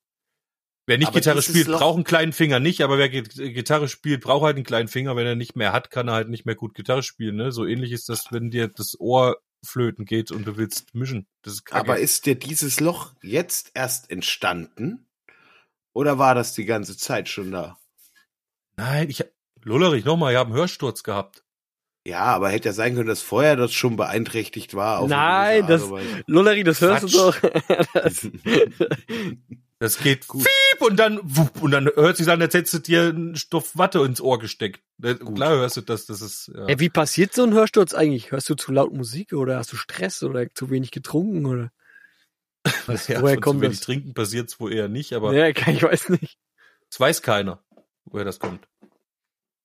Wer 0.87 0.99
nicht 0.99 1.09
Aber 1.09 1.19
Gitarre 1.19 1.41
spielt, 1.43 1.67
Loch- 1.69 1.79
braucht 1.81 1.95
einen 1.97 2.05
kleinen 2.05 2.33
Finger 2.33 2.61
nicht, 2.61 2.83
aber 2.83 2.99
wer 2.99 3.09
Git- 3.09 3.35
Gitarre 3.37 3.89
spielt, 3.89 4.21
braucht 4.23 4.45
halt 4.45 4.57
einen 4.57 4.67
kleinen 4.67 4.89
Finger. 4.89 5.17
Wenn 5.17 5.27
er 5.27 5.35
nicht 5.35 5.57
mehr 5.57 5.73
hat, 5.73 5.91
kann 5.91 6.09
er 6.09 6.15
halt 6.15 6.29
nicht 6.29 6.45
mehr 6.45 6.55
gut 6.57 6.75
Gitarre 6.75 7.03
spielen. 7.03 7.37
Ne? 7.37 7.53
So 7.53 7.65
ähnlich 7.65 7.93
ist 7.93 8.09
das, 8.11 8.27
wenn 8.33 8.51
dir 8.51 8.69
das 8.69 8.99
Ohr 9.01 9.39
flöten 9.65 10.05
geht 10.05 10.31
und 10.31 10.47
du 10.47 10.59
willst 10.59 10.95
mischen. 10.95 11.27
Das 11.43 11.55
ist. 11.55 11.73
Aber 11.73 11.99
ist 11.99 12.27
dir 12.27 12.35
dieses 12.35 12.81
Loch 12.81 13.13
jetzt 13.23 13.71
erst 13.75 14.11
entstanden? 14.11 15.07
Oder 15.95 16.19
war 16.19 16.35
das 16.35 16.53
die 16.53 16.67
ganze 16.67 16.97
Zeit 16.99 17.29
schon 17.31 17.51
da? 17.51 17.79
Nein, 18.77 19.09
ich 19.09 19.25
Lullerich, 19.63 20.05
nochmal, 20.05 20.33
ich 20.33 20.39
habe 20.39 20.49
einen 20.51 20.59
Hörsturz 20.59 21.03
gehabt. 21.03 21.45
Ja, 22.07 22.25
aber 22.25 22.51
hätte 22.51 22.69
ja 22.69 22.73
sein 22.75 22.95
können, 22.95 23.09
dass 23.09 23.23
vorher 23.23 23.57
das 23.57 23.73
schon 23.73 23.97
beeinträchtigt 23.97 24.75
war. 24.75 25.09
Nein, 25.09 25.67
das. 25.67 25.89
Lolleri, 26.27 26.63
das 26.63 26.83
hörst 26.83 27.05
du 27.05 27.09
doch. 27.09 27.37
Das, 27.95 28.29
Das 29.85 29.99
geht 29.99 30.27
gut. 30.29 30.47
und 30.81 30.97
dann 30.97 31.21
wupp, 31.23 31.61
und 31.63 31.71
dann 31.71 31.87
hört 31.95 32.17
sich 32.17 32.27
an, 32.29 32.41
als 32.41 32.55
hättest 32.55 32.73
du 32.75 32.79
dir 32.79 33.03
einen 33.09 33.37
Stoff 33.37 33.77
Watte 33.77 33.99
ins 34.01 34.21
Ohr 34.21 34.39
gesteckt. 34.39 34.81
Äh, 35.03 35.15
Klar 35.17 35.51
hörst 35.57 35.77
du 35.77 35.83
das, 35.83 36.07
das 36.07 36.23
ist 36.23 36.51
ja. 36.55 36.67
Ey, 36.67 36.81
wie 36.81 36.89
passiert 36.89 37.35
so 37.35 37.43
ein 37.43 37.53
Hörsturz 37.53 37.93
eigentlich? 37.93 38.31
Hörst 38.33 38.49
du 38.49 38.55
zu 38.55 38.73
laut 38.73 38.93
Musik 38.95 39.35
oder 39.35 39.59
hast 39.59 39.73
du 39.73 39.77
Stress 39.77 40.23
oder 40.23 40.53
zu 40.55 40.71
wenig 40.71 40.91
getrunken 40.91 41.45
oder? 41.45 41.71
Was, 42.87 43.09
ja, 43.09 43.21
woher 43.21 43.39
kommt 43.41 43.59
zu 43.59 43.63
wenig 43.65 43.79
das? 43.79 43.85
Trinken 43.87 44.15
passiert's 44.15 44.59
wohl 44.59 44.73
eher 44.73 44.89
nicht, 44.89 45.13
aber 45.13 45.35
Ja, 45.35 45.49
ich 45.49 45.83
weiß 45.83 46.09
nicht. 46.09 46.39
es 46.91 46.99
weiß 46.99 47.21
keiner, 47.21 47.63
woher 48.07 48.25
das 48.25 48.39
kommt. 48.39 48.67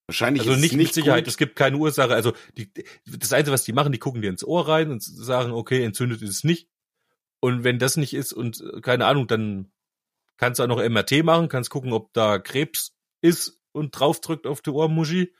Wahrscheinlich 0.06 0.42
Also 0.42 0.52
ist 0.52 0.60
nicht, 0.60 0.72
es 0.72 0.76
mit 0.76 0.92
Sicherheit, 0.92 1.24
gut. 1.24 1.28
es 1.28 1.36
gibt 1.38 1.56
keine 1.56 1.76
Ursache. 1.78 2.12
Also 2.14 2.34
die, 2.58 2.70
das 3.06 3.32
Einzige, 3.32 3.54
was 3.54 3.64
die 3.64 3.72
machen, 3.72 3.92
die 3.92 3.98
gucken 3.98 4.20
dir 4.20 4.28
ins 4.28 4.44
Ohr 4.44 4.68
rein 4.68 4.90
und 4.90 5.02
sagen, 5.02 5.52
okay, 5.52 5.82
entzündet 5.82 6.20
ist 6.20 6.30
es 6.30 6.44
nicht. 6.44 6.68
Und 7.40 7.64
wenn 7.64 7.78
das 7.78 7.96
nicht 7.96 8.12
ist 8.12 8.32
und 8.34 8.60
äh, 8.60 8.80
keine 8.82 9.06
Ahnung, 9.06 9.26
dann 9.26 9.72
kannst 10.40 10.58
du 10.58 10.62
auch 10.64 10.68
noch 10.68 10.82
MRT 10.82 11.22
machen, 11.22 11.48
kannst 11.48 11.68
gucken, 11.68 11.92
ob 11.92 12.14
da 12.14 12.38
Krebs 12.38 12.96
ist 13.20 13.60
und 13.72 13.90
draufdrückt 13.90 14.46
auf 14.46 14.62
die 14.62 14.70
Ohrmuschi. 14.70 15.34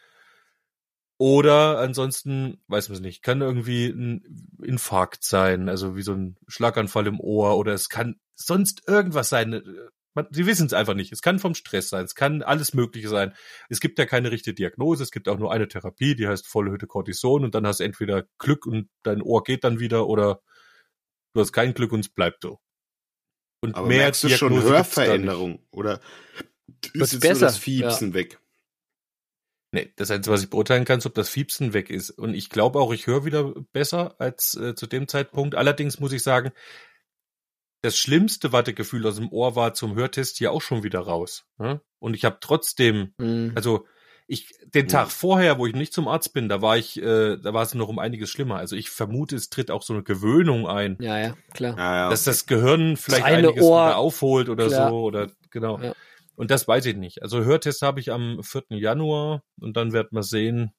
Oder 1.17 1.79
ansonsten, 1.79 2.63
weiß 2.69 2.91
man 2.91 2.97
es 2.97 3.01
nicht, 3.01 3.23
kann 3.23 3.41
irgendwie 3.41 3.87
ein 3.87 4.53
Infarkt 4.63 5.25
sein, 5.25 5.71
also 5.71 5.97
wie 5.97 6.03
so 6.03 6.13
ein 6.13 6.37
Schlaganfall 6.49 7.07
im 7.07 7.19
Ohr 7.19 7.57
oder 7.57 7.73
es 7.73 7.89
kann 7.89 8.21
sonst 8.35 8.83
irgendwas 8.87 9.31
sein. 9.31 9.63
Man, 10.15 10.27
Sie 10.31 10.47
wissen 10.47 10.67
es 10.67 10.75
einfach 10.75 10.95
nicht. 10.95 11.13
Es 11.13 11.23
kann 11.23 11.39
vom 11.39 11.55
Stress 11.55 11.89
sein, 11.89 12.05
es 12.05 12.15
kann 12.15 12.43
alles 12.43 12.75
Mögliche 12.75 13.09
sein. 13.09 13.33
Es 13.71 13.81
gibt 13.81 13.99
ja 13.99 14.05
keine 14.05 14.31
richtige 14.31 14.55
Diagnose, 14.55 15.03
es 15.03 15.11
gibt 15.11 15.29
auch 15.29 15.39
nur 15.39 15.53
eine 15.53 15.69
Therapie, 15.69 16.15
die 16.15 16.29
heißt 16.29 16.47
volle 16.47 16.73
Hütte 16.73 16.87
Cortison 16.87 17.45
und 17.45 17.55
dann 17.55 17.67
hast 17.67 17.81
du 17.81 17.85
entweder 17.85 18.25
Glück 18.39 18.67
und 18.67 18.91
dein 19.03 19.23
Ohr 19.23 19.45
geht 19.45 19.65
dann 19.65 19.81
wieder 19.81 20.09
oder 20.09 20.43
du 21.35 21.41
hast 21.41 21.53
kein 21.53 21.73
Glück 21.75 21.93
und 21.93 22.01
es 22.01 22.09
bleibt 22.11 22.43
so. 22.43 22.61
Und 23.63 23.75
Aber 23.75 23.87
mehr 23.87 23.99
merkst 23.99 24.25
du 24.25 24.29
schon 24.31 24.53
Diagnose. 24.53 24.75
Hörveränderung? 24.75 25.59
Oder 25.71 26.01
ist 26.95 27.13
jetzt 27.13 27.21
besser? 27.21 27.33
nur 27.33 27.41
das 27.41 27.59
Fiepsen 27.59 28.15
weg? 28.15 28.39
Nee, 29.73 29.93
das 29.97 30.11
Einzige, 30.11 30.35
was 30.35 30.43
ich 30.43 30.51
beurteilen 30.51 30.85
kann, 30.85 30.99
ist, 30.99 31.07
ob 31.07 31.15
das 31.15 31.29
Fiepsen 31.29 31.73
weg 31.73 31.91
ist. 31.91 32.11
Und 32.11 32.35
ich 32.35 32.49
glaube 32.51 32.81
auch, 32.81 32.93
ich 32.93 33.07
höre 33.07 33.25
wieder 33.25 33.55
besser 33.73 34.17
als 34.19 34.55
äh, 34.57 34.75
zu 34.75 34.87
dem 34.87 35.07
Zeitpunkt. 35.07 35.55
Allerdings 35.55 36.01
muss 36.01 36.13
ich 36.13 36.23
sagen, 36.23 36.51
das 37.83 37.97
schlimmste 37.97 38.53
Wattegefühl 38.53 39.07
aus 39.07 39.17
dem 39.17 39.31
Ohr 39.31 39.55
war 39.57 39.75
zum 39.75 39.95
Hörtest 39.95 40.39
hier 40.39 40.51
auch 40.53 40.61
schon 40.61 40.83
wieder 40.83 41.01
raus. 41.01 41.47
Ne? 41.59 41.81
Und 41.99 42.15
ich 42.15 42.25
habe 42.25 42.39
trotzdem, 42.41 43.15
Mhm. 43.19 43.53
also 43.55 43.87
ich, 44.33 44.47
den 44.65 44.87
Tag 44.87 45.11
vorher, 45.11 45.59
wo 45.59 45.67
ich 45.67 45.75
nicht 45.75 45.93
zum 45.93 46.07
Arzt 46.07 46.33
bin, 46.33 46.49
da 46.49 46.63
war 46.63 46.79
ich, 46.79 46.97
äh, 47.03 47.37
da 47.37 47.53
war 47.53 47.65
es 47.65 47.75
noch 47.75 47.89
um 47.89 47.99
einiges 47.99 48.31
schlimmer. 48.31 48.59
Also 48.59 48.77
ich 48.77 48.89
vermute, 48.89 49.35
es 49.35 49.51
tritt 49.51 49.73
auch 49.73 49.83
so 49.83 49.93
eine 49.93 50.05
Gewöhnung 50.05 50.69
ein, 50.69 50.97
Ja, 51.01 51.19
ja, 51.19 51.37
klar. 51.53 51.77
Ja, 51.77 51.97
ja. 51.97 52.11
dass 52.11 52.23
das 52.23 52.47
Gehirn 52.47 52.97
vielleicht 52.97 53.25
eine 53.25 53.49
einiges 53.49 53.65
Ohr- 53.65 53.87
wieder 53.87 53.97
aufholt 53.99 54.49
oder 54.49 54.69
Klar. 54.69 54.91
so 54.91 55.03
oder 55.03 55.33
genau. 55.51 55.81
Ja. 55.81 55.95
Und 56.37 56.53
das 56.53 56.69
weiß 56.69 56.87
ich 56.87 56.97
nicht. 56.97 57.23
Also 57.23 57.43
Hörtest 57.43 57.83
habe 57.83 57.99
ich 57.99 58.13
am 58.13 58.41
4. 58.45 58.67
Januar 58.79 59.43
und 59.61 59.77
dann 59.77 59.93
werden 59.93 60.11
wir 60.13 60.23
sehen, 60.23 60.73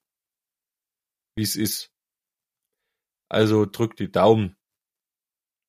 wie 1.36 1.44
es 1.44 1.58
ist. 1.58 1.90
Also 3.30 3.66
drückt 3.66 4.00
die 4.00 4.12
Daumen, 4.12 4.56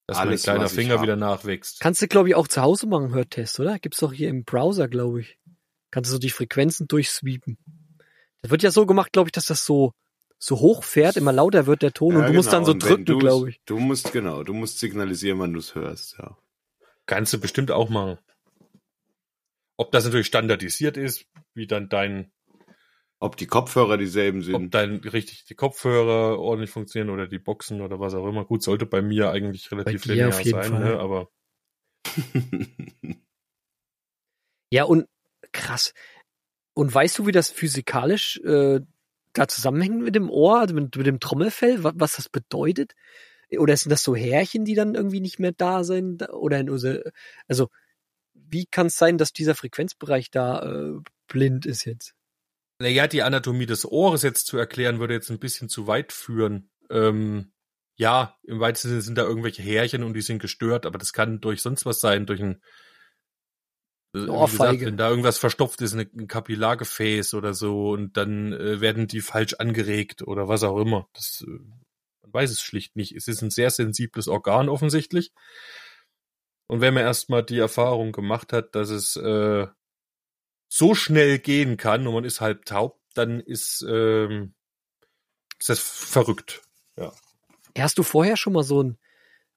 dass 0.06 0.18
Alles, 0.18 0.46
mein 0.46 0.54
kleiner 0.54 0.68
Finger 0.68 1.02
wieder 1.02 1.16
nachwächst. 1.16 1.80
Kannst 1.80 2.00
du, 2.00 2.06
glaube 2.06 2.28
ich, 2.28 2.36
auch 2.36 2.46
zu 2.46 2.62
Hause 2.62 2.86
machen, 2.86 3.12
Hörtest, 3.12 3.58
oder? 3.58 3.80
Gibt's 3.80 3.98
doch 3.98 4.12
hier 4.12 4.28
im 4.28 4.44
Browser, 4.44 4.86
glaube 4.86 5.20
ich. 5.22 5.38
Kannst 5.92 6.10
du 6.10 6.14
so 6.14 6.18
die 6.18 6.30
Frequenzen 6.30 6.88
durchsweepen. 6.88 7.56
Das 8.40 8.50
wird 8.50 8.64
ja 8.64 8.72
so 8.72 8.86
gemacht, 8.86 9.12
glaube 9.12 9.28
ich, 9.28 9.32
dass 9.32 9.46
das 9.46 9.64
so, 9.64 9.92
so 10.38 10.58
hoch 10.58 10.82
fährt, 10.82 11.16
immer 11.16 11.32
lauter 11.32 11.66
wird 11.66 11.82
der 11.82 11.92
Ton 11.92 12.14
Ja, 12.14 12.20
und 12.20 12.26
du 12.26 12.32
musst 12.32 12.50
genau. 12.50 12.64
dann 12.64 12.80
so 12.80 12.88
drücken, 12.88 13.18
glaube 13.20 13.50
ich. 13.50 13.60
Du 13.66 13.78
musst, 13.78 14.10
genau, 14.12 14.42
du 14.42 14.52
musst 14.54 14.80
signalisieren, 14.80 15.38
wann 15.38 15.52
du 15.52 15.60
es 15.60 15.76
hörst, 15.76 16.16
ja. 16.18 16.36
Kannst 17.06 17.32
du 17.32 17.38
bestimmt 17.40 17.70
auch 17.70 17.88
machen. 17.88 18.18
Ob 19.76 19.92
das 19.92 20.04
natürlich 20.04 20.26
standardisiert 20.26 20.96
ist, 20.96 21.26
wie 21.54 21.66
dann 21.68 21.88
dein, 21.88 22.32
Ob 23.20 23.36
die 23.36 23.46
Kopfhörer 23.46 23.96
dieselben 23.98 24.42
sind. 24.42 24.54
ob 24.54 24.70
dein 24.70 24.96
richtig 24.96 25.44
die 25.44 25.54
Kopfhörer 25.54 26.38
ordentlich 26.38 26.70
funktionieren 26.70 27.10
oder 27.12 27.26
die 27.28 27.38
Boxen 27.38 27.80
oder 27.80 28.00
was 28.00 28.14
auch 28.14 28.26
immer. 28.28 28.44
Gut, 28.44 28.62
sollte 28.62 28.86
bei 28.86 29.02
mir 29.02 29.30
eigentlich 29.30 29.70
relativ 29.70 30.04
linear 30.06 30.32
sein, 30.32 30.50
Fall. 30.52 30.70
ne? 30.70 30.98
aber 30.98 31.28
Ja, 34.72 34.84
und 34.84 35.06
krass. 35.52 35.94
Und 36.74 36.94
weißt 36.94 37.18
du, 37.18 37.26
wie 37.26 37.32
das 37.32 37.50
physikalisch 37.50 38.38
äh, 38.44 38.80
da 39.32 39.48
zusammenhängt 39.48 40.02
mit 40.02 40.14
dem 40.14 40.30
Ohr, 40.30 40.60
also 40.60 40.74
mit, 40.74 40.96
mit 40.96 41.06
dem 41.06 41.20
Trommelfell, 41.20 41.84
was, 41.84 41.94
was 41.96 42.16
das 42.16 42.28
bedeutet? 42.28 42.94
Oder 43.58 43.76
sind 43.76 43.90
das 43.90 44.02
so 44.02 44.16
Härchen, 44.16 44.64
die 44.64 44.74
dann 44.74 44.94
irgendwie 44.94 45.20
nicht 45.20 45.38
mehr 45.38 45.52
da 45.52 45.84
sind? 45.84 46.28
Oder 46.30 46.60
in 46.60 46.70
unser, 46.70 47.00
also 47.46 47.68
wie 48.34 48.66
kann 48.66 48.86
es 48.86 48.96
sein, 48.96 49.18
dass 49.18 49.32
dieser 49.32 49.54
Frequenzbereich 49.54 50.30
da 50.30 50.62
äh, 50.62 51.00
blind 51.28 51.66
ist 51.66 51.84
jetzt? 51.84 52.14
Naja, 52.78 53.06
die 53.06 53.22
Anatomie 53.22 53.66
des 53.66 53.84
Ohres 53.84 54.22
jetzt 54.22 54.46
zu 54.46 54.56
erklären, 54.56 54.98
würde 54.98 55.14
jetzt 55.14 55.30
ein 55.30 55.38
bisschen 55.38 55.68
zu 55.68 55.86
weit 55.86 56.12
führen. 56.12 56.70
Ähm, 56.90 57.52
ja, 57.96 58.36
im 58.42 58.60
weitesten 58.60 58.88
Sinne 58.88 59.02
sind 59.02 59.18
da 59.18 59.22
irgendwelche 59.22 59.62
Härchen 59.62 60.02
und 60.02 60.14
die 60.14 60.22
sind 60.22 60.40
gestört, 60.40 60.86
aber 60.86 60.98
das 60.98 61.12
kann 61.12 61.40
durch 61.40 61.62
sonst 61.62 61.86
was 61.86 62.00
sein, 62.00 62.26
durch 62.26 62.42
ein 62.42 62.62
Ohrfeige. 64.14 64.72
gesagt, 64.72 64.80
wenn 64.86 64.96
da 64.96 65.08
irgendwas 65.08 65.38
verstopft 65.38 65.80
ist, 65.80 65.94
ein 65.94 66.28
Kapillargefäß 66.28 67.34
oder 67.34 67.54
so, 67.54 67.90
und 67.90 68.16
dann 68.16 68.52
äh, 68.52 68.80
werden 68.80 69.06
die 69.06 69.20
falsch 69.20 69.54
angeregt 69.54 70.22
oder 70.22 70.48
was 70.48 70.62
auch 70.62 70.78
immer. 70.78 71.08
Das, 71.14 71.44
äh, 71.46 71.50
man 72.22 72.32
weiß 72.32 72.50
es 72.50 72.60
schlicht 72.60 72.96
nicht. 72.96 73.16
Es 73.16 73.28
ist 73.28 73.42
ein 73.42 73.50
sehr 73.50 73.70
sensibles 73.70 74.28
Organ 74.28 74.68
offensichtlich. 74.68 75.32
Und 76.66 76.80
wenn 76.80 76.94
man 76.94 77.04
erstmal 77.04 77.42
die 77.42 77.58
Erfahrung 77.58 78.12
gemacht 78.12 78.52
hat, 78.52 78.74
dass 78.74 78.90
es 78.90 79.16
äh, 79.16 79.66
so 80.68 80.94
schnell 80.94 81.38
gehen 81.38 81.76
kann 81.76 82.06
und 82.06 82.14
man 82.14 82.24
ist 82.24 82.40
halb 82.40 82.64
taub, 82.64 83.00
dann 83.14 83.40
ist, 83.40 83.84
ähm, 83.86 84.54
ist 85.58 85.68
das 85.68 85.78
verrückt. 85.78 86.62
Hast 87.76 87.98
du 87.98 88.02
vorher 88.02 88.36
schon 88.36 88.54
mal 88.54 88.62
so 88.62 88.82
ein, 88.82 88.98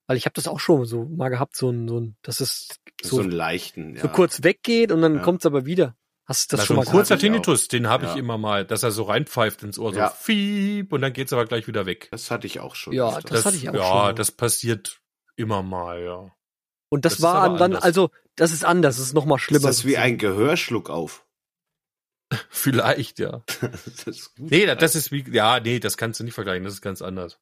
weil 0.06 0.16
ich 0.16 0.24
habe 0.26 0.34
das 0.34 0.48
auch 0.48 0.60
schon 0.60 0.84
so 0.84 1.04
mal 1.04 1.28
gehabt, 1.28 1.56
so 1.56 1.70
ein, 1.70 1.88
so 1.88 2.00
ein, 2.00 2.16
dass 2.22 2.40
es 2.40 2.68
so 3.02 3.16
so, 3.16 3.22
einen 3.22 3.30
leichten, 3.30 3.96
ja. 3.96 4.02
so 4.02 4.08
kurz 4.08 4.42
weggeht 4.42 4.92
und 4.92 5.02
dann 5.02 5.16
Ja. 5.16 5.22
kommt's 5.22 5.46
aber 5.46 5.66
wieder. 5.66 5.96
Hast 6.24 6.50
du 6.50 6.56
das 6.56 6.60
Das 6.62 6.66
schon 6.66 6.76
mal 6.76 6.82
ein 6.82 6.88
kurzer 6.88 7.14
ich. 7.14 7.20
Tinnitus, 7.20 7.68
den 7.68 7.88
habe 7.88 8.04
ich 8.06 8.12
Ja. 8.12 8.16
immer 8.18 8.36
mal, 8.36 8.64
dass 8.64 8.82
er 8.82 8.90
so 8.90 9.04
reinpfeift 9.04 9.62
ins 9.62 9.78
Ohr, 9.78 9.92
so 9.92 10.00
Ja. 10.00 10.08
fiep, 10.10 10.92
und 10.92 11.00
dann 11.02 11.12
geht's 11.12 11.32
aber 11.32 11.44
gleich 11.44 11.68
wieder 11.68 11.86
weg. 11.86 12.08
Das 12.10 12.30
hatte 12.32 12.46
ich 12.48 12.58
auch 12.60 12.74
schon. 12.74 12.92
Ja, 12.94 13.16
öfter. 13.18 13.28
das 13.34 13.44
hatte 13.46 13.56
ich 13.56 13.68
auch 13.68 13.74
ja, 13.74 14.06
schon. 14.08 14.16
das 14.16 14.32
passiert 14.32 15.00
immer 15.36 15.62
mal, 15.62 16.02
ja. 16.02 16.32
Und 16.88 17.04
das, 17.04 17.12
Das 17.14 17.18
ist 17.18 17.22
war 17.24 17.48
dann, 17.50 17.62
anders. 17.62 17.82
also, 17.84 18.10
das 18.36 18.50
ist 18.52 18.64
anders, 18.64 18.96
das 18.96 19.06
ist 19.06 19.14
noch 19.14 19.24
mal 19.24 19.36
ist 19.36 19.42
schlimmer. 19.42 19.66
das 19.68 19.84
wie 19.84 19.98
ein 19.98 20.18
Gehörschluck 20.18 20.90
auf. 20.90 21.24
Vielleicht, 22.50 23.18
ja. 23.20 23.42
das 23.60 24.06
ist 24.06 24.34
gut. 24.34 24.50
Nee, 24.50 24.66
das 24.66 24.94
ist 24.96 25.12
wie, 25.12 25.24
ja, 25.30 25.60
nee, 25.60 25.78
das 25.78 25.96
kannst 25.96 26.18
du 26.20 26.24
nicht 26.24 26.34
vergleichen, 26.34 26.64
das 26.64 26.74
ist 26.74 26.82
ganz 26.82 27.02
anders. 27.02 27.38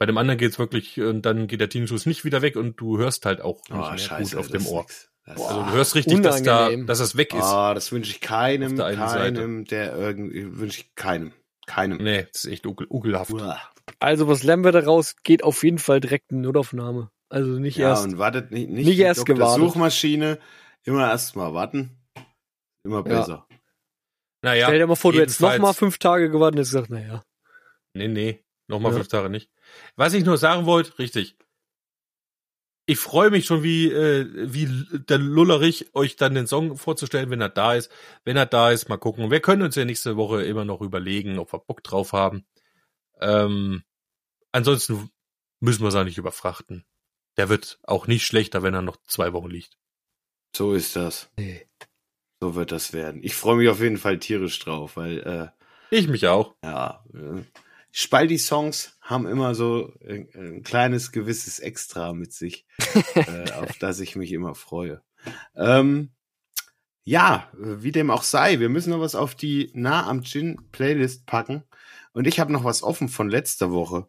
Bei 0.00 0.06
dem 0.06 0.16
anderen 0.16 0.38
geht's 0.38 0.58
wirklich, 0.58 0.98
und 0.98 1.22
dann 1.26 1.46
geht 1.46 1.60
der 1.60 1.68
Tinnitus 1.68 2.06
nicht 2.06 2.24
wieder 2.24 2.40
weg 2.40 2.56
und 2.56 2.80
du 2.80 2.96
hörst 2.98 3.26
halt 3.26 3.42
auch 3.42 3.58
nicht 3.68 3.72
Oh, 3.72 3.90
mehr 3.90 3.98
scheiße, 3.98 4.36
gut 4.36 4.40
auf 4.40 4.48
dem 4.50 4.62
ist 4.62 4.68
Ohr. 4.68 4.86
Das 5.26 5.40
Also 5.46 5.62
du 5.62 5.72
hörst 5.72 5.94
richtig, 5.94 6.22
dass 6.22 6.42
da, 6.42 6.60
Unangenehm. 6.60 6.86
dass 6.86 6.98
das 7.00 7.16
weg 7.18 7.34
ist. 7.34 7.42
Ah, 7.44 7.74
das 7.74 7.92
wünsche 7.92 8.10
ich 8.10 8.22
keinem, 8.22 8.76
der 8.76 8.94
keinem, 8.96 9.66
der 9.66 9.94
irgendwie, 9.94 10.58
wünsche 10.58 10.80
ich 10.80 10.94
keinem, 10.94 11.32
keinem. 11.66 11.98
Nee, 11.98 12.26
das 12.32 12.44
ist 12.46 12.50
echt 12.50 12.66
ukel, 12.66 12.86
ukelhaft. 12.88 13.30
Uah. 13.32 13.60
Also, 13.98 14.26
was 14.26 14.42
lernen 14.42 14.64
wir 14.64 14.72
daraus? 14.72 15.16
Geht 15.22 15.44
auf 15.44 15.62
jeden 15.62 15.78
Fall 15.78 16.00
direkt 16.00 16.32
in 16.32 16.40
Notaufnahme. 16.40 17.10
Also 17.28 17.50
nicht 17.58 17.76
Ja, 17.76 17.90
erst. 17.90 18.06
und 18.06 18.16
wartet 18.18 18.50
nicht, 18.52 18.70
nicht, 18.70 18.86
Nicht 18.86 18.98
erst 18.98 19.20
Dr. 19.20 19.34
gewartet. 19.36 19.62
Suchmaschine, 19.68 20.38
immer 20.84 21.10
erst 21.10 21.36
mal 21.36 21.52
warten. 21.52 21.98
Immer 22.84 22.96
Ja. 23.06 23.20
besser. 23.20 23.46
Naja, 24.42 24.66
Stell 24.66 24.78
dir 24.78 24.86
mal 24.86 24.96
vor, 24.96 25.12
du 25.12 25.20
hättest 25.20 25.42
noch 25.42 25.50
jedenfalls- 25.52 25.76
mal 25.76 25.78
fünf 25.78 25.98
Tage 25.98 26.30
gewartet 26.30 26.54
und 26.54 26.58
hättest 26.60 26.72
gesagt, 26.72 26.90
naja. 26.90 27.22
Nee, 27.94 28.08
nee, 28.08 28.42
nochmal 28.68 28.92
Ja. 28.92 28.96
fünf 28.98 29.08
Tage 29.08 29.28
nicht. 29.28 29.50
Was 29.96 30.14
ich 30.14 30.24
nur 30.24 30.38
sagen 30.38 30.66
wollte, 30.66 30.98
richtig. 30.98 31.36
Ich 32.86 32.98
freue 32.98 33.30
mich 33.30 33.46
schon, 33.46 33.62
wie, 33.62 33.86
äh, 33.90 34.26
wie 34.52 34.66
der 35.08 35.18
Lullerich 35.18 35.94
euch 35.94 36.16
dann 36.16 36.34
den 36.34 36.46
Song 36.48 36.76
vorzustellen, 36.76 37.30
wenn 37.30 37.40
er 37.40 37.48
da 37.48 37.74
ist. 37.74 37.90
Wenn 38.24 38.36
er 38.36 38.46
da 38.46 38.70
ist, 38.72 38.88
mal 38.88 38.96
gucken. 38.96 39.30
Wir 39.30 39.40
können 39.40 39.62
uns 39.62 39.76
ja 39.76 39.84
nächste 39.84 40.16
Woche 40.16 40.42
immer 40.42 40.64
noch 40.64 40.80
überlegen, 40.80 41.38
ob 41.38 41.52
wir 41.52 41.60
Bock 41.60 41.84
drauf 41.84 42.12
haben. 42.12 42.44
Ähm, 43.20 43.84
ansonsten 44.50 45.10
müssen 45.60 45.82
wir 45.82 45.88
es 45.88 45.94
auch 45.94 46.04
nicht 46.04 46.18
überfrachten. 46.18 46.84
Der 47.36 47.48
wird 47.48 47.78
auch 47.84 48.08
nicht 48.08 48.26
schlechter, 48.26 48.62
wenn 48.64 48.74
er 48.74 48.82
noch 48.82 48.96
zwei 49.06 49.32
Wochen 49.32 49.50
liegt. 49.50 49.78
So 50.56 50.72
ist 50.72 50.96
das. 50.96 51.30
Nee. 51.38 51.68
So 52.40 52.56
wird 52.56 52.72
das 52.72 52.92
werden. 52.92 53.22
Ich 53.22 53.34
freue 53.36 53.56
mich 53.56 53.68
auf 53.68 53.80
jeden 53.80 53.98
Fall 53.98 54.18
tierisch 54.18 54.58
drauf, 54.58 54.96
weil, 54.96 55.18
äh, 55.20 55.96
Ich 55.96 56.08
mich 56.08 56.26
auch. 56.26 56.56
ja, 56.64 57.04
äh, 57.14 57.42
Spaldi-Songs 57.92 58.96
haben 59.00 59.26
immer 59.26 59.54
so 59.54 59.92
ein, 60.06 60.28
ein 60.34 60.62
kleines 60.62 61.12
gewisses 61.12 61.58
Extra 61.58 62.12
mit 62.12 62.32
sich, 62.32 62.66
äh, 63.14 63.50
auf 63.52 63.76
das 63.78 64.00
ich 64.00 64.16
mich 64.16 64.32
immer 64.32 64.54
freue. 64.54 65.02
Ähm, 65.56 66.10
ja, 67.04 67.50
wie 67.54 67.92
dem 67.92 68.10
auch 68.10 68.22
sei, 68.22 68.60
wir 68.60 68.68
müssen 68.68 68.90
noch 68.90 69.00
was 69.00 69.14
auf 69.14 69.34
die 69.34 69.70
Nah 69.74 70.06
am 70.06 70.22
Gin 70.22 70.60
Playlist 70.70 71.26
packen. 71.26 71.64
Und 72.12 72.26
ich 72.26 72.40
habe 72.40 72.52
noch 72.52 72.64
was 72.64 72.82
offen 72.82 73.08
von 73.08 73.28
letzter 73.28 73.72
Woche. 73.72 74.06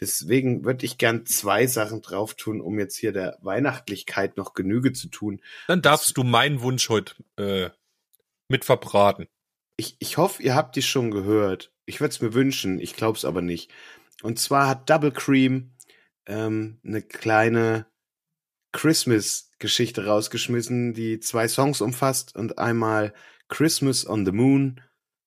Deswegen 0.00 0.64
würde 0.64 0.84
ich 0.84 0.98
gern 0.98 1.24
zwei 1.24 1.66
Sachen 1.66 2.02
drauf 2.02 2.34
tun, 2.34 2.60
um 2.60 2.78
jetzt 2.78 2.96
hier 2.96 3.12
der 3.12 3.38
Weihnachtlichkeit 3.40 4.36
noch 4.36 4.52
Genüge 4.52 4.92
zu 4.92 5.08
tun. 5.08 5.40
Dann 5.68 5.80
darfst 5.80 6.16
du 6.16 6.22
meinen 6.22 6.60
Wunsch 6.60 6.88
heute 6.90 7.14
äh, 7.36 7.70
mit 8.48 8.64
verbraten. 8.64 9.26
Ich, 9.78 9.96
ich 9.98 10.18
hoffe, 10.18 10.42
ihr 10.42 10.54
habt 10.54 10.76
die 10.76 10.82
schon 10.82 11.10
gehört. 11.10 11.72
Ich 11.86 12.00
würde 12.00 12.10
es 12.10 12.20
mir 12.20 12.34
wünschen, 12.34 12.80
ich 12.80 12.94
glaube 12.96 13.16
es 13.16 13.24
aber 13.24 13.42
nicht. 13.42 13.72
Und 14.22 14.38
zwar 14.38 14.68
hat 14.68 14.90
Double 14.90 15.12
Cream 15.12 15.72
ähm, 16.26 16.80
eine 16.84 17.02
kleine 17.02 17.86
Christmas-Geschichte 18.72 20.06
rausgeschmissen, 20.06 20.92
die 20.92 21.20
zwei 21.20 21.48
Songs 21.48 21.80
umfasst 21.80 22.36
und 22.36 22.58
einmal 22.58 23.14
Christmas 23.48 24.06
on 24.06 24.26
the 24.26 24.32
Moon 24.32 24.82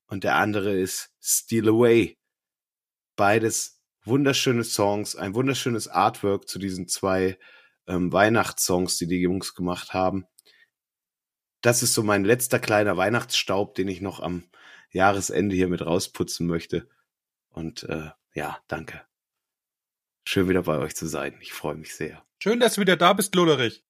und 0.07 0.23
der 0.23 0.35
andere 0.35 0.77
ist 0.77 1.15
Steal 1.21 1.69
Away. 1.69 2.17
Beides 3.15 3.81
wunderschöne 4.03 4.63
Songs, 4.63 5.15
ein 5.15 5.33
wunderschönes 5.35 5.87
Artwork 5.87 6.47
zu 6.47 6.59
diesen 6.59 6.87
zwei 6.87 7.39
ähm, 7.87 8.11
Weihnachtssongs, 8.11 8.97
die 8.97 9.07
die 9.07 9.21
Jungs 9.21 9.55
gemacht 9.55 9.93
haben. 9.93 10.25
das 11.61 11.83
ist 11.83 11.93
so 11.93 12.03
mein 12.03 12.23
letzter 12.23 12.59
kleiner 12.59 12.97
Weihnachtsstaub, 12.97 13.75
den 13.75 13.87
ich 13.87 14.01
noch 14.01 14.19
am 14.19 14.43
Jahresende 14.91 15.55
hier 15.55 15.67
mit 15.67 15.85
rausputzen 15.85 16.47
möchte. 16.47 16.87
Und 17.49 17.83
äh, 17.83 18.09
ja, 18.33 18.57
danke. 18.67 19.01
Schön 20.25 20.47
wieder 20.49 20.63
bei 20.63 20.77
euch 20.77 20.95
zu 20.95 21.07
sein. 21.07 21.35
Ich 21.41 21.53
freue 21.53 21.75
mich 21.75 21.95
sehr. 21.95 22.23
Schön, 22.39 22.59
dass 22.59 22.75
du 22.75 22.81
wieder 22.81 22.95
da 22.97 23.13
bist, 23.13 23.35
Lullerich. 23.35 23.83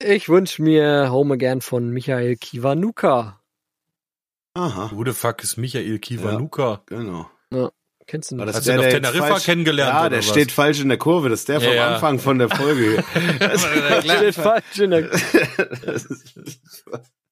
Ich 0.00 0.28
wünsche 0.28 0.62
mir 0.62 1.10
Home 1.10 1.34
Again 1.34 1.60
von 1.60 1.90
Michael 1.90 2.36
Kiwanuka. 2.36 3.40
Aha, 4.54 4.90
Who 4.92 5.04
the 5.04 5.12
fuck 5.12 5.42
ist 5.42 5.56
Michael 5.56 5.98
Kiwanuka? 5.98 6.82
genau. 6.86 7.30
Kennst 8.06 8.30
du 8.30 8.38
War 8.38 8.46
nicht? 8.46 8.56
das 8.56 8.60
Hast 8.60 8.68
du 8.68 8.72
ihn 8.72 8.78
auf 8.78 8.84
der 8.86 8.94
Teneriffa 9.02 9.26
falsch- 9.34 9.44
kennengelernt, 9.44 9.92
Ja, 9.92 10.00
oder 10.00 10.10
der 10.10 10.18
was? 10.20 10.26
steht 10.28 10.50
falsch 10.50 10.80
in 10.80 10.88
der 10.88 10.96
Kurve. 10.96 11.28
Das 11.28 11.40
ist 11.40 11.48
der 11.50 11.60
vom 11.60 11.68
Ja, 11.68 11.74
ja. 11.74 11.94
Anfang 11.94 12.18
von 12.18 12.38
der 12.38 12.48
Folge. 12.48 13.04
Steht 14.02 14.34
falsch 14.34 14.78
in 14.78 14.90
der 14.92 15.02
Das 15.02 16.04
ist- 16.06 16.84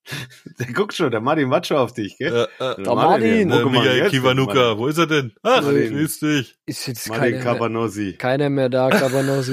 der 0.58 0.66
guckt 0.72 0.94
schon, 0.94 1.10
der 1.10 1.20
Martin 1.20 1.50
wartet 1.50 1.66
schon 1.68 1.76
auf 1.78 1.92
dich, 1.92 2.16
gell? 2.18 2.48
Äh, 2.58 2.64
äh, 2.64 2.82
Der 2.82 2.94
Martin. 2.94 3.50
Wo 3.50 3.54
äh, 3.56 3.62
guck 3.62 3.72
mal 3.72 3.80
Michael 3.82 4.10
Kiwanuka, 4.10 4.54
Martin. 4.54 4.78
wo 4.78 4.86
ist 4.86 4.98
er 4.98 5.06
denn? 5.06 5.32
Ach, 5.42 5.62
Martin. 5.62 5.90
grüß 5.94 6.18
dich. 6.20 6.54
ist 6.66 6.86
jetzt 6.86 7.08
Martin 7.08 7.22
keiner, 7.24 7.34
mehr, 7.36 7.44
Cavanossi. 7.44 8.12
keiner 8.18 8.50
mehr 8.50 8.68
da, 8.68 8.88
Cabanossi. 8.90 9.52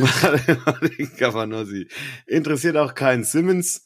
Martin 0.66 1.16
Cavanossi. 1.18 1.88
Interessiert 2.28 2.78
auch 2.78 2.94
keinen 2.96 3.24
Simmons. 3.24 3.86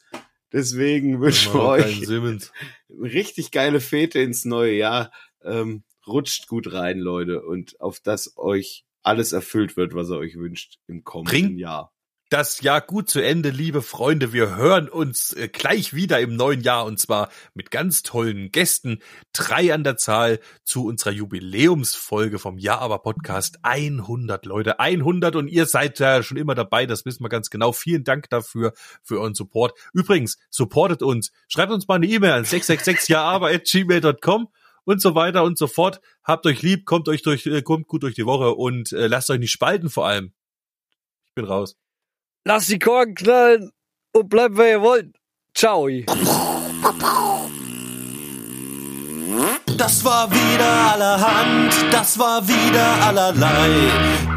Deswegen 0.53 1.19
wünschen 1.21 1.53
wir 1.53 1.61
euch 1.63 2.05
Simmons. 2.07 2.51
richtig 2.89 3.51
geile 3.51 3.79
Fete 3.79 4.19
ins 4.19 4.45
neue 4.45 4.73
Jahr. 4.73 5.11
Ähm, 5.43 5.83
rutscht 6.05 6.47
gut 6.47 6.71
rein, 6.73 6.99
Leute, 6.99 7.41
und 7.41 7.79
auf 7.81 7.99
das 7.99 8.33
euch 8.37 8.85
alles 9.03 9.33
erfüllt 9.33 9.75
wird, 9.77 9.93
was 9.93 10.09
ihr 10.09 10.17
euch 10.17 10.35
wünscht 10.35 10.79
im 10.87 11.03
kommenden 11.03 11.31
Bringt- 11.31 11.59
Jahr. 11.59 11.93
Das 12.29 12.59
Jahr 12.59 12.81
gut 12.81 13.09
zu 13.09 13.21
Ende, 13.21 13.51
liebe 13.51 13.81
Freunde. 13.81 14.33
Wir 14.33 14.57
hören 14.57 14.89
uns 14.89 15.31
äh, 15.31 15.47
gleich 15.47 15.93
wieder 15.93 16.19
im 16.19 16.35
neuen 16.35 16.59
Jahr 16.59 16.85
und 16.85 16.99
zwar 16.99 17.29
mit 17.53 17.71
ganz 17.71 18.03
tollen 18.03 18.51
Gästen. 18.51 19.01
Drei 19.31 19.73
an 19.73 19.85
der 19.85 19.95
Zahl 19.95 20.41
zu 20.65 20.85
unserer 20.85 21.11
Jubiläumsfolge 21.11 22.37
vom 22.37 22.57
Jahr 22.57 22.81
aber 22.81 22.99
Podcast. 22.99 23.59
100 23.61 24.45
Leute, 24.45 24.77
100 24.81 25.37
und 25.37 25.47
ihr 25.47 25.65
seid 25.67 25.99
ja 25.99 26.21
schon 26.21 26.35
immer 26.35 26.53
dabei. 26.53 26.85
Das 26.85 27.05
wissen 27.05 27.23
wir 27.23 27.29
ganz 27.29 27.49
genau. 27.49 27.71
Vielen 27.71 28.03
Dank 28.03 28.29
dafür, 28.29 28.73
für 29.03 29.21
euren 29.21 29.33
Support. 29.33 29.79
Übrigens, 29.93 30.37
supportet 30.49 31.03
uns. 31.03 31.31
Schreibt 31.47 31.71
uns 31.71 31.87
mal 31.87 31.95
eine 31.95 32.07
E-Mail 32.07 32.31
an 32.31 32.43
666 32.43 33.07
jaaber.gmail.com 33.07 34.49
und 34.83 35.01
so 35.01 35.15
weiter 35.15 35.45
und 35.45 35.57
so 35.57 35.67
fort. 35.67 36.01
Habt 36.23 36.45
euch 36.45 36.61
lieb, 36.61 36.83
kommt 36.83 37.07
euch 37.07 37.21
durch, 37.21 37.45
äh, 37.45 37.61
kommt 37.61 37.87
gut 37.87 38.03
durch 38.03 38.15
die 38.15 38.25
Woche 38.25 38.53
und 38.53 38.91
äh, 38.91 39.07
lasst 39.07 39.29
euch 39.29 39.39
nicht 39.39 39.51
spalten 39.51 39.89
vor 39.89 40.07
allem. 40.07 40.33
Ich 41.27 41.33
bin 41.33 41.45
raus. 41.45 41.77
Lasst 42.47 42.69
die 42.69 42.79
Korken 42.79 43.13
knallen 43.13 43.71
und 44.13 44.29
bleibt, 44.29 44.55
wer 44.55 44.69
ihr 44.69 44.81
wollt. 44.81 45.13
Ciao. 45.53 45.89
Das 49.77 50.05
war 50.05 50.31
wieder 50.31 50.93
allerhand, 50.93 51.73
das 51.91 52.17
war 52.17 52.47
wieder 52.47 53.05
allerlei. 53.05 53.69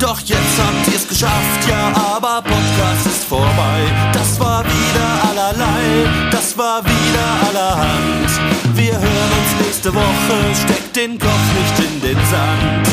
Doch 0.01 0.19
jetzt 0.23 0.59
habt 0.59 0.89
ihr's 0.93 1.07
geschafft, 1.07 1.69
ja, 1.69 1.93
aber 2.17 2.43
Podcast 2.43 3.07
ist 3.07 3.25
vorbei. 3.27 3.79
Das 4.13 4.41
war 4.41 4.65
wieder 4.65 5.09
allerlei, 5.31 6.31
das 6.33 6.59
war 6.59 6.85
wieder 6.85 7.27
allerhand. 7.49 8.29
Wir 8.75 8.93
hören 8.93 9.33
uns 9.41 9.65
nächste 9.65 9.95
Woche, 9.95 10.37
steckt 10.65 10.97
den 10.97 11.17
Kopf 11.17 11.47
nicht 11.61 11.79
in 11.89 12.01
den 12.01 12.19
Sand. 12.27 12.89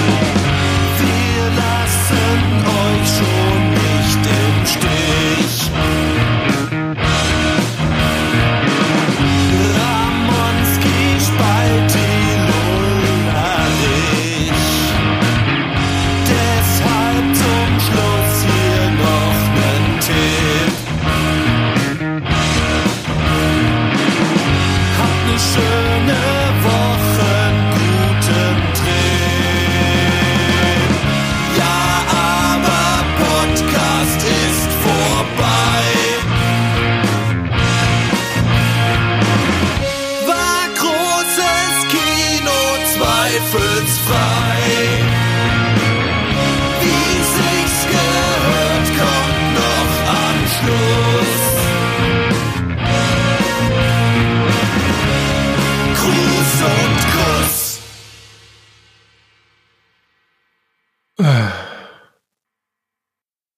Wir 0.99 1.43
lassen 1.57 2.65
euch 2.67 3.17
schon 3.17 3.76
im 4.27 4.65
Stich. 4.65 6.26